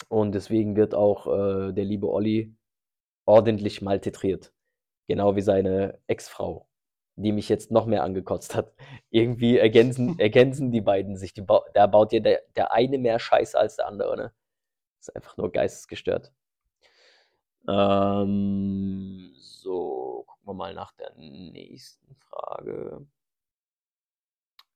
und 0.10 0.34
deswegen 0.34 0.76
wird 0.76 0.96
auch, 0.96 1.28
äh, 1.28 1.74
der 1.74 1.86
liebe 1.86 2.10
Olli 2.10 2.56
ordentlich 3.26 3.82
malträtiert, 3.82 4.54
genau 5.08 5.36
wie 5.36 5.42
seine 5.42 6.00
Ex-Frau, 6.08 6.68
die 7.16 7.32
mich 7.32 7.50
jetzt 7.50 7.72
noch 7.72 7.86
mehr 7.86 8.04
angekotzt 8.04 8.56
hat. 8.56 8.74
Irgendwie 9.10 9.58
ergänzen 9.58 10.20
ergänzen 10.20 10.72
die 10.72 10.82
beiden 10.82 11.18
sich. 11.18 11.34
Die 11.34 11.42
bau 11.42 11.64
da 11.74 11.88
baut 11.88 12.12
dir 12.12 12.22
der 12.22 12.42
der 12.56 12.72
eine 12.72 12.98
mehr 12.98 13.20
Scheiße 13.20 13.58
als 13.58 13.78
der 13.78 13.88
andere, 13.88 14.18
ne? 14.18 14.34
Ist 15.00 15.16
einfach 15.16 15.38
nur 15.38 15.52
geistesgestört. 15.52 16.34
Ähm, 17.68 19.34
so, 19.38 20.24
gucken 20.28 20.46
wir 20.48 20.54
mal 20.54 20.74
nach 20.74 20.92
der 20.94 21.14
nächsten 21.16 22.16
Frage. 22.16 23.06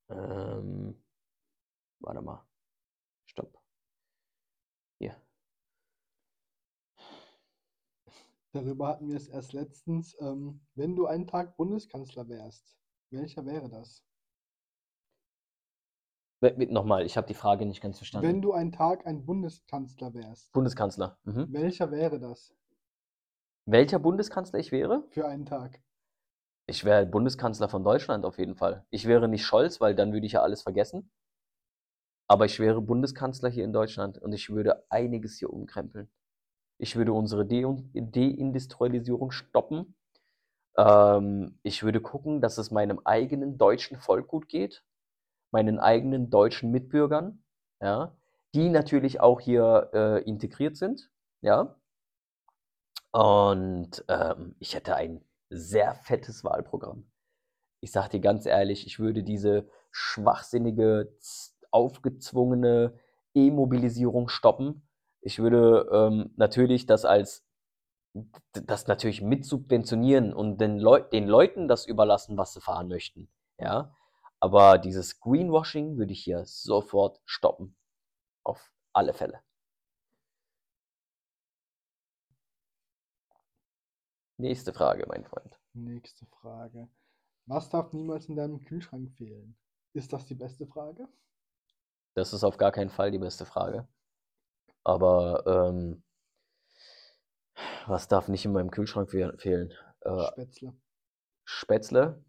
Ähm, 0.10 1.02
warte 2.00 2.22
mal. 2.22 2.46
Stopp. 3.26 3.60
Hier. 5.00 5.16
Darüber 8.54 8.88
hatten 8.88 9.08
wir 9.08 9.18
es 9.18 9.28
erst 9.28 9.54
letztens. 9.54 10.16
Ähm, 10.20 10.62
wenn 10.76 10.95
du 10.95 11.06
einen 11.06 11.28
Tag 11.28 11.58
Bundeskanzler 11.58 12.28
wärst, 12.30 12.78
welcher 13.12 13.45
wäre 13.45 13.70
das? 13.70 14.04
We 16.39 16.56
we 16.58 16.72
nochmal, 16.72 17.06
ich 17.06 17.18
habe 17.18 17.28
die 17.28 17.34
Frage 17.34 17.66
nicht 17.66 17.82
ganz 17.82 17.95
Wenn 17.95 17.98
verstanden. 17.98 18.41
du 18.41 18.54
einen 18.54 18.72
Tag 18.72 19.08
ein 19.08 19.26
Bundeskanzler 19.26 20.14
wärst, 20.14 20.52
Bundeskanzler, 20.54 21.18
mhm. 21.24 21.52
welcher 21.52 21.89
wäre 21.89 22.20
das 22.20 22.54
Welcher 23.66 24.00
Bundeskanzler 24.00 24.60
ich 24.60 24.72
wäre? 24.72 25.04
für 25.10 25.28
einen 25.28 25.45
Tag? 25.45 25.82
Ich 26.68 26.86
wäre 26.86 27.06
Bundeskanzler 27.06 27.70
von 27.70 27.84
Deutschland 27.84 28.24
auf 28.26 28.38
jeden 28.38 28.56
Fall. 28.56 28.86
Ich 28.89 29.06
wäre 29.08 29.28
nicht 29.28 29.45
Scholz, 29.45 29.82
weil 29.82 29.95
dann 29.95 30.14
würde 30.14 30.26
ich 30.26 30.34
ja 30.34 30.41
alles 30.41 30.62
vergessen. 30.62 31.12
Aber 32.30 32.45
ich 32.45 32.60
wäre 32.60 32.82
Bundeskanzler 32.82 33.50
hier 33.50 33.64
in 33.64 33.74
Deutschland 33.74 34.18
und 34.20 34.34
ich 34.34 34.50
würde 34.50 34.86
einiges 34.89 35.38
hier 35.39 35.52
umkrempeln. 35.52 36.10
Ich 36.80 36.96
würde 36.96 37.14
unsere 37.14 37.46
Deindustrialisierung 37.46 39.32
stoppen. 39.32 39.96
Ähm, 40.78 41.60
ich 41.64 41.84
würde 41.84 42.02
gucken, 42.02 42.42
dass 42.42 42.58
es 42.58 42.72
meinem 42.72 43.00
eigenen 43.06 43.58
deutschen 43.58 43.98
Volk 43.98 44.28
gut 44.28 44.48
geht, 44.50 44.84
meinen 45.52 45.80
eigenen 45.80 46.30
deutschen 46.30 46.72
Mitbürgern, 46.72 47.44
ja, 47.82 48.16
die 48.56 48.70
natürlich 48.70 49.22
auch 49.22 49.40
hier, 49.42 49.90
äh, 49.94 50.24
integriert 50.24 50.78
sind, 50.78 51.12
ja. 51.42 51.76
Und, 53.12 54.04
ähm, 54.10 54.56
ich 54.60 54.76
hätte 54.76 54.96
ein 54.96 55.24
sehr 55.50 55.96
fettes 55.96 56.44
Wahlprogramm. 56.44 57.10
Ich 57.82 57.92
sage 57.92 58.10
dir 58.12 58.20
ganz 58.22 58.46
ehrlich, 58.46 58.86
ich 58.88 59.00
würde 59.00 59.24
diese 59.24 59.70
schwachsinnige, 59.92 61.14
aufgezwungene 61.72 63.00
E-Mobilisierung 63.34 64.30
stoppen. 64.30 64.87
Ich 65.22 65.39
würde, 65.39 65.89
ähm, 65.91 66.34
natürlich 66.38 66.86
das 66.86 67.05
als 67.05 67.47
das 68.53 68.88
natürlich 68.88 69.22
mitsubventionieren 69.22 70.34
und 70.34 70.59
den 70.59 70.80
Leu 70.80 71.01
den 71.01 71.28
Leuten 71.28 71.68
das 71.68 71.86
überlassen, 71.86 72.38
was 72.38 72.53
sie 72.53 72.61
fahren 72.61 72.88
möchten, 72.88 73.30
ja? 73.59 73.95
Aber 74.39 74.78
dieses 74.78 75.20
Greenwashing 75.20 75.97
würde 75.97 76.13
ich 76.13 76.24
hier 76.24 76.45
sofort 76.45 77.20
stoppen. 77.26 77.76
Auf 78.43 78.72
alle 78.93 79.13
Fälle. 79.13 79.41
Nächste 84.38 84.72
Frage, 84.72 85.05
mein 85.07 85.26
Freund. 85.26 85.59
Nächste 85.74 86.28
Frage. 86.28 86.88
Was 87.47 87.70
darf 87.70 87.91
niemals 87.93 88.30
in 88.30 88.36
deinem 88.36 88.63
Kühlschrank 88.63 89.11
fehlen? 89.13 89.57
Ist 89.93 90.13
das 90.13 90.26
die 90.26 90.36
beste 90.36 90.68
Frage? 90.68 91.07
Das 92.13 92.34
ist 92.34 92.43
auf 92.43 92.57
gar 92.57 92.72
keinen 92.72 92.89
Fall 92.89 93.09
die 93.09 93.20
beste 93.20 93.45
Frage. 93.45 93.88
Aber, 94.88 95.44
ähm 95.46 96.02
was 97.88 98.08
darf 98.08 98.30
nicht 98.30 98.46
in 98.46 98.54
meinem 98.54 98.72
Kühlschrank 98.72 99.10
fehl 99.10 99.38
fehlen? 99.38 99.74
Äh 100.02 100.28
Spätzle. 100.28 100.74
Spätzle, 101.46 102.24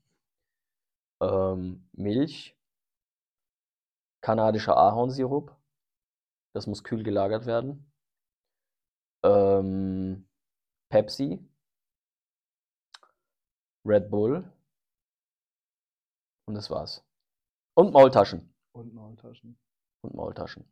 ähm, 1.21 1.89
Milch 1.93 2.57
kanadischer 4.21 4.77
Ahornsirup. 4.77 5.57
Das 6.53 6.67
muss 6.67 6.83
kühl 6.83 7.05
gelagert 7.05 7.47
werden. 7.47 7.93
Ähm, 9.23 10.29
Pepsi. 10.91 11.39
Red 13.85 14.11
Bull. 14.11 14.53
Und 16.49 16.55
das 16.55 16.71
war's. 16.71 17.05
Und 17.75 17.93
Maultaschen. 17.93 18.53
Und 18.73 18.95
Maultaschen. 18.95 19.59
Und 20.03 20.15
Maultaschen. 20.15 20.69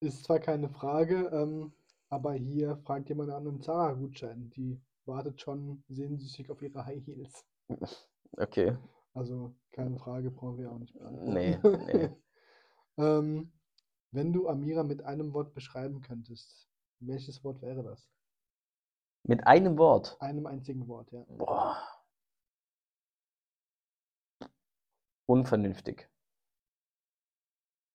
Ist 0.00 0.24
zwar 0.24 0.38
keine 0.38 0.68
Frage, 0.68 1.28
ähm, 1.32 1.72
aber 2.08 2.32
hier 2.34 2.76
fragt 2.78 3.08
jemand 3.08 3.30
nach 3.30 3.40
'nem 3.40 3.60
Zara-Gutschein. 3.60 4.50
Die 4.50 4.80
wartet 5.06 5.40
schon 5.40 5.82
sehnsüchtig 5.88 6.50
auf 6.50 6.62
ihre 6.62 6.84
High 6.86 7.04
Heels. 7.04 7.44
Okay. 8.38 8.76
Also, 9.14 9.54
keine 9.72 9.98
Frage, 9.98 10.30
brauchen 10.30 10.58
wir 10.58 10.72
auch 10.72 10.78
nicht 10.78 10.94
Ne, 10.94 11.58
beantworten. 11.60 11.86
ne. 11.86 12.16
Ähm, 12.98 13.52
wenn 14.12 14.32
du 14.32 14.48
Amira 14.48 14.82
mit 14.84 15.02
einem 15.04 15.32
Wort 15.34 15.54
beschreiben 15.54 16.00
könntest, 16.02 16.68
welches 17.00 17.44
Wort 17.44 17.62
wäre 17.62 17.82
das? 17.82 18.08
Mit 19.24 19.46
einem 19.46 19.78
Wort? 19.78 20.18
Einem 20.20 20.46
einzigen 20.46 20.86
Wort, 20.86 21.10
ja. 21.12 21.24
Boah. 21.28 21.76
Unvernünftig. 25.26 26.08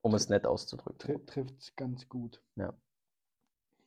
Um 0.04 0.14
es 0.16 0.28
nett 0.28 0.46
auszudrücken. 0.46 1.00
Tri 1.00 1.18
trifft's 1.26 1.76
ganz 1.76 2.08
gut. 2.10 2.42
Ja. 2.58 2.74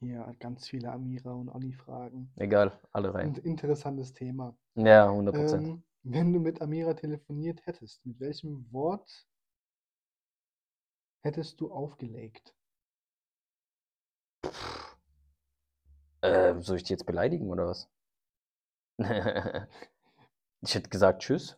Hier 0.01 0.35
ganz 0.41 0.69
viele 0.69 0.91
Amira 0.91 1.33
und 1.33 1.51
Olli-Fragen. 1.51 2.31
Egal, 2.37 2.79
alle 2.93 3.13
rein. 3.13 3.29
Int 3.29 3.39
interessantes 3.39 4.13
Thema. 4.15 4.57
Ja, 4.75 5.09
100% 5.11 5.67
Ähm, 5.67 5.83
wenn 6.05 6.33
du 6.33 6.41
mit 6.41 6.63
Amira 6.63 6.95
telefoniert 6.95 7.67
hättest, 7.67 8.05
mit 8.07 8.19
welchem 8.21 8.67
Wort 8.73 9.27
hättest 11.23 11.61
du 11.61 11.71
aufgelegt? 11.71 12.55
Äh, 16.23 16.55
soll 16.61 16.77
ich 16.77 16.85
die 16.85 16.93
jetzt 16.93 17.07
beleidigen 17.07 17.51
oder 17.51 17.67
was? 17.69 17.89
Ich 20.63 20.75
hätte 20.75 20.91
gesagt 20.91 21.23
„Tschüss“. 21.23 21.57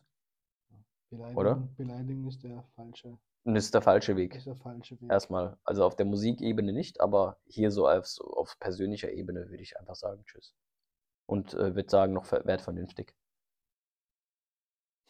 Oder? 1.35 1.51
Beleidigen 1.51 1.75
beleidigen 1.75 2.27
ist 2.27 2.43
der 2.43 2.63
falsche 2.75 3.17
ist 3.45 3.73
der 3.73 3.81
falsche 3.81 4.15
Weg. 4.15 4.35
ist 4.35 4.45
der 4.47 4.55
falsche 4.55 4.99
Weg. 5.01 5.09
Erst 5.11 5.29
mal. 5.31 5.57
Also, 5.63 5.83
auf 5.85 5.95
der 5.95 6.05
Musikebene 6.05 6.73
nicht, 6.73 7.01
aber 7.01 7.39
hier 7.47 7.71
so 7.71 7.87
auf 7.87 8.07
auf 8.19 8.59
persönlicher 8.59 9.11
Ebene 9.11 9.49
würde 9.49 9.63
ich 9.63 9.79
einfach 9.79 9.95
sagen 9.95 10.23
„Tschüss“. 10.25 10.55
Und, 11.27 11.53
äh, 11.55 11.75
würde 11.75 11.89
sagen 11.89 12.13
noch 12.13 12.25
ver 12.25 12.45
werd 12.45 12.61
vernünftig. 12.61 13.13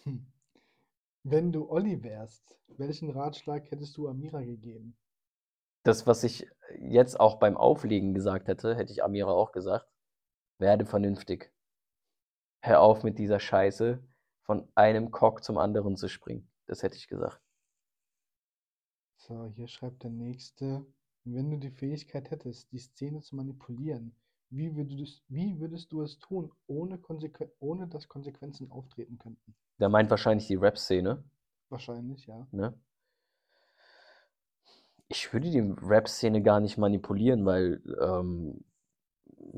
Hm. 0.03 0.31
Wenn 1.23 1.51
du 1.51 1.69
Olli 1.69 2.03
wärst, 2.03 2.57
welchen 2.67 3.09
Ratschlag 3.11 3.71
hättest 3.71 3.97
du 3.97 4.07
Amira 4.09 4.41
gegeben? 4.43 4.97
Das, 5.85 6.05
was 6.07 6.23
ich 6.23 6.45
jetzt 6.77 7.19
auch 7.19 7.35
beim 7.39 7.55
Auflegen 7.55 8.13
gesagt 8.13 8.47
hätte, 8.49 8.75
hätte 8.75 8.91
ich 8.91 9.03
Amira 9.03 9.31
auch 9.31 9.51
gesagt: 9.53 9.87
„Werde 10.59 10.85
vernünftig. 10.85 11.51
Hör 12.63 12.81
auf 12.81 13.03
mit 13.03 13.17
dieser 13.19 13.39
Scheiße, 13.39 13.99
von 14.49 14.67
einem 14.73 15.11
Cock 15.11 15.43
zum 15.43 15.59
anderen 15.59 15.95
zu 15.95 16.07
springen.“ 16.07 16.49
Das 16.65 16.81
hätte 16.81 16.95
ich 16.97 17.07
gesagt. 17.07 17.39
So, 19.17 19.45
hier 19.55 19.67
schreibt 19.67 20.01
der 20.01 20.09
Nächste: 20.09 20.83
„Wenn 21.23 21.51
du 21.51 21.57
die 21.59 21.69
Fähigkeit 21.69 22.31
hättest, 22.31 22.71
die 22.71 22.79
Szene 22.79 23.21
zu 23.21 23.35
manipulieren, 23.35 24.15
wie 24.49 24.75
würdest 24.75 25.21
wie 25.27 25.59
würdest 25.59 25.91
du 25.91 26.01
es 26.01 26.17
tun, 26.17 26.51
ohne 26.65 26.99
ohne 27.59 27.87
dass 27.87 28.07
Konsequenzen 28.07 28.71
auftreten 28.71 29.19
könnten?“ 29.19 29.53
Der 29.79 29.89
meint 29.89 30.09
wahrscheinlich 30.09 30.47
die 30.47 30.55
Rap-Szene. 30.55 31.23
Wahrscheinlich, 31.69 32.25
ja. 32.25 32.47
Ne? 32.51 32.73
Ich 35.07 35.31
würde 35.31 35.51
die 35.51 35.59
Rap-Szene 35.59 36.41
gar 36.41 36.59
nicht 36.59 36.79
manipulieren, 36.79 37.45
weil, 37.45 37.81
ähm 38.01 38.63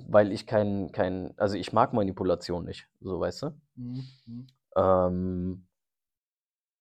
weil 0.07 0.31
ich 0.31 0.47
kein 0.47 0.91
kein 0.91 1.33
also, 1.37 1.55
ich 1.57 1.73
mag 1.73 1.93
Manipulation 1.93 2.65
nicht, 2.65 2.87
so, 3.01 3.19
weißt 3.19 3.43
du? 3.43 3.51
Mhm, 3.75 4.03
mhm. 4.25 4.47
Ähm 4.75 5.67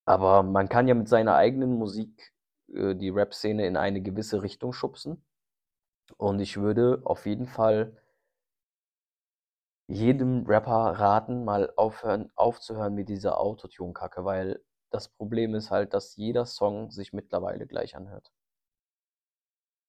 aber 0.06 0.42
man 0.42 0.68
kann 0.68 0.88
ja 0.88 0.94
mit 0.94 1.08
seiner 1.08 1.36
eigenen 1.36 1.74
Musik, 1.78 2.32
äh, 2.72 2.94
die 2.94 3.10
Rap-Szene 3.10 3.66
in 3.66 3.76
eine 3.76 4.00
gewisse 4.02 4.42
Richtung 4.42 4.72
schubsen. 4.72 5.24
Und 6.16 6.40
ich 6.40 6.56
würde 6.58 7.02
auf 7.04 7.26
jeden 7.26 7.46
Fall 7.46 7.96
jedem 9.88 10.46
Rapper 10.46 10.98
raten, 10.98 11.44
mal 11.44 11.72
aufhören 11.76 12.30
aufzuhören 12.36 12.94
mit 12.94 13.08
dieser 13.08 13.38
Autotune-Kacke, 13.40 14.24
weil 14.24 14.62
das 14.90 15.08
Problem 15.08 15.54
ist 15.54 15.70
halt, 15.70 15.94
dass 15.94 16.16
jeder 16.16 16.46
Song 16.46 16.90
sich 16.90 17.12
mittlerweile 17.12 17.66
gleich 17.66 17.96
anhört. 17.96 18.32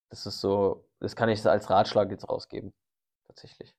Das 0.10 0.26
ist 0.26 0.40
so 0.42 0.86
das 1.00 1.16
kann 1.16 1.30
ich 1.30 1.44
als 1.46 1.70
Ratschlag 1.70 2.12
jetzt 2.12 2.30
rausgeben, 2.30 2.74
tatsächlich. 3.26 3.74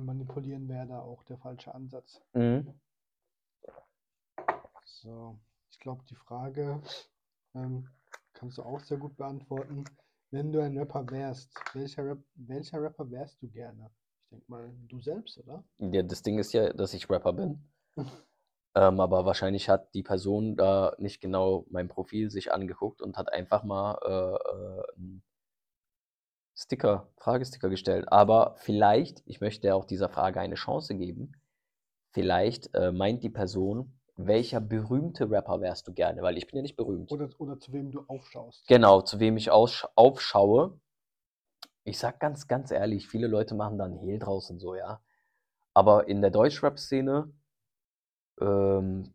Manipulieren 0.00 0.68
wäre 0.68 0.86
da 0.86 1.00
auch 1.00 1.22
der 1.24 1.38
falsche 1.38 1.74
Ansatz. 1.74 2.20
Mhm. 2.32 2.74
So, 4.84 5.38
ich 5.70 5.78
glaube, 5.78 6.02
die 6.08 6.14
Frage 6.14 6.80
ähm, 7.54 7.88
kannst 8.32 8.58
du 8.58 8.62
auch 8.62 8.80
sehr 8.80 8.98
gut 8.98 9.16
beantworten. 9.16 9.84
Wenn 10.30 10.52
du 10.52 10.60
ein 10.60 10.76
Rapper 10.76 11.08
wärst, 11.10 11.54
welcher, 11.74 12.04
Rap 12.04 12.18
welcher 12.34 12.82
Rapper 12.82 13.10
wärst 13.10 13.40
du 13.42 13.48
gerne? 13.48 13.90
Ich 14.22 14.28
denke 14.30 14.50
mal, 14.50 14.72
du 14.88 15.00
selbst, 15.00 15.38
oder? 15.38 15.64
Ja, 15.78 16.02
das 16.02 16.22
Ding 16.22 16.38
ist 16.38 16.52
ja, 16.52 16.72
dass 16.72 16.94
ich 16.94 17.08
Rapper 17.08 17.32
bin. 17.32 17.62
ähm, 18.74 19.00
aber 19.00 19.24
wahrscheinlich 19.24 19.68
hat 19.68 19.94
die 19.94 20.02
Person 20.02 20.56
da 20.56 20.94
nicht 20.98 21.20
genau 21.20 21.66
mein 21.70 21.88
Profil 21.88 22.30
sich 22.30 22.52
angeguckt 22.52 23.00
und 23.00 23.16
hat 23.16 23.32
einfach 23.32 23.62
mal 23.62 23.98
äh, 24.02 25.00
äh, 25.00 25.20
Sticker 26.54 27.08
Fragesticker 27.16 27.68
gestellt. 27.68 28.10
Aber 28.10 28.54
vielleicht 28.58 29.22
ich 29.26 29.40
möchte 29.40 29.74
auch 29.74 29.84
dieser 29.84 30.08
Frage 30.08 30.40
eine 30.40 30.54
Chance 30.54 30.94
geben, 30.94 31.32
vielleicht, 32.10 32.74
äh, 32.74 32.92
meint 32.92 33.22
die 33.22 33.30
Person 33.30 33.92
welcher 34.16 34.60
berühmte 34.60 35.30
Rapper 35.30 35.60
wärst 35.60 35.88
du 35.88 35.92
gerne? 35.92 36.22
Weil 36.22 36.38
ich 36.38 36.46
bin 36.46 36.56
ja 36.56 36.62
nicht 36.62 36.76
berühmt. 36.76 37.10
Oder, 37.10 37.28
oder 37.38 37.58
zu 37.58 37.72
wem 37.72 37.90
du 37.90 38.04
aufschaust. 38.06 38.66
Genau, 38.68 39.00
zu 39.00 39.18
wem 39.18 39.36
ich 39.36 39.50
aufschaue. 39.50 40.78
Ich 41.84 41.98
sag 41.98 42.20
ganz, 42.20 42.46
ganz 42.48 42.70
ehrlich, 42.70 43.08
viele 43.08 43.26
Leute 43.26 43.54
machen 43.54 43.78
da 43.78 43.84
'n 43.84 43.96
Hehl 43.98 44.18
draus 44.18 44.50
und 44.50 44.60
so, 44.60 44.74
ja. 44.74 45.00
Aber 45.74 46.08
in 46.08 46.22
der 46.22 46.30
Deutschrap-Szene, 46.30 47.30
ähm, 48.40 49.12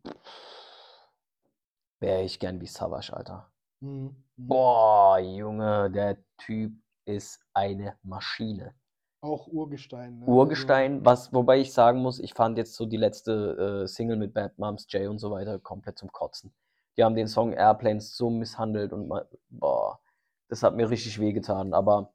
wäre 1.99 2.23
ich 2.23 2.39
gern 2.39 2.61
wie 2.61 2.67
Savage, 2.67 3.13
Alter. 3.13 3.49
Mhm. 3.79 4.23
Boah, 4.37 5.19
Junge, 5.19 5.89
der 5.91 6.17
Typ 6.37 6.73
ist 7.09 7.41
eine 7.53 7.95
Maschine. 8.03 8.73
Auch 9.21 9.47
Urgestein, 9.47 10.19
ne? 10.19 10.25
Also 10.25 10.37
Urgestein, 10.37 11.03
was 11.05 11.33
wobei 11.33 11.59
ich 11.59 11.73
sagen 11.73 11.99
muss, 12.01 12.19
ich 12.19 12.33
fand 12.33 12.57
jetzt 12.57 12.75
so 12.75 12.85
die 12.85 12.97
letzte, 12.97 13.83
äh, 13.83 13.87
Single 13.87 14.15
mit 14.17 14.33
Bad 14.33 14.57
Moms 14.57 14.87
J 14.89 15.09
und 15.09 15.19
so 15.19 15.31
weiter 15.31 15.59
komplett 15.59 15.97
zum 15.97 16.11
Kotzen. 16.11 16.53
Die 16.95 17.03
haben 17.03 17.15
den 17.15 17.27
Song 17.27 17.51
Airplanes 17.53 18.15
so 18.15 18.29
misshandelt 18.29 18.93
und 18.93 19.07
ma 19.07 19.25
boah, 19.49 19.99
das 20.47 20.63
hat 20.63 20.75
mir 20.75 20.89
richtig 20.89 21.19
wehgetan. 21.19 21.73
Aber 21.73 22.13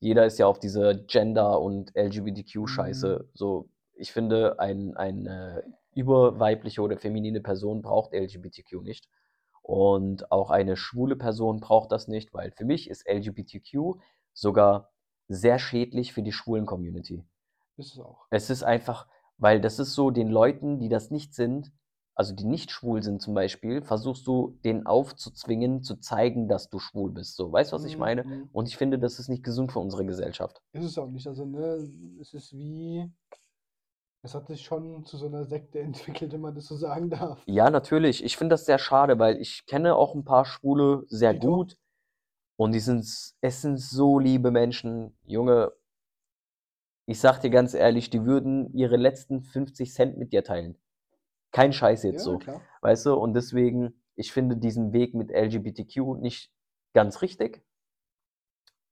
jeder 0.00 0.26
ist 0.26 0.38
ja 0.38 0.46
auf 0.46 0.58
diese 0.60 1.04
Gender 1.06 1.60
und 1.60 1.94
LGBTQ-Scheiße 1.96 3.20
Mhm. 3.22 3.28
so. 3.34 3.68
Ich 3.94 4.12
finde, 4.12 4.60
ein 4.60 4.96
eine 4.96 5.64
überweibliche 5.94 6.82
oder 6.82 6.96
feminine 6.98 7.40
Person 7.40 7.82
braucht 7.82 8.12
LGBTQ 8.14 8.82
nicht. 8.82 9.08
Und 9.62 10.30
auch 10.30 10.50
eine 10.50 10.76
schwule 10.76 11.16
Person 11.16 11.60
braucht 11.60 11.90
das 11.92 12.06
nicht, 12.08 12.32
weil 12.32 12.52
für 12.52 12.64
mich 12.64 12.88
ist 12.88 13.06
LGBTQ 13.08 13.98
sogar 14.40 14.90
sehr 15.28 15.58
schädlich 15.58 16.12
für 16.12 16.22
die 16.22 16.32
schwulen 16.32 16.66
Community. 16.66 17.24
Ist 17.78 17.92
es 17.94 17.98
auch. 18.00 18.28
Es 18.30 18.48
ist 18.50 18.62
einfach 18.62 19.06
weil 19.40 19.60
das 19.60 19.78
ist 19.78 19.92
so 19.94 20.10
den 20.10 20.28
Leuten, 20.28 20.78
die 20.80 20.88
das 20.88 21.10
nicht 21.10 21.34
sind 21.34 21.72
also 22.14 22.34
die 22.34 22.46
nicht 22.46 22.72
schwul 22.72 23.00
sind 23.04 23.22
zum 23.22 23.34
Beispiel, 23.34 23.80
versuchst 23.82 24.26
du 24.26 24.58
denen 24.64 24.86
aufzuzwingen, 24.86 25.84
zu 25.84 25.96
zeigen, 26.00 26.48
dass 26.48 26.68
du 26.68 26.80
schwul 26.80 27.12
bist, 27.12 27.36
so. 27.36 27.52
Weißt 27.52 27.70
du, 27.70 27.76
was 27.76 27.84
ich 27.84 27.96
Mhm, 27.96 27.98
meine? 27.98 28.26
mhm. 28.26 28.50
Und 28.50 28.66
ich 28.66 28.76
finde, 28.76 28.98
das 28.98 29.20
ist 29.20 29.28
nicht 29.28 29.44
gesund 29.44 29.70
für 29.70 29.78
unsere 29.78 30.04
Gesellschaft. 30.04 30.60
Ist 30.74 30.84
es 30.84 30.98
auch 30.98 31.08
nicht. 31.08 31.26
Also, 31.26 31.44
ne, 31.46 31.90
es 32.20 32.34
ist 32.34 32.52
wie 32.56 33.10
es 34.22 34.32
hat 34.34 34.46
sich 34.46 34.62
schon 34.62 35.04
zu 35.04 35.16
so 35.16 35.28
'ner 35.28 35.44
Sekte 35.44 35.80
entwickelt, 35.80 36.32
wenn 36.32 36.40
man 36.40 36.54
das 36.54 36.66
so 36.66 36.76
sagen 36.76 37.10
darf. 37.10 37.44
Ja, 37.50 37.70
natürlich. 37.70 38.22
Ich 38.24 38.36
finde 38.36 38.52
das 38.54 38.66
sehr 38.66 38.78
schade, 38.78 39.18
weil 39.18 39.40
ich 39.40 39.64
kenne 39.66 39.94
auch 39.96 40.14
'n 40.14 40.24
paar 40.24 40.44
Schwule 40.44 41.04
sehr 41.08 41.32
Dito. 41.32 41.34
gut 41.34 41.78
und 42.58 42.72
die 42.72 42.80
sind 42.80 43.00
es 43.40 43.62
sind 43.62 43.78
so 43.78 44.18
liebe 44.18 44.50
Menschen. 44.50 45.16
Junge 45.24 45.72
ich 47.06 47.20
sage 47.20 47.40
dir 47.40 47.50
ganz 47.50 47.74
ehrlich, 47.74 48.10
die 48.10 48.24
würden 48.24 48.72
ihre 48.74 48.96
letzten 48.96 49.40
50 49.42 49.92
Cent 49.94 50.18
mit 50.18 50.32
dir 50.32 50.44
teilen. 50.44 50.76
Kein 51.52 51.72
Scheiß 51.72 52.02
jetzt 52.04 52.18
Ja, 52.18 52.24
so, 52.24 52.38
klar. 52.38 52.62
weißt 52.82 53.06
du? 53.06 53.14
Und 53.14 53.34
deswegen 53.34 54.02
ich 54.16 54.32
finde 54.32 54.56
diesen 54.56 54.92
Weg 54.92 55.14
mit 55.14 55.30
LGBTQ 55.30 56.20
nicht 56.20 56.52
ganz 56.92 57.22
richtig. 57.22 57.64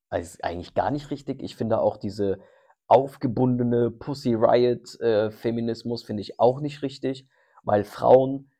Also, 0.08 0.38
eigentlich 0.42 0.74
gar 0.74 0.90
nicht 0.90 1.10
richtig. 1.10 1.42
Ich 1.42 1.56
finde 1.56 1.80
auch 1.80 1.96
diese 1.96 2.40
aufgebundene 2.86 3.90
Pussy 3.90 4.34
Riot, 4.34 5.00
äh, 5.00 5.30
Feminismus 5.32 6.04
finde 6.04 6.22
ich 6.22 6.38
auch 6.38 6.60
nicht 6.60 6.82
richtig, 6.82 7.28
weil 7.64 7.84
Frauen 7.84 8.52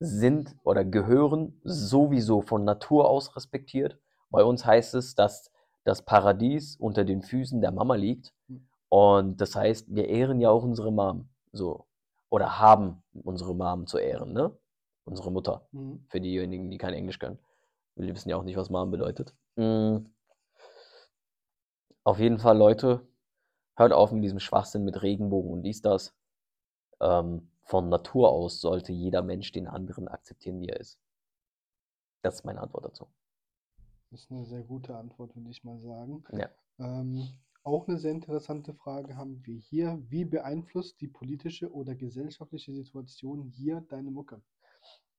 sind 0.00 0.56
oder 0.64 0.84
gehören 0.84 1.60
sowieso 1.64 2.42
von 2.42 2.64
Natur 2.64 3.08
aus 3.08 3.36
respektiert. 3.36 3.98
Bei 4.30 4.44
uns 4.44 4.64
heißt 4.64 4.94
es, 4.94 5.14
dass 5.14 5.50
das 5.84 6.02
Paradies 6.04 6.76
unter 6.76 7.04
den 7.04 7.22
Füßen 7.22 7.60
der 7.60 7.72
Mama 7.72 7.96
liegt. 7.96 8.32
Hm. 8.48 8.66
Und 8.88 9.40
das 9.40 9.54
heißt, 9.54 9.94
wir 9.94 10.08
ehren 10.08 10.40
ja 10.40 10.50
auch 10.50 10.64
unsere 10.64 10.92
Mom, 10.92 11.28
so. 11.52 11.86
Oder 12.28 12.58
haben 12.58 13.02
unsere 13.24 13.54
Mom 13.54 13.86
zu 13.86 13.98
ehren, 13.98 14.32
ne? 14.32 14.56
Unsere 15.04 15.32
Mutter. 15.32 15.66
Mhm. 15.72 16.04
Für 16.08 16.20
diejenigen, 16.20 16.70
die 16.70 16.78
kein 16.78 16.94
Englisch 16.94 17.18
können. 17.18 17.38
Die 17.96 18.14
wissen 18.14 18.28
ja 18.28 18.36
auch 18.36 18.44
nicht, 18.44 18.56
was 18.56 18.70
Mom 18.70 18.90
bedeutet. 18.90 19.34
Hm. 19.56 20.12
Auf 22.04 22.18
jeden 22.18 22.38
Fall, 22.38 22.56
Leute, 22.56 23.06
hört 23.76 23.92
auf 23.92 24.12
mit 24.12 24.24
diesem 24.24 24.40
Schwachsinn 24.40 24.84
mit 24.84 25.02
Regenbogen 25.02 25.52
und 25.52 25.62
dies, 25.62 25.82
das. 25.82 26.14
Ähm, 27.00 27.50
von 27.64 27.88
Natur 27.88 28.30
aus 28.30 28.60
sollte 28.60 28.92
jeder 28.92 29.22
Mensch 29.22 29.52
den 29.52 29.68
anderen 29.68 30.08
akzeptieren, 30.08 30.60
wie 30.60 30.68
er 30.68 30.80
ist. 30.80 30.98
Das 32.22 32.36
ist 32.36 32.44
meine 32.44 32.60
Antwort 32.60 32.84
dazu. 32.84 33.06
Das 34.12 34.22
ist 34.22 34.30
'ne 34.32 34.44
sehr 34.44 34.64
gute 34.64 34.96
Antwort, 34.96 35.36
würde 35.36 35.50
ich 35.50 35.62
mal 35.62 35.78
sagen. 35.78 36.24
Ja. 36.32 36.50
Ähm, 36.80 37.28
auch 37.62 37.86
'ne 37.86 37.96
sehr 37.96 38.10
interessante 38.10 38.74
Frage 38.74 39.16
haben 39.16 39.46
wir 39.46 39.56
hier. 39.56 40.02
Wie 40.08 40.24
beeinflusst 40.24 41.00
die 41.00 41.06
politische 41.08 41.72
oder 41.72 41.94
gesellschaftliche 41.94 42.72
Situation 42.74 43.44
hier 43.44 43.82
deine 43.82 44.10
Mucke? 44.10 44.42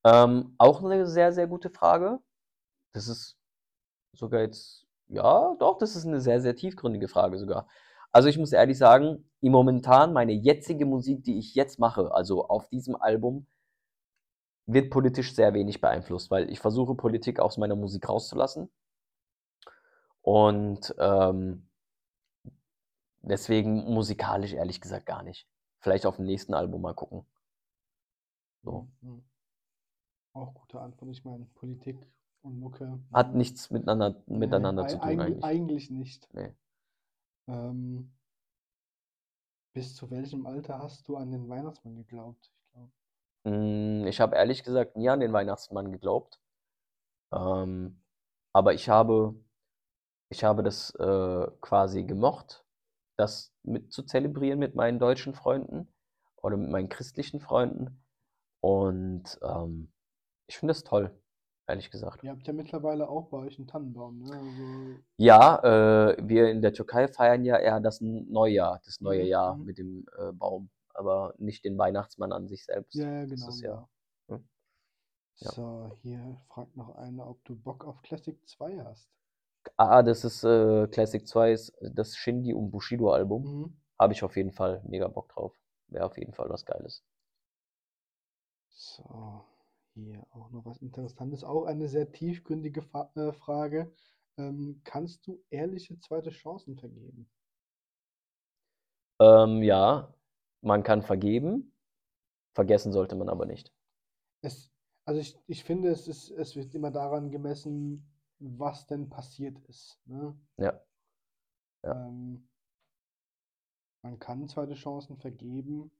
Ähm, 0.05 0.55
auch 0.57 0.81
'ne 0.81 1.05
sehr, 1.05 1.31
sehr 1.31 1.47
gute 1.47 1.69
Frage. 1.69 2.19
Das 2.93 3.07
ist 3.07 3.37
sogar 4.13 4.41
jetzt 4.41 4.87
ja, 5.09 5.55
doch, 5.59 5.77
das 5.79 5.95
ist 5.95 6.05
'ne 6.05 6.21
sehr, 6.21 6.41
sehr 6.41 6.55
tiefgründige 6.55 7.07
Frage 7.09 7.37
sogar. 7.39 7.67
Also, 8.11 8.29
ich 8.29 8.37
muss 8.39 8.53
ehrlich 8.53 8.77
sagen, 8.79 9.29
im 9.41 9.53
momentan 9.53 10.13
meine 10.13 10.33
jetzige 10.33 10.85
Musik, 10.85 11.23
die 11.23 11.39
ich 11.39 11.55
jetzt 11.55 11.79
mache, 11.79 12.13
also 12.13 12.47
auf 12.47 12.69
diesem 12.69 12.95
Album 12.97 13.47
wird 14.67 14.91
politisch 14.91 15.33
sehr 15.33 15.53
wenig 15.55 15.81
beeinflusst, 15.81 16.29
weil 16.29 16.49
ich 16.51 16.59
versuche, 16.59 16.93
Politik 16.95 17.39
aus 17.39 17.57
meiner 17.57 17.75
Musik 17.75 18.07
rauszulassen. 18.07 18.69
Und, 20.23 20.93
ähm 20.99 21.67
deswegen 23.23 23.91
musikalisch 23.91 24.53
ehrlich 24.53 24.79
gesagt 24.79 25.07
gar 25.07 25.23
nicht. 25.23 25.47
Vielleicht 25.79 26.05
auf'm 26.05 26.21
nächsten 26.23 26.53
Album 26.53 26.81
mal 26.83 26.93
gucken. 26.93 27.25
So. 28.63 28.87
Mhm, 29.01 29.09
mhm. 29.09 29.23
Auch 30.33 30.53
gute 30.53 30.81
Antwort. 30.81 31.09
Ich 31.11 31.23
meine, 31.23 31.45
Politik 31.55 32.05
und 32.41 32.59
Mucke, 32.59 32.99
Hat 33.13 33.31
ne? 33.31 33.37
nichts 33.37 33.69
miteinander 33.71 34.21
miteinander 34.25 34.83
ei 34.83 34.87
zu 34.87 34.97
tun 34.99 35.17
eigentl 35.19 35.21
eigentlich. 35.21 35.43
eigentlich 35.45 35.89
nicht. 35.89 36.27
Ne. 36.33 36.53
Ähm 37.47 38.11
bis 39.73 39.95
zu 39.97 40.09
welchem 40.09 40.45
Alter 40.45 40.79
hast 40.79 41.09
du 41.09 41.17
an 41.17 41.29
den 41.31 41.49
Weihnachtsmann 41.49 41.97
geglaubt? 41.97 42.53
Ich 42.53 42.71
glaube 42.71 42.91
Hm, 43.45 44.05
ich 44.07 44.19
habe 44.19 44.35
ehrlich 44.35 44.63
gesagt 44.63 44.95
nie 44.97 45.09
an 45.09 45.19
den 45.19 45.33
Weihnachtsmann 45.33 45.91
geglaubt. 45.91 46.39
Ähm, 47.33 48.01
aber 48.53 48.73
ich 48.73 48.89
habe 48.89 49.35
ich 50.31 50.43
habe 50.45 50.63
das, 50.63 50.91
äh, 50.95 51.47
quasi 51.61 52.03
gemocht, 52.05 52.65
das 53.17 53.53
mit 53.63 53.93
zu 53.93 54.03
zelebrieren 54.03 54.59
mit 54.59 54.75
meinen 54.75 54.99
deutschen 54.99 55.35
Freunden 55.35 55.93
oder 56.37 56.57
mit 56.57 56.69
meinen 56.71 56.89
christlichen 56.89 57.41
Freunden. 57.41 58.05
Und, 58.61 59.39
ähm, 59.43 59.93
ich 60.47 60.59
finde 60.59 60.71
das 60.73 60.83
toll, 60.85 61.21
ehrlich 61.67 61.91
gesagt. 61.91 62.23
Ihr 62.23 62.31
habt 62.31 62.47
ja 62.47 62.53
mittlerweile 62.53 63.09
auch 63.09 63.29
bei 63.29 63.37
euch 63.37 63.59
'n 63.59 63.67
Tannenbaum, 63.67 64.19
ne? 64.19 64.31
Also 64.39 65.03
Ja, 65.19 65.59
äh, 66.11 66.17
wir 66.27 66.49
in 66.49 66.61
der 66.61 66.73
Türkei 66.73 67.07
feiern 67.07 67.45
ja 67.45 67.57
eher 67.57 67.79
das 67.79 68.01
Neujahr 68.01 68.81
das 68.85 69.01
neue 69.01 69.23
Mhm, 69.23 69.25
Jahr 69.25 69.59
mhm. 69.59 69.63
mit 69.63 69.77
dem, 69.77 70.05
äh, 70.17 70.31
Baum, 70.31 70.69
aber 70.93 71.33
nicht 71.37 71.63
den 71.63 71.77
Weihnachtsmann 71.77 72.31
an 72.31 72.47
sich 72.47 72.65
selbst. 72.65 72.93
Ja, 72.93 73.19
ja, 73.21 73.25
Das 73.29 73.47
genau, 73.47 73.55
ist 73.55 73.61
ja 73.61 73.71
genau. 73.71 73.89
hm. 74.29 74.47
Ja. 75.41 75.53
So, 75.53 75.91
hier 76.01 76.39
fragt 76.47 76.77
noch 76.77 76.95
einer, 76.95 77.27
ob 77.29 77.43
du 77.43 77.53
Bock 77.57 77.83
auf 77.83 78.01
Classic 78.01 78.39
2 78.47 78.81
hast. 78.81 79.09
Ah, 79.77 80.01
das 80.03 80.23
ist, 80.23 80.43
äh 80.43 80.87
Classic 80.87 81.27
2 81.27 81.51
ist 81.51 81.73
das 81.81 82.15
Shindy 82.15 82.53
und 82.53 82.71
Bushido 82.71 83.11
Album. 83.13 83.43
Mhm. 83.43 83.77
Habe 83.99 84.13
ich 84.13 84.23
auf 84.23 84.35
jeden 84.35 84.51
Fall 84.51 84.81
mega 84.87 85.07
Bock 85.07 85.29
drauf. 85.29 85.53
Wäre 85.87 86.05
auf 86.05 86.17
jeden 86.17 86.33
Fall 86.33 86.49
was 86.49 86.65
Geiles. 86.65 87.03
So, 88.69 89.45
hier 89.93 90.25
auch 90.31 90.49
noch 90.49 90.65
was 90.65 90.81
Interessantes. 90.81 91.43
Auch 91.43 91.65
eine 91.65 91.87
sehr 91.87 92.11
tiefgründige 92.11 92.81
Fa 92.81 93.11
äh, 93.15 93.31
Frage. 93.33 93.93
Ähm, 94.37 94.81
kannst 94.83 95.27
du 95.27 95.43
ehrliche 95.51 95.99
2. 95.99 96.31
Chancen 96.31 96.75
vergeben? 96.75 97.29
Ähm, 99.21 99.63
ja, 99.63 100.13
man 100.61 100.83
kann 100.83 101.01
vergeben, 101.01 101.71
vergessen 102.53 102.91
sollte 102.93 103.15
man 103.15 103.29
aber 103.29 103.45
nicht. 103.45 103.71
Es, 104.41 104.69
also 105.05 105.19
ich, 105.19 105.37
ich 105.47 105.63
finde, 105.63 105.89
es 105.89 106.07
ist, 106.07 106.29
es 106.31 106.55
wird 106.55 106.75
immer 106.75 106.91
daran 106.91 107.31
gemessen, 107.31 108.05
was 108.41 108.87
denn 108.87 109.09
passiert 109.09 109.57
ist. 109.69 109.99
Ne? 110.05 110.35
Ja. 110.57 110.81
Ja. 111.83 112.07
Ähm, 112.07 112.47
man 114.03 114.19
kann 114.19 114.47
zweite 114.47 114.73
Chancen 114.73 115.17
vergeben, 115.17 115.91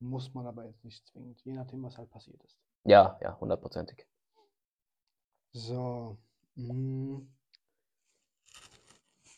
muss 0.00 0.32
man 0.34 0.46
aber 0.46 0.66
jetzt 0.66 0.84
nicht 0.84 1.06
zwingend, 1.06 1.40
je 1.44 1.54
nachdem, 1.54 1.82
was 1.82 1.98
halt 1.98 2.10
passiert 2.10 2.42
ist. 2.44 2.58
Ja, 2.84 3.18
ja, 3.22 3.38
hundertprozentig. 3.40 4.06
So. 5.52 6.18
mm, 6.56 7.20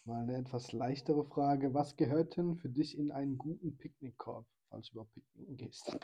Mal 0.07 0.23
eine 0.23 0.37
etwas 0.37 0.73
leichtere 0.73 1.25
Frage. 1.25 1.75
Was 1.75 1.97
gehört 1.97 2.37
denn 2.37 2.55
für 2.57 2.69
dich 2.69 2.97
in 2.97 3.11
einen 3.11 3.39
guten 3.39 3.77
Picknickkorb, 3.77 4.47
falls 4.71 4.87
du 4.87 4.93
überhaupt 4.93 5.13
picknicken 5.15 5.57
gehst? 5.57 5.99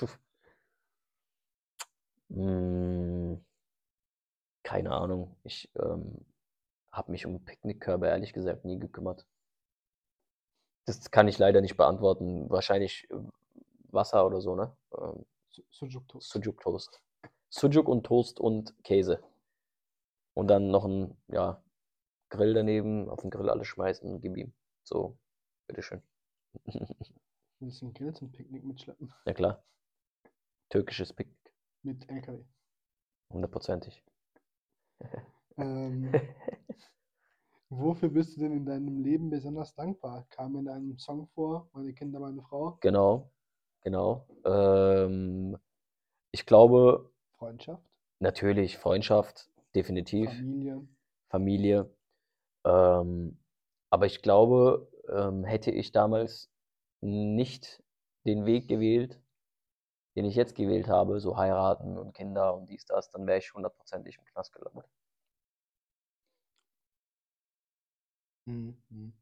Hm, 2.30 3.03
keine 4.64 4.90
Ahnung. 4.90 5.36
Ich 5.44 5.70
ähm, 5.76 6.24
habe 6.90 7.12
mich 7.12 7.26
um 7.26 7.44
Picknickkörbe 7.44 8.08
ehrlich 8.08 8.32
gesagt 8.32 8.64
nie 8.64 8.78
gekümmert. 8.80 9.26
Das 10.86 11.10
kann 11.10 11.28
ich 11.28 11.38
leider 11.38 11.60
nicht 11.60 11.76
beantworten. 11.76 12.50
Wahrscheinlich 12.50 13.08
äh, 13.10 13.16
Wasser 13.92 14.26
oder 14.26 14.40
so, 14.40 14.56
ne? 14.56 14.76
Ähm, 14.98 15.24
Su- 15.50 15.62
Sujuk 15.70 16.08
Toast. 16.08 16.30
Sujuk 16.30 16.60
Toast. 16.60 17.00
Sujuk 17.48 17.86
und 17.88 18.04
Toast 18.04 18.40
und 18.40 18.74
Käse. 18.82 19.22
Und 20.34 20.48
dann 20.48 20.70
noch 20.72 20.84
ein, 20.84 21.16
ja, 21.28 21.62
Grill 22.28 22.54
daneben, 22.54 23.08
auf 23.08 23.20
den 23.20 23.30
Grill 23.30 23.48
alles 23.48 23.68
schmeißen 23.68 24.12
und 24.12 24.20
gib 24.20 24.36
ihm. 24.36 24.52
So, 24.82 25.16
bitteschön. 25.68 26.02
Du 27.60 27.70
einen 27.70 27.94
Grill 27.94 28.12
zum 28.12 28.30
Picknick 28.30 28.62
mitschleppen? 28.64 29.14
Ja 29.24 29.32
klar. 29.32 29.62
Türkisches 30.68 31.12
Picknick, 31.14 31.54
Mit 31.82 32.10
LKW. 32.10 32.44
hundertprozentig. 33.30 34.04
Ähm, 35.56 36.12
wofür 37.68 38.08
bist 38.08 38.36
du 38.36 38.40
denn 38.40 38.52
in 38.52 38.66
deinem 38.66 39.02
Leben 39.02 39.30
besonders 39.30 39.74
dankbar? 39.74 40.26
Kam 40.30 40.56
in 40.56 40.68
einem 40.68 40.98
Song 40.98 41.28
vor, 41.34 41.68
meine 41.72 41.92
Kinder, 41.92 42.20
meine 42.20 42.42
Frau? 42.42 42.78
Genau, 42.80 43.30
genau. 43.82 44.26
Ähm, 44.44 45.56
ich 46.32 46.46
glaube, 46.46 47.12
Freundschaft, 47.38 47.84
natürlich 48.18 48.78
Freundschaft, 48.78 49.48
definitiv, 49.74 50.30
Familie. 50.30 50.88
Familie. 51.30 51.90
Ähm, 52.64 53.38
aber 53.90 54.06
ich 54.06 54.22
glaube, 54.22 54.90
ähm, 55.08 55.44
hätte 55.44 55.70
ich 55.70 55.92
damals 55.92 56.50
nicht 57.00 57.82
den 58.26 58.46
Weg 58.46 58.68
gewählt, 58.68 59.20
den 60.16 60.24
ich 60.24 60.34
jetzt 60.34 60.54
gewählt 60.54 60.88
habe, 60.88 61.20
so 61.20 61.36
heiraten 61.36 61.98
und 61.98 62.14
Kinder 62.14 62.54
und 62.54 62.66
dies, 62.70 62.84
das, 62.84 63.10
dann 63.10 63.26
wäre 63.26 63.38
ich 63.38 63.52
hundertprozentig 63.52 64.18
im 64.18 64.24
Knast 64.24 64.52
gelandet. 64.52 64.86
Mhm. 68.46 69.12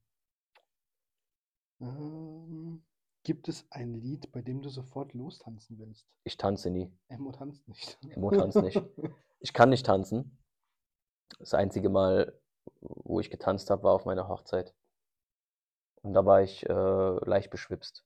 Ähm, 1.81 2.85
gibt 3.25 3.49
es 3.49 3.67
ein 3.71 3.95
Lied, 3.95 4.33
bei 4.33 4.43
dem 4.43 4.63
du 4.63 4.69
sofort 4.69 5.15
lostanzen 5.15 5.79
willst? 5.79 6.07
Ich 6.25 6.37
tanze 6.37 6.71
nie. 6.71 6.93
Emo 7.09 7.33
tanzt 7.33 7.67
nicht. 7.69 7.99
Emo 8.09 8.31
tanzt 8.31 8.63
nicht. 8.63 8.83
Ich 9.45 9.53
kann 9.53 9.71
nicht 9.71 9.85
tanzen. 9.85 10.39
Das 11.41 11.53
einzige 11.53 11.89
Mal, 11.89 12.41
wo 12.81 13.19
ich 13.19 13.29
getanzt 13.29 13.71
habe, 13.71 13.83
war 13.83 13.93
auf 13.93 14.05
meiner 14.05 14.29
Hochzeit. 14.29 14.73
Und 16.03 16.13
da 16.13 16.25
war 16.25 16.43
ich 16.43 16.65
äh, 16.69 16.73
leicht 16.73 17.51
beschwipst. 17.51 18.05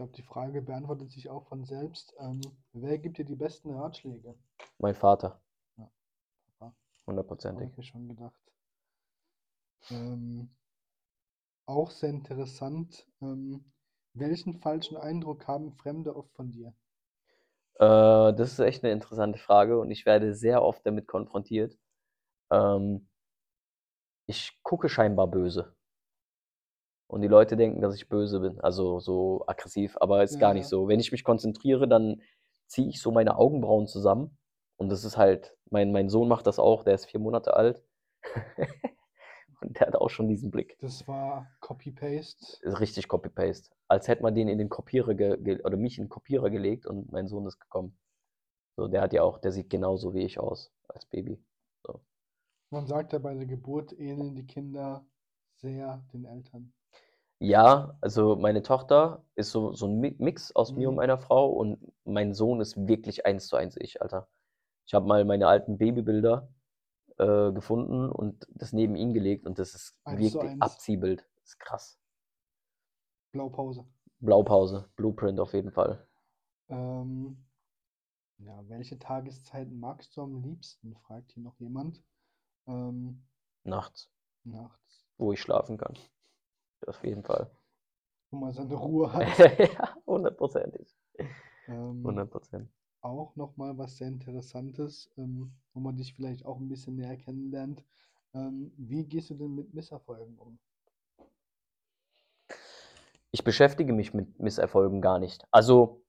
Ich 0.00 0.02
glaube, 0.02 0.16
die 0.16 0.22
Frage 0.22 0.62
beantwortet 0.62 1.10
sich 1.10 1.28
auch 1.28 1.46
von 1.48 1.66
selbst. 1.66 2.14
Ähm, 2.20 2.40
wer 2.72 2.96
gibt 2.96 3.18
dir 3.18 3.24
die 3.26 3.36
besten 3.36 3.70
Ratschläge? 3.70 4.34
Mein 4.78 4.94
Vater. 4.94 5.42
Ja, 5.76 5.90
Papa. 6.58 6.74
Habe 7.04 7.06
Hundertprozentig. 7.06 7.68
ich 7.68 7.76
mir 7.76 7.84
schon 7.84 8.08
gedacht. 8.08 8.40
Ähm, 9.90 10.48
auch 11.66 11.90
sehr 11.90 12.08
interessant. 12.08 13.06
Ähm, 13.20 13.62
welchen 14.14 14.54
falschen 14.62 14.96
Eindruck 14.96 15.46
haben 15.46 15.74
Fremde 15.74 16.16
oft 16.16 16.32
von 16.32 16.50
dir? 16.50 16.72
Äh, 17.74 18.32
das 18.32 18.52
ist 18.52 18.60
echt 18.60 18.82
eine 18.82 18.94
interessante 18.94 19.38
Frage 19.38 19.78
und 19.78 19.90
ich 19.90 20.06
werde 20.06 20.34
sehr 20.34 20.62
oft 20.62 20.80
damit 20.86 21.08
konfrontiert. 21.08 21.76
Ähm, 22.50 23.06
ich 24.26 24.58
gucke 24.62 24.88
scheinbar 24.88 25.26
böse. 25.26 25.76
Und 27.10 27.22
die 27.22 27.28
Leute 27.28 27.56
denken, 27.56 27.80
dass 27.80 27.96
ich 27.96 28.08
böse 28.08 28.38
bin, 28.38 28.60
also 28.60 29.00
so 29.00 29.42
aggressiv, 29.48 29.96
aber 30.00 30.22
ist 30.22 30.34
Ja, 30.34 30.40
gar 30.40 30.54
nicht 30.54 30.68
so. 30.68 30.86
Wenn 30.86 31.00
ich 31.00 31.10
mich 31.10 31.24
konzentriere, 31.24 31.88
dann 31.88 32.22
ziehe 32.68 32.88
ich 32.88 33.02
so 33.02 33.10
meine 33.10 33.36
Augenbrauen 33.36 33.88
zusammen. 33.88 34.38
Und 34.76 34.90
das 34.90 35.04
ist 35.04 35.16
halt, 35.16 35.56
mein, 35.70 35.90
mein 35.90 36.08
Sohn 36.08 36.28
macht 36.28 36.46
das 36.46 36.60
auch, 36.60 36.84
der 36.84 36.94
ist 36.94 37.06
vier 37.06 37.18
Monate 37.18 37.54
alt. 37.54 37.82
Und 39.60 39.78
der 39.78 39.88
hat 39.88 39.96
auch 39.96 40.08
schon 40.08 40.28
diesen 40.28 40.52
Blick. 40.52 40.78
Das 40.78 41.06
war 41.08 41.48
Copy-Paste. 41.60 42.62
Richtig 42.78 43.08
Copy-Paste. 43.08 43.74
Als 43.88 44.06
hätte 44.06 44.22
man 44.22 44.36
den 44.36 44.46
in 44.46 44.58
den 44.58 44.68
Kopierer 44.68 45.10
oder 45.10 45.76
mich 45.76 45.98
in 45.98 46.04
den 46.04 46.10
Kopierer 46.10 46.48
gelegt 46.48 46.86
und 46.86 47.10
mein 47.10 47.26
Sohn 47.26 47.44
ist 47.44 47.58
gekommen. 47.58 47.98
So, 48.76 48.86
der 48.86 49.02
hat 49.02 49.12
ja 49.12 49.24
auch, 49.24 49.38
der 49.38 49.50
sieht 49.50 49.68
genauso 49.68 50.14
wie 50.14 50.22
ich 50.22 50.38
aus 50.38 50.72
als 50.86 51.06
Baby. 51.06 51.44
So. 51.84 52.00
Man 52.70 52.86
sagt 52.86 53.12
ja, 53.12 53.18
bei 53.18 53.34
der 53.34 53.46
Geburt 53.46 53.92
ähneln 53.98 54.36
die 54.36 54.46
Kinder 54.46 55.04
sehr 55.56 56.06
den 56.12 56.24
Eltern. 56.24 56.72
Ja, 57.42 57.96
also 58.02 58.36
meine 58.36 58.62
Tochter 58.62 59.24
ist 59.34 59.50
so, 59.50 59.72
so 59.72 59.86
ein 59.86 59.98
Mi- 60.00 60.14
Mix 60.18 60.54
aus 60.54 60.76
mir 60.76 60.88
und 60.90 60.94
Mhm. 60.94 60.96
meiner 60.96 61.18
Frau 61.18 61.48
und 61.50 61.78
mein 62.04 62.34
Sohn 62.34 62.60
ist 62.60 62.76
wirklich 62.86 63.24
eins 63.26 63.46
zu 63.48 63.56
eins 63.56 63.76
ich, 63.78 64.02
Alter. 64.02 64.28
Ich 64.86 64.94
habe 64.94 65.06
mal 65.06 65.24
meine 65.24 65.48
alten 65.48 65.78
Babybilder 65.78 66.48
äh, 67.18 67.52
gefunden 67.52 68.10
und 68.10 68.46
das 68.50 68.72
neben 68.74 68.96
ihn 68.96 69.14
gelegt 69.14 69.46
und 69.46 69.58
das 69.58 69.74
ist 69.74 69.96
Eins 70.04 70.30
zu 70.30 70.40
wirklich 70.40 70.50
eins. 70.50 70.60
Abziehbild. 70.60 71.26
Das 71.36 71.44
ist 71.50 71.60
krass. 71.60 71.98
Blaupause. 73.32 73.84
Blaupause, 74.20 74.88
Blueprint 74.96 75.40
auf 75.40 75.52
jeden 75.52 75.72
Fall. 75.72 76.06
Ähm, 76.70 77.44
ja, 78.38 78.68
welche 78.68 78.98
Tageszeiten 78.98 79.78
magst 79.78 80.16
du 80.16 80.22
am 80.22 80.42
liebsten? 80.42 80.96
Fragt 80.96 81.32
hier 81.32 81.42
noch 81.44 81.58
jemand. 81.60 82.02
Ähm, 82.68 83.24
Nachts, 83.64 84.10
nachts, 84.44 85.06
wo 85.18 85.32
ich 85.32 85.40
schlafen 85.40 85.78
kann. 85.78 85.96
Auf 86.86 87.02
jeden 87.04 87.22
Fall. 87.22 87.50
wo 88.30 88.38
man 88.38 88.52
seine 88.52 88.74
Ruhe 88.74 89.12
hat. 89.12 89.38
ja, 89.58 89.96
hundertprozentig. 90.06 90.94
Ähm, 91.68 91.98
100 92.04 92.30
Prozent. 92.30 92.70
auch 93.02 93.36
nochmal 93.36 93.76
was 93.78 93.96
sehr 93.96 94.08
Interessantes, 94.08 95.10
ähm, 95.16 95.52
wo 95.74 95.80
man 95.80 95.96
dich 95.96 96.14
vielleicht 96.14 96.44
auch 96.46 96.58
ein 96.58 96.68
bisschen 96.68 96.96
näher 96.96 97.16
kennenlernt. 97.16 97.84
Ähm, 98.34 98.72
wie 98.76 99.04
gehst 99.06 99.30
du 99.30 99.34
denn 99.34 99.54
mit 99.54 99.74
Misserfolgen 99.74 100.38
um? 100.38 100.58
Ich 103.32 103.44
beschäftige 103.44 103.92
mich 103.92 104.12
mit 104.12 104.38
Misserfolgen 104.40 105.00
gar 105.00 105.18
nicht. 105.18 105.44
Also, 105.50 106.02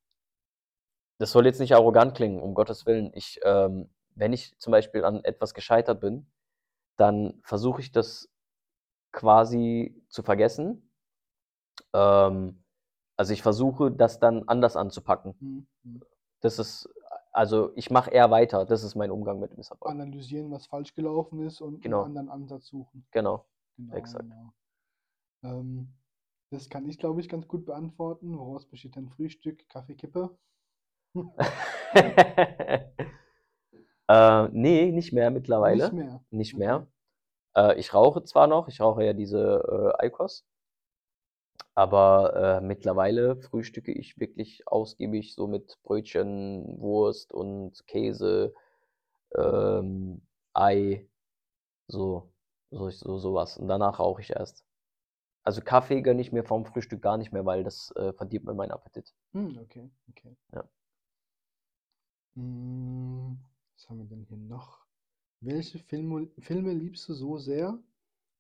das 1.19 1.32
soll 1.32 1.45
jetzt 1.45 1.59
nicht 1.59 1.74
arrogant 1.76 2.15
klingen, 2.15 2.41
um 2.41 2.53
Gottes 2.55 2.86
Willen. 2.86 3.11
Ich, 3.13 3.39
ähm, 3.43 3.89
wenn 4.15 4.34
ich 4.34 4.57
zum 4.57 4.72
Beispiel 4.72 5.03
an 5.03 5.24
etwas 5.24 5.53
gescheitert 5.53 5.99
bin, 6.01 6.26
dann 6.97 7.39
versuche 7.43 7.82
ich 7.82 7.91
das 7.91 8.28
quasi 9.12 10.01
zu 10.09 10.24
vergessen. 10.24 10.89
Ähm, 11.93 12.64
also 13.18 13.34
ich 13.34 13.41
versuche 13.41 13.91
das 13.91 14.20
dann 14.20 14.47
anders 14.47 14.76
anzupacken. 14.76 15.36
Hm, 15.39 15.68
hm. 15.84 16.01
Das 16.41 16.57
ist, 16.59 16.89
also 17.32 17.72
ich 17.76 17.91
mache 17.91 18.12
eher 18.12 18.32
weiter. 18.32 18.66
Das 18.66 18.84
ist 18.84 18.95
mein 18.95 19.12
Umgang 19.12 19.39
mit 19.39 19.55
Misserfolgen. 19.57 20.01
Analysieren, 20.01 20.51
was 20.51 20.66
falsch 20.68 20.95
gelaufen 20.95 21.39
ist 21.45 21.62
und 21.62 21.82
Genau. 21.82 22.03
einen 22.03 22.18
anderen 22.18 22.30
Ansatz 22.30 22.68
suchen. 22.68 23.05
Genau. 23.12 23.45
Genau, 23.78 23.95
Exakt. 23.95 24.24
genau. 24.24 24.53
Ähm, 25.43 25.93
das 26.49 26.70
kann 26.70 26.88
ich, 26.89 26.97
glaube 26.97 27.22
ich, 27.22 27.30
ganz 27.30 27.47
gut 27.47 27.66
beantworten. 27.66 28.38
Woraus 28.38 28.66
besteht 28.66 28.95
dein 28.97 29.09
Frühstück? 29.09 29.68
Kaffeekippe? 29.70 30.38
äh, 34.07 34.47
nee, 34.49 34.91
nicht 34.91 35.14
mehr 35.14 35.32
mittlerweile. 35.32 35.84
Nicht 35.84 35.93
mehr. 35.93 36.24
Nicht 36.32 36.53
Okay. 36.55 36.86
Äh, 37.56 37.80
ich 37.80 37.93
rauche 37.93 38.24
zwar 38.24 38.47
noch, 38.47 38.68
ich 38.68 38.82
rauche 38.82 39.04
ja 39.06 39.14
diese 39.14 39.93
äh, 39.99 40.06
Eikos, 40.06 40.45
aber 41.76 42.60
äh, 42.60 42.62
mittlerweile 42.62 43.36
frühstücke 43.38 43.91
ich 43.91 44.20
wirklich 44.20 44.68
ausgiebig 44.68 45.34
so 45.36 45.47
mit 45.47 45.78
Brötchen, 45.84 46.80
Wurst 46.80 47.34
und 47.34 47.86
Käse, 47.88 48.54
ähm, 49.38 50.22
Ei, 50.54 51.08
so, 51.88 52.32
so, 52.72 52.89
so 52.89 53.20
sowas. 53.20 53.58
Und 53.58 53.68
danach 53.68 53.99
rauche 53.99 54.22
ich 54.22 54.32
erst. 54.32 54.66
Also 55.43 55.62
Kaffee 55.62 56.02
gönne 56.02 56.22
ich 56.22 56.32
mir 56.32 56.43
vom 56.43 56.66
Frühstück 56.66 57.02
gar 57.02 57.18
nicht 57.18 57.34
mehr, 57.34 57.45
weil 57.45 57.64
das 57.64 57.91
äh, 57.95 58.14
verdirbt 58.14 58.45
mir 58.47 58.54
meinen 58.54 58.72
Appetit. 58.72 59.14
Hm, 59.34 59.58
okay, 59.64 59.89
okay. 60.10 60.36
Ja. 60.54 60.66
Hm, 62.36 63.38
was 63.76 63.88
haben 63.89 63.99
wir 63.99 64.06
denn 64.06 64.26
hier 64.26 64.38
noch? 64.38 64.80
Welche 65.41 65.79
Filme, 65.79 66.27
Filme 66.39 66.71
liebst 66.73 67.09
du 67.09 67.13
so 67.13 67.37
sehr, 67.37 67.77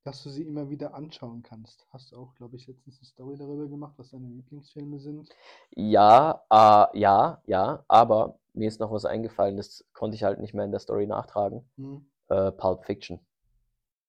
dass 0.03 0.23
du 0.23 0.29
sie 0.29 0.43
immer 0.43 0.69
wieder 0.69 0.93
anschauen 0.93 1.43
kannst. 1.43 1.85
Hast 1.89 2.11
du 2.11 2.17
auch, 2.17 2.33
glaube 2.35 2.55
ich, 2.55 2.67
letztens 2.67 2.97
eine 2.99 3.05
Story 3.05 3.37
darüber 3.37 3.67
gemacht, 3.67 3.95
was 3.97 4.11
deine 4.11 4.27
Lieblingsfilme 4.29 4.99
sind? 4.99 5.29
Ja, 5.75 6.43
äh, 6.49 6.99
ja, 6.99 7.41
ja, 7.45 7.83
aber 7.87 8.39
mir 8.53 8.67
ist 8.67 8.79
noch 8.79 8.91
was 8.91 9.05
eingefallen, 9.05 9.57
das 9.57 9.85
konnte 9.93 10.15
ich 10.15 10.23
halt 10.23 10.39
nicht 10.39 10.53
mehr 10.53 10.65
in 10.65 10.71
der 10.71 10.79
Story 10.79 11.07
nachtragen. 11.07 11.69
Hm. 11.77 12.05
Äh, 12.29 12.51
Pulp 12.51 12.85
Fiction. 12.85 13.19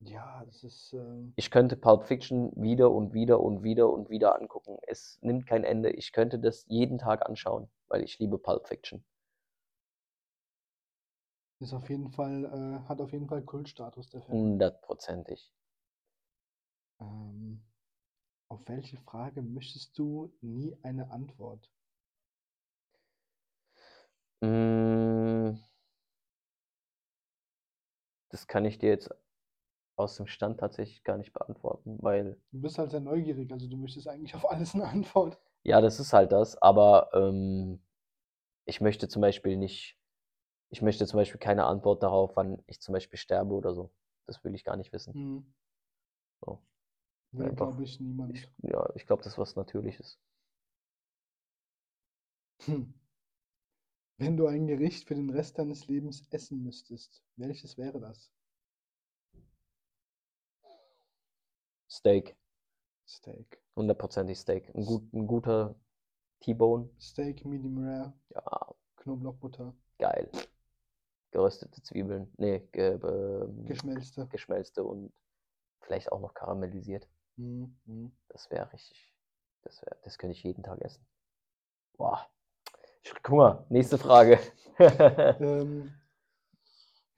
Ja, 0.01 0.45
das 0.45 0.64
ist. 0.64 0.93
Äh, 0.93 1.32
Ich 1.36 1.51
könnte 1.51 1.76
Pulp 1.76 2.05
Fiction 2.05 2.53
wieder 2.57 2.90
und 2.90 3.14
wieder 3.14 3.40
und 3.40 3.62
wieder 3.62 3.90
und 3.90 4.11
wieder 4.11 4.38
angucken. 4.40 4.78
Es 4.86 5.18
nimmt 5.22 5.47
kein 5.47 5.64
Ende. 5.64 5.90
Ich 5.90 6.12
könnte 6.12 6.38
das 6.38 6.64
jeden 6.68 6.99
Tag 6.99 7.26
anschauen, 7.28 7.70
weil 7.88 8.03
ich 8.03 8.18
liebe 8.18 8.38
Pulp 8.38 8.66
Fiction. 8.68 9.05
Ist 11.63 11.73
auf 11.73 11.89
jeden 11.89 12.11
Fall, 12.11 12.45
äh, 12.45 12.89
hat 12.89 13.01
auf 13.01 13.13
jeden 13.13 13.29
Fall 13.29 13.43
Kultstatus, 13.43 14.11
der 14.11 14.23
Film. 14.23 14.39
Hundertprozentig. 14.41 15.53
Ähm, 17.01 17.63
auf 18.49 18.69
welche 18.69 18.97
Frage 18.99 19.43
möchtest 19.43 19.99
du 19.99 20.33
nie 20.41 20.77
eine 20.83 21.11
Antwort? 21.11 21.71
Mm. 24.43 25.57
Das 28.31 28.49
kann 28.49 28.65
ich 28.65 28.79
dir 28.79 28.89
jetzt 28.89 29.11
aus 29.97 30.17
dem 30.17 30.27
Stand 30.27 30.61
tatsächlich 30.61 31.05
gar 31.05 31.19
nicht 31.19 31.33
beantworten, 31.33 31.99
weil 32.03 32.41
Du 32.53 32.61
bist 32.61 32.79
halt 32.79 32.91
sehr 32.93 33.01
neugierig, 33.01 33.53
also 33.53 33.69
du 33.69 33.77
möchtest 33.77 34.09
eigentlich 34.09 34.35
auf 34.35 34.49
alles 34.51 34.75
eine 34.75 34.87
Antwort. 34.89 35.39
ja, 35.65 35.81
das 35.81 36.01
ist 36.01 36.13
halt 36.13 36.33
das, 36.33 36.61
aber 36.61 37.11
ähm, 37.15 37.81
ich 38.67 38.81
möchte 38.81 39.09
zum 39.09 39.23
Beispiel 39.23 39.57
nicht, 39.57 39.99
ich 40.73 40.81
möchte 40.81 41.07
zum 41.07 41.18
Beispiel 41.18 41.39
keine 41.39 41.66
Antwort 41.66 42.03
darauf, 42.03 42.35
wann 42.35 42.62
ich 42.66 42.81
zum 42.81 42.95
Beispiel 42.95 43.18
sterbe 43.18 43.55
oder 43.55 43.75
so. 43.75 43.91
Das 44.27 44.43
will 44.43 44.55
ich 44.55 44.64
gar 44.64 44.77
nicht 44.79 44.91
wissen. 44.95 45.12
Hm. 45.12 45.55
So. 46.41 46.62
Will, 47.33 47.53
glaube 47.53 47.85
ich, 47.85 48.01
niemand. 48.01 48.35
Ich, 48.35 48.49
ja, 48.62 48.89
ich 48.95 49.07
glaube, 49.07 49.23
das 49.23 49.35
ist 49.35 49.39
was 49.39 49.55
Natürliches. 49.55 50.18
Hm. 52.64 52.95
Wenn 54.16 54.37
du 54.39 54.47
ein 54.47 54.66
Gericht 54.66 55.07
für 55.07 55.14
den 55.14 55.29
Rest 55.29 55.59
deines 55.59 55.89
Lebens 55.89 56.27
essen 56.31 56.62
müsstest, 56.62 57.23
welches 57.37 57.77
wäre 57.77 58.01
das? 58.01 58.33
Steak, 61.91 62.35
Steak. 63.07 63.61
hundertprozentig 63.77 64.39
Steak. 64.39 64.75
Ein, 64.75 64.87
gut, 64.87 65.12
ein 65.12 65.27
guter 65.27 65.75
T-Bone, 66.41 66.89
Steak, 66.99 67.45
Medium 67.45 67.77
Rare, 67.77 68.14
ja, 68.31 68.75
Knoblauchbutter, 68.97 69.75
geil. 69.99 70.31
Geröstete 71.33 71.83
Zwiebeln, 71.83 72.30
nee, 72.37 72.61
ge, 72.72 72.99
ähm, 73.03 73.64
geschmelzte. 73.64 74.26
geschmelzte 74.28 74.85
und 74.85 75.12
vielleicht 75.80 76.12
auch 76.12 76.20
noch 76.20 76.35
karamellisiert. 76.35 77.09
Hm, 77.37 77.74
hm. 77.87 78.12
Das 78.28 78.51
wäre 78.51 78.70
richtig, 78.72 79.14
das 79.62 79.80
wäre, 79.83 79.97
das 80.05 80.18
könnte 80.18 80.33
ich 80.33 80.43
jeden 80.43 80.62
Tag 80.62 80.80
essen. 80.83 81.05
Boah, 81.97 82.28
krieg 83.03 83.28
Hunger. 83.28 83.64
Nächste 83.68 83.99
Frage. 83.99 84.39
Ähm, 85.41 85.93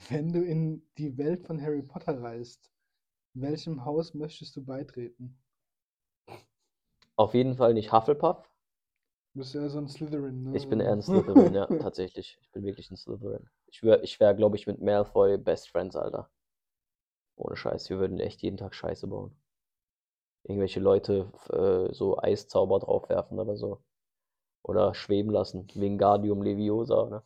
wenn 0.09 0.33
du 0.33 0.45
in 0.45 0.87
die 0.99 1.17
Welt 1.17 1.47
von 1.47 1.61
Harry 1.61 1.83
Potter 1.83 2.21
reist, 2.21 2.71
welchem 3.35 3.85
Haus 3.85 4.15
möchtest 4.15 4.55
du 4.57 4.65
beitreten? 4.65 5.39
Auf 7.17 7.35
jeden 7.35 7.57
Fall 7.57 7.75
nicht 7.75 7.93
Hufflepuff. 7.93 8.51
Du 9.33 9.41
bist 9.41 9.55
ja 9.55 9.69
so 9.69 9.79
ein 9.79 9.89
Slytherin, 9.89 10.43
ne? 10.43 10.57
Ich 10.57 10.69
bin 10.69 10.81
eher 10.81 10.93
ein 10.93 11.03
Slytherin, 11.03 11.55
ja, 11.55 11.67
tatsächlich. 11.67 12.39
Ich 12.41 12.51
bin 12.53 12.65
wirklich 12.65 12.91
ein 12.91 12.97
Slytherin. 12.97 13.49
Ich 13.75 13.83
wäre, 13.83 14.03
ich 14.05 14.21
wär, 14.21 14.35
glaube 14.35 14.55
ich, 14.57 14.69
mit 14.69 14.81
Malfoy 14.81 15.37
Best 15.37 15.69
Friends, 15.69 15.97
Alter. 15.97 16.31
Ohne 17.37 17.55
Scheiß, 17.55 17.91
wir 17.91 18.01
würden 18.01 18.19
echt 18.19 18.43
jeden 18.43 18.57
Tag 18.57 18.75
Scheiße 18.75 19.07
bauen. 19.07 19.37
Irgendwelche 20.45 20.79
Leute 20.81 21.33
äh, 21.51 21.93
so 21.93 22.17
Eiszauber 22.19 22.79
draufwerfen 22.79 23.39
oder 23.39 23.57
so. 23.57 23.83
Oder 24.63 24.95
schweben 24.95 25.33
lassen. 25.33 25.67
Wingardium 25.75 26.43
Leviosa, 26.43 27.09
ne? 27.11 27.23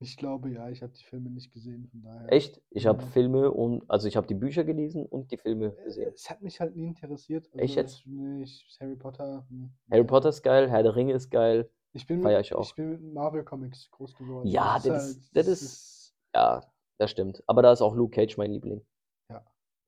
Ich 0.00 0.16
glaube 0.16 0.50
ja, 0.50 0.68
ich 0.68 0.82
habe 0.82 0.92
die 0.92 1.04
Filme 1.04 1.30
nicht 1.30 1.52
gesehen, 1.52 1.88
von 1.88 2.02
daher. 2.02 2.32
Echt? 2.32 2.60
Ich 2.70 2.86
habe 2.86 3.00
Ja. 3.00 3.08
Filme 3.08 3.50
und, 3.52 3.88
also 3.88 4.08
ich 4.08 4.16
habe 4.16 4.26
die 4.26 4.34
Bücher 4.34 4.64
gelesen 4.64 5.06
und 5.06 5.30
die 5.30 5.36
Filme 5.38 5.76
Äh, 5.78 5.84
gesehen. 5.84 6.12
Es 6.14 6.28
hat 6.28 6.42
mich 6.42 6.60
halt 6.60 6.76
nie 6.76 6.86
interessiert. 6.88 7.46
Echt 7.54 7.76
Also 7.76 7.80
jetzt? 7.80 8.06
Nee, 8.06 8.42
ich, 8.42 8.76
Harry 8.80 8.96
Potter. 8.96 9.46
hm, 9.48 9.70
Harry. 9.90 10.04
Potter 10.04 10.28
ist 10.30 10.42
geil, 10.42 10.68
Herr 10.70 10.82
der 10.82 10.96
Ringe 10.96 11.12
ist 11.14 11.30
geil. 11.30 11.70
Ich 11.94 12.06
bin 12.06 12.20
mit, 12.20 12.40
ich 12.40 12.54
auch. 12.54 12.62
ich 12.62 12.74
bin 12.74 12.90
mit 12.90 13.02
Marvel 13.12 13.44
Comics 13.44 13.90
groß 13.90 14.14
geworden. 14.16 14.46
Ja, 14.48 14.74
Das 14.76 14.84
das 14.84 15.04
ist 15.10 15.16
ist- 15.18 15.36
das 15.36 15.46
ist- 15.48 16.14
Ja, 16.34 16.60
das 16.98 17.10
stimmt. 17.10 17.42
Aber 17.46 17.60
da 17.62 17.72
ist 17.72 17.82
auch 17.82 17.94
Luke 17.94 18.14
Cage 18.14 18.38
mein 18.38 18.50
Liebling. 18.52 18.84
Ja. 19.28 19.44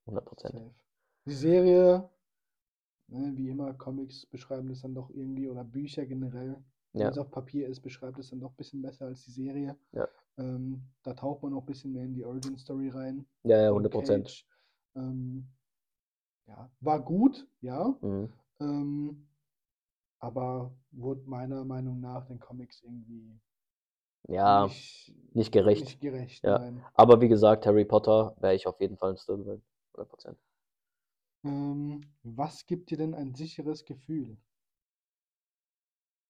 100 0.07 0.25
Prozent. 0.27 0.61
Die 1.25 1.33
Serie, 1.33 2.11
ne, 3.09 3.33
wie 3.37 3.49
immer, 3.49 3.73
Comics 3.75 4.27
beschreiben 4.27 4.69
das 4.69 4.83
dann 4.83 4.95
doch 4.95 5.09
irgendwie 5.11 5.49
oder 5.49 5.65
Bücher 5.65 6.05
generell. 6.05 6.63
Wenn 6.93 7.01
Ja. 7.03 7.09
es 7.09 7.19
auf 7.19 7.31
Papier 7.31 7.67
ist, 7.69 7.81
beschreibt 7.81 8.19
es 8.19 8.29
dann 8.31 8.41
doch 8.41 8.51
ein 8.51 8.57
bisschen 8.57 8.83
besser 8.83 9.07
als 9.07 9.25
die 9.25 9.31
Serie. 9.33 9.77
Ja. 9.93 10.07
Ähm, 10.37 10.83
da 11.03 11.15
taucht 11.15 11.43
man 11.43 11.55
auch 11.55 11.61
ein 11.63 11.67
bisschen 11.67 11.93
mehr 11.95 12.05
in 12.05 12.13
die 12.15 12.25
Origin 12.25 12.59
Story 12.59 12.91
rein. 12.91 13.27
Ja, 13.45 13.57
ja, 13.57 13.69
von 13.69 13.77
100 13.79 13.93
Prozent. 13.93 14.47
Ähm, 14.97 15.49
ja, 16.47 16.71
war 16.81 17.01
gut, 17.03 17.49
ja. 17.63 17.97
Mhm. 18.03 18.31
Ähm, 18.61 19.27
aber 20.25 20.73
wurde 20.93 21.23
meiner 21.29 21.65
Meinung 21.65 22.01
nach 22.01 22.27
den 22.27 22.41
Comics 22.41 22.83
irgendwie 22.83 23.39
Ja, 24.29 24.67
nicht, 24.67 25.13
nicht 25.35 25.53
gerecht. 25.53 25.85
nicht 25.85 26.01
gerecht. 26.01 26.45
Ja. 26.45 26.61
Aber 26.95 27.21
wie 27.21 27.29
gesagt, 27.29 27.67
Harry 27.67 27.85
Potter 27.85 28.35
wäre 28.41 28.55
ich 28.55 28.67
auf 28.67 28.81
jeden 28.81 28.97
Fall 28.99 29.11
ein 29.13 29.17
Slytherin. 29.17 29.63
100 29.95 30.09
Prozent. 30.11 30.39
Ähm, 31.45 32.01
was 32.25 32.67
gibt 32.67 32.91
dir 32.91 32.99
denn 32.99 33.15
ein 33.15 33.35
sicheres 33.37 33.85
Gefühl? 33.85 34.37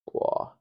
Boah. 0.07 0.57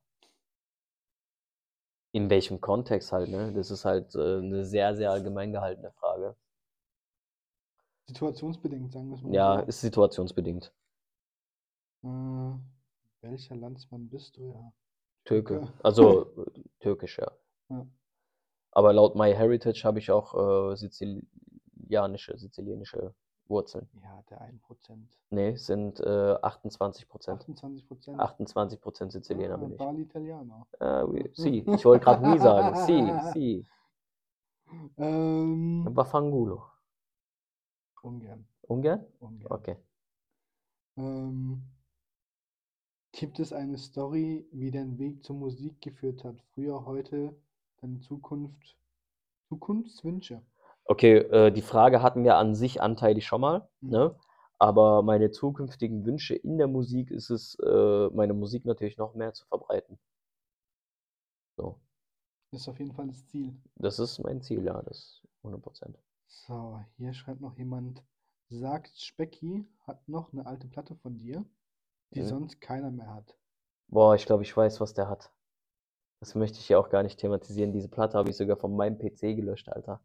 In 2.13 2.31
welchem 2.31 2.63
Kontext 2.63 3.13
halt, 3.13 3.29
ne? 3.29 3.53
Das 3.53 3.71
ist 3.71 3.85
halt 3.85 4.15
äh, 4.15 4.39
eine 4.39 4.65
sehr, 4.65 4.97
sehr 4.97 5.11
allgemein 5.11 5.53
gehaltene 5.53 5.93
Frage. 5.93 6.35
Situationsbedingt, 8.07 8.91
sagen 8.93 9.11
wir 9.11 9.17
es 9.19 9.23
mal 9.23 9.35
Ja, 9.35 9.59
ist 9.61 9.83
situationsbedingt. 9.83 10.73
Äh, 12.05 12.55
welcher 13.25 13.57
Landsmann 13.57 14.09
bist 14.09 14.37
du? 14.37 14.53
Ja. 14.53 14.73
Türke. 15.25 15.73
Also 15.83 16.33
türkisch, 16.81 17.19
ja. 17.19 17.31
Ja. 17.71 17.87
Aber 18.73 18.93
laut 18.93 19.17
MyHeritage 19.17 19.85
habe 19.85 19.99
ich 19.99 20.11
auch 20.11 20.35
äh, 20.73 20.77
sizilianische, 20.77 22.37
sizilianische 22.37 23.15
Wurzeln. 23.47 23.89
Ja, 24.03 24.23
der 24.31 24.41
1%. 24.43 24.59
Nee, 25.31 25.57
sind 25.57 26.01
äh, 26.01 26.37
28 26.43 27.09
Prozent. 27.09 27.41
28 27.43 27.87
Prozent. 27.87 28.21
28 28.21 28.81
Prozent 28.81 29.13
Sizilianer 29.13 29.55
ah, 29.55 29.59
bin 29.59 29.73
ich. 29.73 29.79
Bali 29.79 30.03
Italiano. 30.03 30.67
Ah, 30.79 31.05
oui, 31.05 31.31
si. 31.35 31.65
Ich 31.67 31.85
wollte 31.85 32.05
gerade 32.05 32.29
nie 32.31 32.39
sagen. 32.39 32.77
Si, 32.87 33.33
si. 33.33 33.67
Ähm, 34.97 35.87
Wafangulo. 35.93 36.65
ungern. 38.03 38.45
Ungern? 38.63 39.07
ungern. 39.21 39.53
Okay. 39.53 39.77
Ähm, 40.97 41.63
gibt 43.15 43.39
es 43.41 43.53
eine 43.53 43.79
Story, 43.79 44.47
wie 44.53 44.71
dein 44.71 44.99
Weg 44.99 45.25
zur 45.25 45.37
Musik 45.37 45.81
geführt 45.81 46.25
hat? 46.25 46.37
Früher, 46.55 46.85
heute, 46.85 47.35
deine 47.81 48.01
Zukunft, 48.01 48.77
Zukunftswünsche? 49.49 50.43
Okay, 50.87 51.17
äh, 51.19 51.51
die 51.51 51.63
Frage 51.63 52.03
hatten 52.03 52.25
wir 52.25 52.37
an 52.37 52.55
sich 52.55 52.81
anteilig 52.83 53.27
schon 53.27 53.41
mal, 53.41 53.69
Mhm. 53.81 53.91
ne? 53.91 54.17
Aber 54.59 55.03
meine 55.03 55.31
zukünftigen 55.31 56.05
Wünsche 56.07 56.35
in 56.35 56.59
der 56.59 56.69
Musik 56.69 57.11
ist 57.11 57.31
es, 57.31 57.57
äh, 57.61 58.09
meine 58.11 58.35
Musik 58.35 58.65
natürlich 58.65 58.99
noch 58.99 59.15
mehr 59.15 59.33
zu 59.33 59.47
verbreiten. 59.47 59.99
So, 61.57 61.81
Ist 62.53 62.69
auf 62.69 62.79
jeden 62.79 62.95
Fall 62.95 63.09
das 63.09 63.27
Ziel. 63.27 63.55
das 63.77 63.99
ist 63.99 64.19
mein 64.21 64.41
Ziel, 64.43 64.65
ja, 64.65 64.83
das 64.83 65.23
100 65.43 65.63
Prozent. 65.63 65.99
So, 66.27 66.81
hier 66.99 67.15
schreibt 67.15 67.41
noch 67.41 67.57
jemand, 67.57 68.03
sagt 68.51 68.99
Specki 69.01 69.67
hat 69.87 70.07
noch 70.07 70.33
eine 70.35 70.45
alte 70.45 70.69
Platte 70.69 70.95
von 70.97 71.19
dir, 71.19 71.45
die 72.15 72.23
Mhm. 72.23 72.27
sonst 72.27 72.61
keiner 72.61 72.91
mehr 72.91 73.13
hat. 73.15 73.37
Boah, 73.89 74.15
ich 74.15 74.27
glaube, 74.27 74.43
ich 74.43 74.57
weiß, 74.57 74.81
was 74.81 74.95
der 74.95 75.09
hat. 75.09 75.31
Das 76.21 76.35
möchte 76.35 76.59
ich 76.59 76.69
ja 76.69 76.79
auch 76.79 76.89
gar 76.89 77.03
nicht 77.03 77.19
thematisieren. 77.19 77.73
Diese 77.73 77.89
Platte 77.89 78.17
habe 78.17 78.31
ich 78.31 78.37
sogar 78.37 78.57
von 78.57 78.75
meinem 78.75 78.99
PC 78.99 79.35
gelöscht, 79.35 79.69
Alter. 79.69 80.01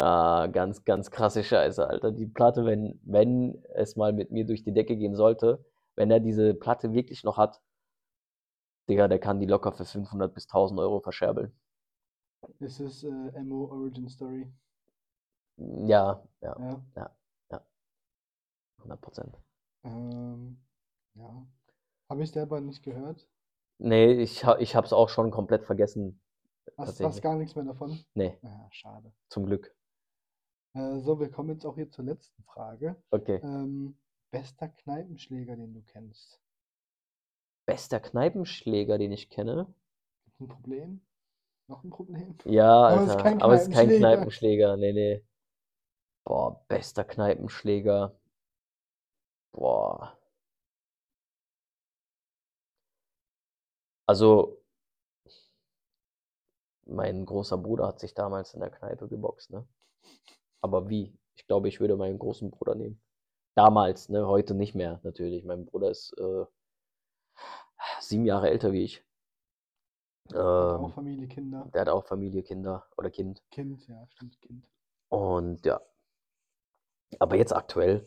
Ja, 0.00 0.46
ganz, 0.48 0.84
ganz 0.84 1.10
krasse 1.10 1.42
Scheiße, 1.44 1.86
Alter. 1.86 2.12
Die 2.12 2.26
Platte, 2.26 2.64
wenn, 2.64 3.00
wenn 3.04 3.62
es 3.74 3.96
mal 3.96 4.12
mit 4.12 4.30
mir 4.30 4.44
durch 4.44 4.62
die 4.62 4.72
Decke 4.72 4.96
gehen 4.96 5.14
sollte, 5.14 5.64
wenn 5.94 6.10
er 6.10 6.20
diese 6.20 6.54
Platte 6.54 6.92
wirklich 6.92 7.24
noch 7.24 7.36
hat, 7.38 7.60
Digga, 8.88 9.08
der 9.08 9.18
kann 9.18 9.40
die 9.40 9.46
locker 9.46 9.72
für 9.72 9.84
500 9.84 10.32
bis 10.34 10.46
1000 10.46 10.80
Euro 10.80 11.00
verscherbeln. 11.00 11.52
Es 12.60 12.80
ist 12.80 13.04
äh, 13.04 13.42
MO 13.42 13.66
Origin 13.70 14.08
Story. 14.08 14.50
Ja, 15.56 16.22
ja, 16.40 16.80
Ja. 16.96 17.10
100 18.78 19.00
Prozent. 19.00 19.36
Ähm, 19.84 20.58
ja. 21.18 21.46
Habe 22.08 22.24
ich 22.24 22.30
selber 22.32 22.60
nicht 22.60 22.82
gehört. 22.82 23.28
Nee, 23.80 24.12
ich, 24.22 24.44
ha- 24.44 24.58
ich 24.60 24.76
habe 24.76 24.86
es 24.86 24.92
auch 24.92 25.08
schon 25.08 25.30
komplett 25.32 25.64
vergessen. 25.64 26.20
Hast, 26.78 27.02
hast 27.02 27.20
Tatsächlich. 27.20 27.22
gar 27.22 27.36
nichts 27.36 27.54
mehr 27.56 27.64
davon? 27.66 28.02
Nee, 28.14 28.38
Ja, 28.42 28.68
schade. 28.72 29.12
zum 29.30 29.46
Glück. 29.46 29.74
Äh, 30.72 31.00
so, 31.00 31.20
wir 31.20 31.30
kommen 31.30 31.50
jetzt 31.50 31.66
auch 31.66 31.74
hier 31.74 31.90
zur 31.90 32.06
letzten 32.06 32.42
Frage. 32.44 32.96
Okay. 33.12 33.42
Ähm, 33.42 33.98
bester 34.30 34.68
Kneipenschläger, 34.68 35.56
den 35.56 35.74
du 35.74 35.82
kennst? 35.82 36.40
Bester 37.66 38.00
Kneipenschläger, 38.00 38.98
den 38.98 39.12
ich 39.12 39.30
kenne? 39.30 39.72
Gibt's 40.26 40.40
'n 40.40 40.46
Problem? 40.48 41.00
Noch 41.68 41.84
'n 41.84 41.90
Problem? 41.90 42.36
Ja, 42.44 42.82
Aber 42.86 43.04
es 43.04 43.12
ist 43.12 43.18
Alter, 43.18 43.18
kein 43.18 43.40
aber 43.40 43.54
es 43.54 43.62
ist 43.62 43.70
kein 43.70 43.92
Kneipenschläger. 43.92 43.92
Kneipenschläger. 43.92 44.76
Ne, 44.76 44.92
ne. 44.92 45.22
Boah, 46.24 46.64
bester 46.68 47.02
Kneipenschläger. 47.02 48.14
Boah. 49.52 50.16
Also 54.08 54.58
mein 56.86 57.26
großer 57.26 57.58
Bruder 57.58 57.86
hat 57.88 58.00
sich 58.00 58.14
damals 58.14 58.54
in 58.54 58.60
der 58.60 58.70
Kneipe 58.70 59.06
geboxt, 59.06 59.50
ne? 59.50 59.68
Aber 60.62 60.88
wie? 60.88 61.14
Ich 61.36 61.46
glaube, 61.46 61.68
ich 61.68 61.78
würde 61.78 61.96
meinen 61.96 62.18
großen 62.18 62.50
Bruder 62.50 62.74
nehmen. 62.74 63.02
Damals, 63.54 64.08
ne? 64.08 64.26
Heute 64.26 64.54
nicht 64.54 64.74
mehr 64.74 64.98
natürlich. 65.02 65.44
Mein 65.44 65.66
Bruder 65.66 65.90
ist, 65.90 66.14
äh 66.18 66.46
7 68.00 68.24
Jahre 68.24 68.48
älter 68.48 68.72
wie 68.72 68.84
ich. 68.84 69.04
Hat 70.32 70.36
auch 70.80 70.86
Ähm, 70.86 70.92
Familie, 70.94 71.28
Kinder. 71.28 71.70
der 71.74 71.82
hat 71.82 71.88
auch 71.90 72.06
Familie, 72.06 72.42
Kinder 72.42 72.86
oder 72.96 73.10
Kind. 73.10 73.42
Kind, 73.50 73.86
ja, 73.88 74.06
stimmt, 74.08 74.40
Kind. 74.40 74.66
Und 75.10 75.66
ja. 75.66 75.80
Aber 77.18 77.36
jetzt 77.36 77.54
aktuell 77.54 78.06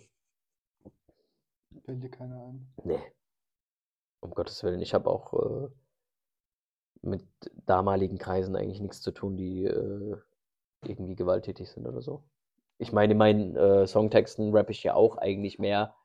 Fällt 1.85 2.03
dir 2.03 2.09
keiner 2.09 2.41
ein? 2.43 2.67
Ne. 2.83 2.99
Um 4.19 4.31
Gottes 4.31 4.63
Willen. 4.63 4.81
Ich 4.81 4.93
habe 4.93 5.09
auch, 5.09 5.33
äh, 5.33 5.69
mit 7.03 7.25
damaligen 7.65 8.17
Kreisen 8.17 8.55
eigentlich 8.55 8.81
nix 8.81 9.01
zu 9.01 9.11
tun, 9.11 9.37
die, 9.37 9.65
äh, 9.65 10.17
irgendwie 10.85 11.15
gewalttätig 11.15 11.69
sind 11.71 11.87
oder 11.87 12.01
so. 12.01 12.23
Ich 12.79 12.91
meine, 12.93 13.13
in 13.13 13.17
meinen, 13.19 13.55
äh, 13.55 13.87
Songtexten 13.87 14.55
rappe 14.55 14.71
ich 14.71 14.83
ja 14.83 14.95
auch 14.95 15.17
eigentlich 15.17 15.59
mehr, 15.59 15.95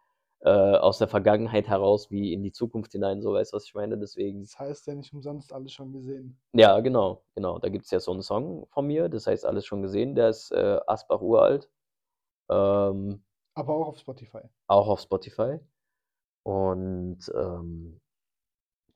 äh, 0.40 0.50
aus 0.50 0.98
der 0.98 1.08
Vergangenheit 1.08 1.68
heraus 1.68 2.10
wie 2.10 2.32
in 2.34 2.42
die 2.42 2.52
Zukunft 2.52 2.92
hinein, 2.92 3.22
so, 3.22 3.32
weißt 3.34 3.52
du, 3.52 3.56
was 3.56 3.64
ich 3.66 3.74
meine? 3.74 3.98
Deswegen 3.98 4.42
Das 4.42 4.58
heißt 4.58 4.86
ja 4.86 4.94
nicht 4.94 5.12
umsonst 5.12 5.52
alles 5.52 5.72
schon 5.72 5.92
gesehen. 5.92 6.38
Ja, 6.54 6.80
genau, 6.80 7.24
genau. 7.34 7.58
Da 7.58 7.68
gibt's 7.68 7.90
ja 7.90 8.00
so 8.00 8.12
'n 8.12 8.22
Song 8.22 8.66
von 8.70 8.86
mir, 8.86 9.08
das 9.08 9.26
heißt 9.26 9.44
„Alles 9.44 9.66
schon 9.66 9.82
gesehen“, 9.82 10.14
der 10.14 10.30
ist, 10.30 10.52
äh, 10.52 10.80
Asbach 10.86 11.20
uralt. 11.20 11.68
Ähm 12.50 13.24
Aber 13.56 13.74
auch 13.74 13.88
auf 13.88 13.98
Spotify? 13.98 14.50
Auch 14.70 14.88
auf 14.88 15.00
Spotify. 15.00 15.60
Und, 16.44 17.18
ähm, 17.34 18.00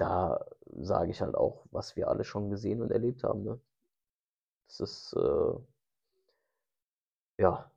da 0.00 0.46
sage 0.80 1.10
ich 1.10 1.20
halt 1.20 1.34
auch, 1.34 1.66
was 1.70 1.96
wir 1.96 2.08
alle 2.08 2.24
schon 2.24 2.50
gesehen 2.50 2.82
und 2.82 2.90
erlebt 2.90 3.22
haben, 3.22 3.42
ne? 3.44 3.60
Das 4.68 4.80
ist, 4.80 5.12
äh 5.14 5.52
ja, 7.38 7.70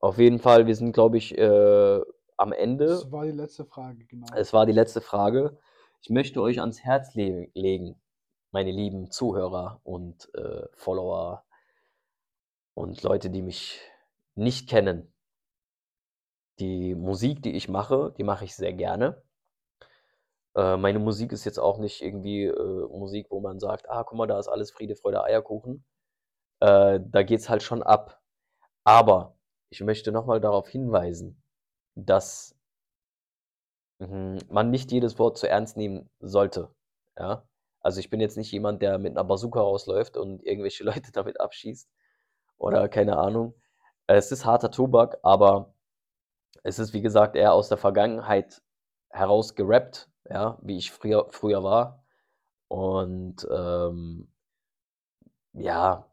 auf 0.00 0.18
jeden 0.18 0.38
Fall, 0.38 0.66
wir 0.66 0.76
sind, 0.76 0.92
glaube 0.92 1.18
ich, 1.18 1.36
äh, 1.36 2.00
am 2.36 2.52
Ende. 2.52 2.86
Das 2.86 3.10
war 3.10 3.24
die 3.24 3.32
letzte 3.32 3.64
Frage, 3.64 4.04
genau. 4.04 4.26
Es 4.34 4.52
war 4.52 4.64
die 4.64 4.72
letzte 4.72 5.00
Frage. 5.00 5.58
Ich 6.00 6.10
möchte 6.10 6.40
euch 6.40 6.60
ans 6.60 6.80
Herz 6.84 7.14
le 7.14 7.48
legen, 7.54 8.00
meine 8.52 8.70
lieben 8.70 9.10
Zuhörer 9.10 9.80
und, 9.82 10.32
äh, 10.34 10.66
Follower 10.72 11.44
und 12.74 13.02
Leute, 13.02 13.28
die 13.28 13.42
mich 13.42 13.80
nicht 14.36 14.68
kennen. 14.68 15.12
Die 16.60 16.94
Musik, 16.94 17.42
die 17.42 17.52
ich 17.52 17.68
mache, 17.68 18.14
die 18.16 18.24
mache 18.24 18.44
ich 18.44 18.54
sehr 18.54 18.72
gerne. 18.72 19.22
Äh, 20.56 20.76
meine 20.76 20.98
Musik 20.98 21.32
ist 21.32 21.44
jetzt 21.44 21.58
auch 21.58 21.78
nicht 21.78 22.02
irgendwie, 22.02 22.44
äh, 22.46 22.88
Musik, 22.98 23.28
wo 23.30 23.40
man 23.40 23.60
sagt: 23.60 23.88
„Ah, 23.90 24.04
guck 24.04 24.18
mal, 24.18 24.26
da 24.26 24.38
ist 24.38 24.48
alles 24.48 24.70
Friede, 24.70 24.96
Freude, 24.96 25.24
Eierkuchen.“ 25.24 25.84
Äh, 26.60 27.00
da 27.04 27.22
geht's 27.24 27.48
halt 27.50 27.62
schon 27.64 27.82
ab. 27.84 28.20
Aber 28.84 29.36
ich 29.70 29.82
möchte 29.82 30.12
noch 30.12 30.26
mal 30.26 30.40
darauf 30.40 30.68
hinweisen, 30.68 31.42
dass 31.96 32.56
hm, 34.00 34.38
man 34.50 34.70
nicht 34.70 34.92
jedes 34.92 35.18
Wort 35.18 35.38
zu 35.38 35.48
ernst 35.48 35.76
nehmen 35.76 36.08
sollte, 36.20 36.70
ja? 37.18 37.44
Also, 37.80 38.00
ich 38.00 38.10
bin 38.10 38.20
jetzt 38.20 38.36
nicht 38.36 38.50
jemand, 38.52 38.82
der 38.82 38.98
mit 38.98 39.14
'ner 39.14 39.24
Bazooka 39.24 39.60
rausläuft 39.60 40.16
und 40.16 40.42
irgendwelche 40.44 40.84
Leute 40.84 41.12
damit 41.12 41.40
abschießt 41.40 41.88
oder 42.58 42.88
keine 42.88 43.18
Ahnung. 43.18 43.54
Es 44.08 44.32
ist 44.32 44.44
harter 44.46 44.70
Tobak, 44.70 45.18
aber 45.22 45.74
es 46.64 46.78
ist, 46.80 46.94
wie 46.94 47.02
gesagt, 47.02 47.36
eher 47.36 47.52
aus 47.54 47.68
der 47.70 47.78
Vergangenheit 47.78 48.62
heraus 49.10 49.54
gerappt, 49.56 50.08
ja, 50.30 50.58
wie 50.62 50.78
ich 50.78 50.92
früher 50.92 51.28
früher 51.30 51.62
war. 51.64 52.04
Und, 52.68 53.46
ähm 53.52 54.32
ja, 55.54 56.06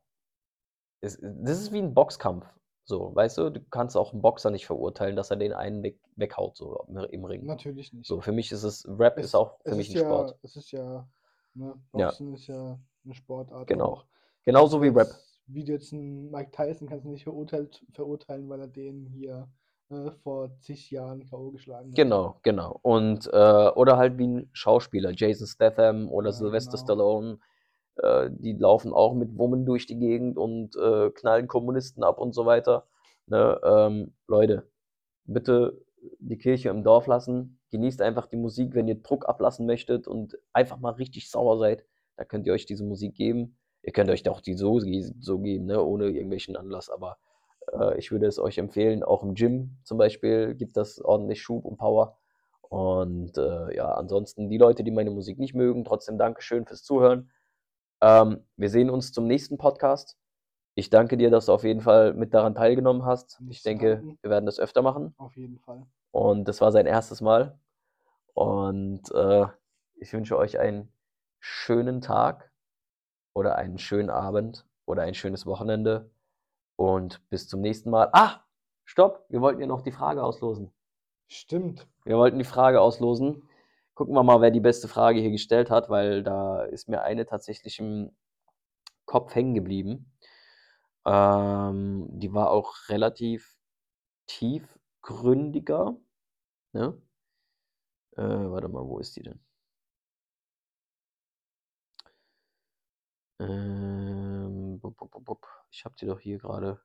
es 1.01 1.19
das 1.21 1.59
ist 1.61 1.71
wie 1.73 1.79
'n 1.79 1.93
Boxkampf, 1.95 2.47
so, 2.85 3.15
weißt 3.15 3.37
du? 3.39 3.49
Du 3.51 3.61
kannst 3.69 3.97
auch 3.97 4.13
'n 4.13 4.21
Boxer 4.21 4.51
nicht 4.51 4.65
verurteilen, 4.67 5.15
dass 5.15 5.31
er 5.31 5.37
den 5.37 5.53
einen 5.53 5.83
weg 5.83 5.99
weghaut 6.17 6.57
so 6.57 6.85
im 7.11 7.25
Ring. 7.25 7.49
Natürlich 7.49 7.93
nicht. 7.93 8.07
So, 8.07 8.21
für 8.21 8.31
mich 8.33 8.51
ist 8.51 8.63
es 8.63 8.85
Rap 8.87 9.23
ist 9.23 9.35
Es 9.35 9.35
auch 9.35 9.59
für 9.65 9.75
mich 9.75 9.89
ist 9.89 9.91
'n 9.91 9.95
ja 9.95 9.97
Sport. 9.97 10.37
es 10.41 10.55
ist 10.55 10.71
ja 10.71 11.09
ne, 11.53 11.75
Ja. 11.95 12.15
Boxen 12.15 12.33
ist 12.33 12.47
ja 12.47 12.79
'ne 13.03 13.13
Sportart 13.15 13.69
Genau. 13.69 14.03
auch. 14.03 14.05
Genauso 14.43 14.81
wie 14.81 14.89
Rap. 14.89 15.25
Wie 15.47 15.63
du 15.63 15.73
jetzt 15.73 15.93
'n 15.93 16.31
Mike 16.31 16.51
Tyson 16.51 16.87
kannst 16.87 17.05
du 17.05 17.09
nicht 17.09 17.23
verurteilt 17.23 17.85
verurteilen, 17.91 18.49
weil 18.49 18.61
er 18.61 18.67
den 18.67 19.05
hier, 19.05 19.47
äh, 19.89 20.11
vor 20.23 20.57
zig 20.59 20.91
Jahren 20.91 21.25
K.O. 21.25 21.51
geschlagen 21.51 21.95
hat. 21.95 21.95
Genau, 21.95 22.39
genau. 22.43 22.79
Und, 22.81 23.27
äh 23.31 23.69
oder 23.69 23.97
halt 23.97 24.17
wie 24.17 24.25
'n 24.25 24.49
Schauspieler, 24.53 25.11
Jason 25.15 25.47
Statham 25.47 26.09
oder 26.09 26.31
Ja, 26.31 26.33
Sylvester 26.33 26.77
genau. 26.77 26.83
Stallone, 26.83 27.39
äh, 27.97 28.29
die 28.31 28.53
laufen 28.53 28.93
auch 28.93 29.13
mit 29.13 29.37
Wummen 29.37 29.65
durch 29.65 29.85
die 29.87 29.97
Gegend 29.99 30.37
und, 30.37 30.75
äh, 30.75 31.11
knallen 31.11 31.47
Kommunisten 31.47 32.03
ab 32.03 32.19
und 32.19 32.33
so 32.35 32.45
weiter, 32.45 32.87
ne? 33.27 33.59
Ähm, 33.63 34.13
Leute, 34.27 34.67
bitte 35.25 35.81
die 36.19 36.37
Kirche 36.37 36.69
im 36.69 36.83
Dorf 36.83 37.07
lassen. 37.07 37.59
Genießt 37.71 38.01
einfach 38.01 38.27
die 38.27 38.37
Musik, 38.37 38.75
wenn 38.75 38.87
ihr 38.87 39.01
Druck 39.01 39.27
ablassen 39.29 39.65
möchtet 39.67 40.07
und 40.07 40.37
einfach 40.53 40.79
mal 40.79 40.91
richtig 40.93 41.29
sauer 41.31 41.57
seid, 41.59 41.85
da 42.17 42.25
könnt 42.25 42.47
ihr 42.47 42.53
euch 42.53 42.65
diese 42.67 42.85
Musik 42.85 43.15
geben. 43.15 43.57
Ihr 43.83 43.93
könnt 43.93 44.09
euch 44.11 44.27
auch 44.29 44.41
die 44.41 44.55
so 44.55 44.79
so 45.21 45.39
geben, 45.39 45.65
ne, 45.67 45.83
ohne 45.83 46.07
irgendwelchen 46.09 46.57
Anlass, 46.57 46.89
aber, 46.89 47.17
äh, 47.73 47.97
ich 47.97 48.11
würde 48.11 48.27
es 48.27 48.39
euch 48.39 48.57
empfehlen, 48.57 49.03
auch 49.03 49.23
im 49.23 49.35
Gym 49.35 49.77
zum 49.83 49.97
Beispiel 49.97 50.55
gibt 50.55 50.77
das 50.77 50.99
ordentlich 51.01 51.41
Schub 51.41 51.65
und 51.65 51.77
Power. 51.77 52.17
Und, 52.61 53.37
äh, 53.37 53.75
ja, 53.75 53.93
ansonsten 53.93 54.49
die 54.49 54.57
Leute, 54.57 54.83
die 54.83 54.91
meine 54.91 55.11
Musik 55.11 55.37
nicht 55.39 55.53
mögen, 55.53 55.83
trotzdem 55.85 56.17
Dankeschön 56.17 56.65
fürs 56.65 56.83
Zuhören. 56.83 57.29
Ähm, 58.01 58.43
wir 58.57 58.69
sehen 58.69 58.89
uns 58.89 59.11
zum 59.11 59.27
nächsten 59.27 59.57
Podcast. 59.57 60.17
Ich 60.73 60.89
danke 60.89 61.15
dir, 61.15 61.29
dass 61.29 61.45
du 61.45 61.53
auf 61.53 61.63
jeden 61.63 61.81
Fall 61.81 62.13
mit 62.13 62.33
daran 62.33 62.55
teilgenommen 62.55 63.05
hast. 63.05 63.39
Nicht 63.41 63.57
Ich 63.57 63.63
denke, 63.63 63.97
danken. 63.97 64.17
wir 64.21 64.29
werden 64.29 64.45
das 64.45 64.59
öfter 64.59 64.81
machen. 64.81 65.13
Auf 65.17 65.37
jeden 65.37 65.59
Fall. 65.59 65.85
Und 66.11 66.47
das 66.47 66.59
war 66.59 66.71
sein 66.71 66.87
1. 66.87 67.21
Mal. 67.21 67.57
Und, 68.33 69.09
äh, 69.13 69.45
ich 69.97 70.11
wünsche 70.11 70.37
euch 70.37 70.59
einen 70.59 70.91
schönen 71.39 72.01
Tag 72.01 72.51
oder 73.33 73.55
einen 73.55 73.77
schönen 73.77 74.09
Abend 74.09 74.65
oder 74.85 75.03
ein 75.03 75.13
schönes 75.13 75.45
Wochenende 75.45 76.09
und 76.75 77.27
bis 77.29 77.47
zum 77.47 77.61
nächsten 77.61 77.89
Mal. 77.89 78.09
Ah, 78.13 78.41
stopp, 78.85 79.25
wir 79.29 79.41
wollten 79.41 79.61
ja 79.61 79.67
noch 79.67 79.81
die 79.81 79.91
Frage 79.91 80.23
auslosen. 80.23 80.73
Stimmt. 81.27 81.87
Wir 82.05 82.17
wollten 82.17 82.37
die 82.37 82.45
Frage 82.45 82.81
auslosen. 82.81 83.47
Gucken 83.95 84.13
wir 84.15 84.23
mal, 84.23 84.41
wer 84.41 84.51
die 84.51 84.59
beste 84.59 84.87
Frage 84.87 85.19
hier 85.21 85.31
gestellt 85.31 85.69
hat, 85.69 85.89
weil 85.89 86.23
da 86.23 86.63
ist 86.63 86.89
mir 86.89 87.01
eine 87.03 87.25
tatsächlich 87.25 87.79
im 87.79 88.15
Kopf 89.05 89.35
hängen 89.35 89.53
geblieben. 89.55 90.11
Ähm, 91.05 92.07
die 92.11 92.33
war 92.33 92.51
auch 92.51 92.75
relativ 92.89 93.57
tiefgründiger, 94.27 95.97
ne? 96.73 97.01
Äh, 98.17 98.21
warte 98.23 98.67
mal, 98.69 98.85
wo 98.87 98.99
ist 98.99 99.15
die 99.15 99.23
denn? 99.23 99.39
Ähm, 103.39 104.79
bup, 104.81 104.97
bup, 104.97 105.25
bup. 105.25 105.64
Ich 105.77 105.83
habe 105.83 105.93
die 105.97 106.05
doch 106.05 106.21
hier 106.21 106.37
grade. 106.39 106.79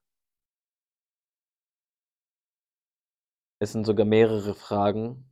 Es 3.63 3.73
sind 3.73 3.85
sogar 3.85 4.07
mehrere 4.07 4.55
Fragen 4.55 5.31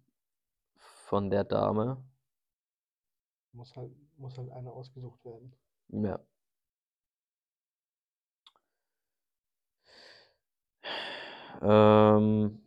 von 1.07 1.31
der 1.31 1.45
Dame. 1.45 2.05
Muss 3.55 3.75
halt 3.77 3.91
muss 4.19 4.37
halt 4.37 4.51
eine 4.51 4.71
ausgesucht 4.73 5.25
werden. 5.25 5.53
Ja. 5.91 6.21
Ähm 11.63 12.59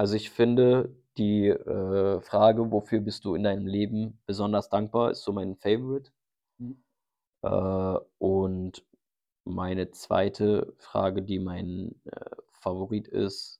also, 0.00 0.14
ich 0.16 0.30
finde 0.30 0.96
die, 1.18 1.48
äh, 1.48 2.20
Frage: 2.22 2.70
„Wofür 2.72 3.00
bist 3.00 3.26
du 3.26 3.34
in 3.34 3.42
deinem 3.42 3.66
Leben 3.66 4.18
besonders 4.24 4.70
dankbar?“, 4.70 5.10
ist 5.10 5.22
so 5.24 5.32
mein 5.34 5.56
Favorite. 5.56 6.10
Äh, 7.44 7.96
und 8.18 8.84
meine 9.44 9.90
2. 9.92 10.72
Frage, 10.78 11.22
die 11.22 11.38
mein, 11.38 12.00
äh, 12.06 12.20
Favorit 12.52 13.08
ist 13.08 13.56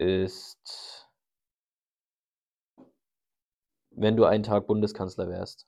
ist 0.00 1.06
wenn 3.92 4.16
du 4.16 4.24
einen 4.24 4.44
Tag 4.44 4.66
Bundeskanzler 4.68 5.28
wärst 5.28 5.64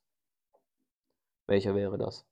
welcher 1.48 1.74
wäre 1.74 1.98
das? 1.98 2.24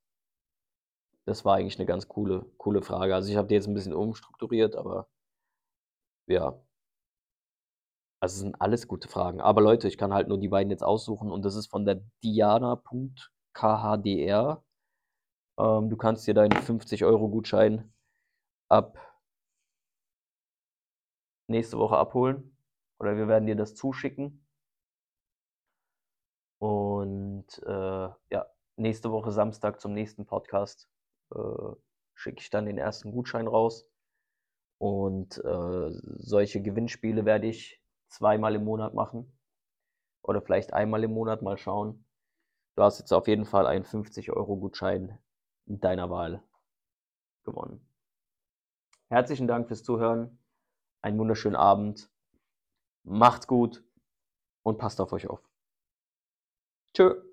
das 1.29 1.45
war 1.45 1.57
eigentlich 1.57 1.79
'ne 1.79 1.87
ganz 1.87 2.09
coole 2.09 2.45
coole 2.59 2.83
Frage. 2.83 3.15
Also, 3.15 3.31
ich 3.31 3.37
habe 3.37 3.49
die 3.49 3.55
jetzt 3.55 3.67
'n 3.69 3.75
bisschen 3.75 3.93
umstrukturiert, 3.95 4.77
aber 4.77 5.07
ja. 6.29 6.61
Also, 8.23 8.35
es 8.35 8.41
sind 8.41 8.61
alles 8.61 8.87
gute 8.87 9.09
Fragen. 9.09 9.41
Aber 9.41 9.63
Leute, 9.63 9.89
ich 9.89 9.97
kann 9.97 10.13
halt 10.13 10.29
nur 10.29 10.39
die 10.39 10.49
beiden 10.49 10.71
jetzt 10.71 10.83
aussuchen 10.85 11.31
und 11.33 11.43
das 11.45 11.55
ist 11.55 11.69
von 11.69 11.87
der 11.87 12.03
Diana.khdr. 13.55 14.63
Ähm, 15.59 15.91
du 15.91 15.97
kannst 15.97 16.27
dir 16.27 16.35
deinen 16.35 16.53
50 16.53 17.05
€ 17.05 17.29
Gutschein 17.31 17.93
ab 18.69 18.99
nächste 21.49 21.79
Woche 21.79 21.97
abholen 21.97 22.57
oder 22.99 23.17
wir 23.17 23.29
werden 23.29 23.47
dir 23.47 23.57
das 23.57 23.75
zuschicken. 23.75 24.47
Und, 26.59 27.47
äh, 27.67 27.71
ja, 28.31 28.47
nächste 28.77 29.11
Woche 29.11 29.33
Samstag 29.33 29.81
zum 29.81 29.95
nächsten 29.95 30.27
Podcast, 30.27 30.89
äh, 31.35 31.39
schicke 32.15 32.41
ich 32.41 32.51
dann 32.51 32.67
den 32.67 32.79
ersten 32.79 33.13
Gutschein 33.13 33.47
raus. 33.47 33.89
Und, 34.79 35.39
äh, 35.45 35.91
solche 36.19 36.63
Gewinnspiele 36.63 37.25
werde 37.25 37.47
ich 37.49 37.83
zweimal 38.09 38.55
im 38.55 38.65
Monat 38.65 38.95
machen 38.95 39.39
oder 40.23 40.43
vielleicht 40.43 40.73
einmal 40.75 41.05
im 41.05 41.13
Monat, 41.13 41.43
mal 41.43 41.59
schauen. 41.59 42.07
Du 42.77 42.83
hast 42.83 42.99
jetzt 42.99 43.13
auf 43.13 43.29
jeden 43.29 43.45
Fall 43.45 43.67
einen 43.67 43.85
50 43.85 44.31
€ 44.31 44.57
Gutschein 44.59 45.19
deiner 45.67 46.11
Wahl 46.11 46.43
gewonnen. 47.45 47.87
Herzlichen 49.09 49.49
Dank 49.49 49.69
fürs 49.69 49.83
Zuhören. 49.83 50.39
Einen 51.03 51.19
wunderschönen 51.19 51.57
Abend. 51.57 52.11
Macht's 53.03 53.47
gut 53.47 53.83
und 54.63 54.79
passt 54.79 55.01
auf 55.01 55.13
euch 55.13 55.29
auf. 55.29 55.41
Tschö. 56.95 57.30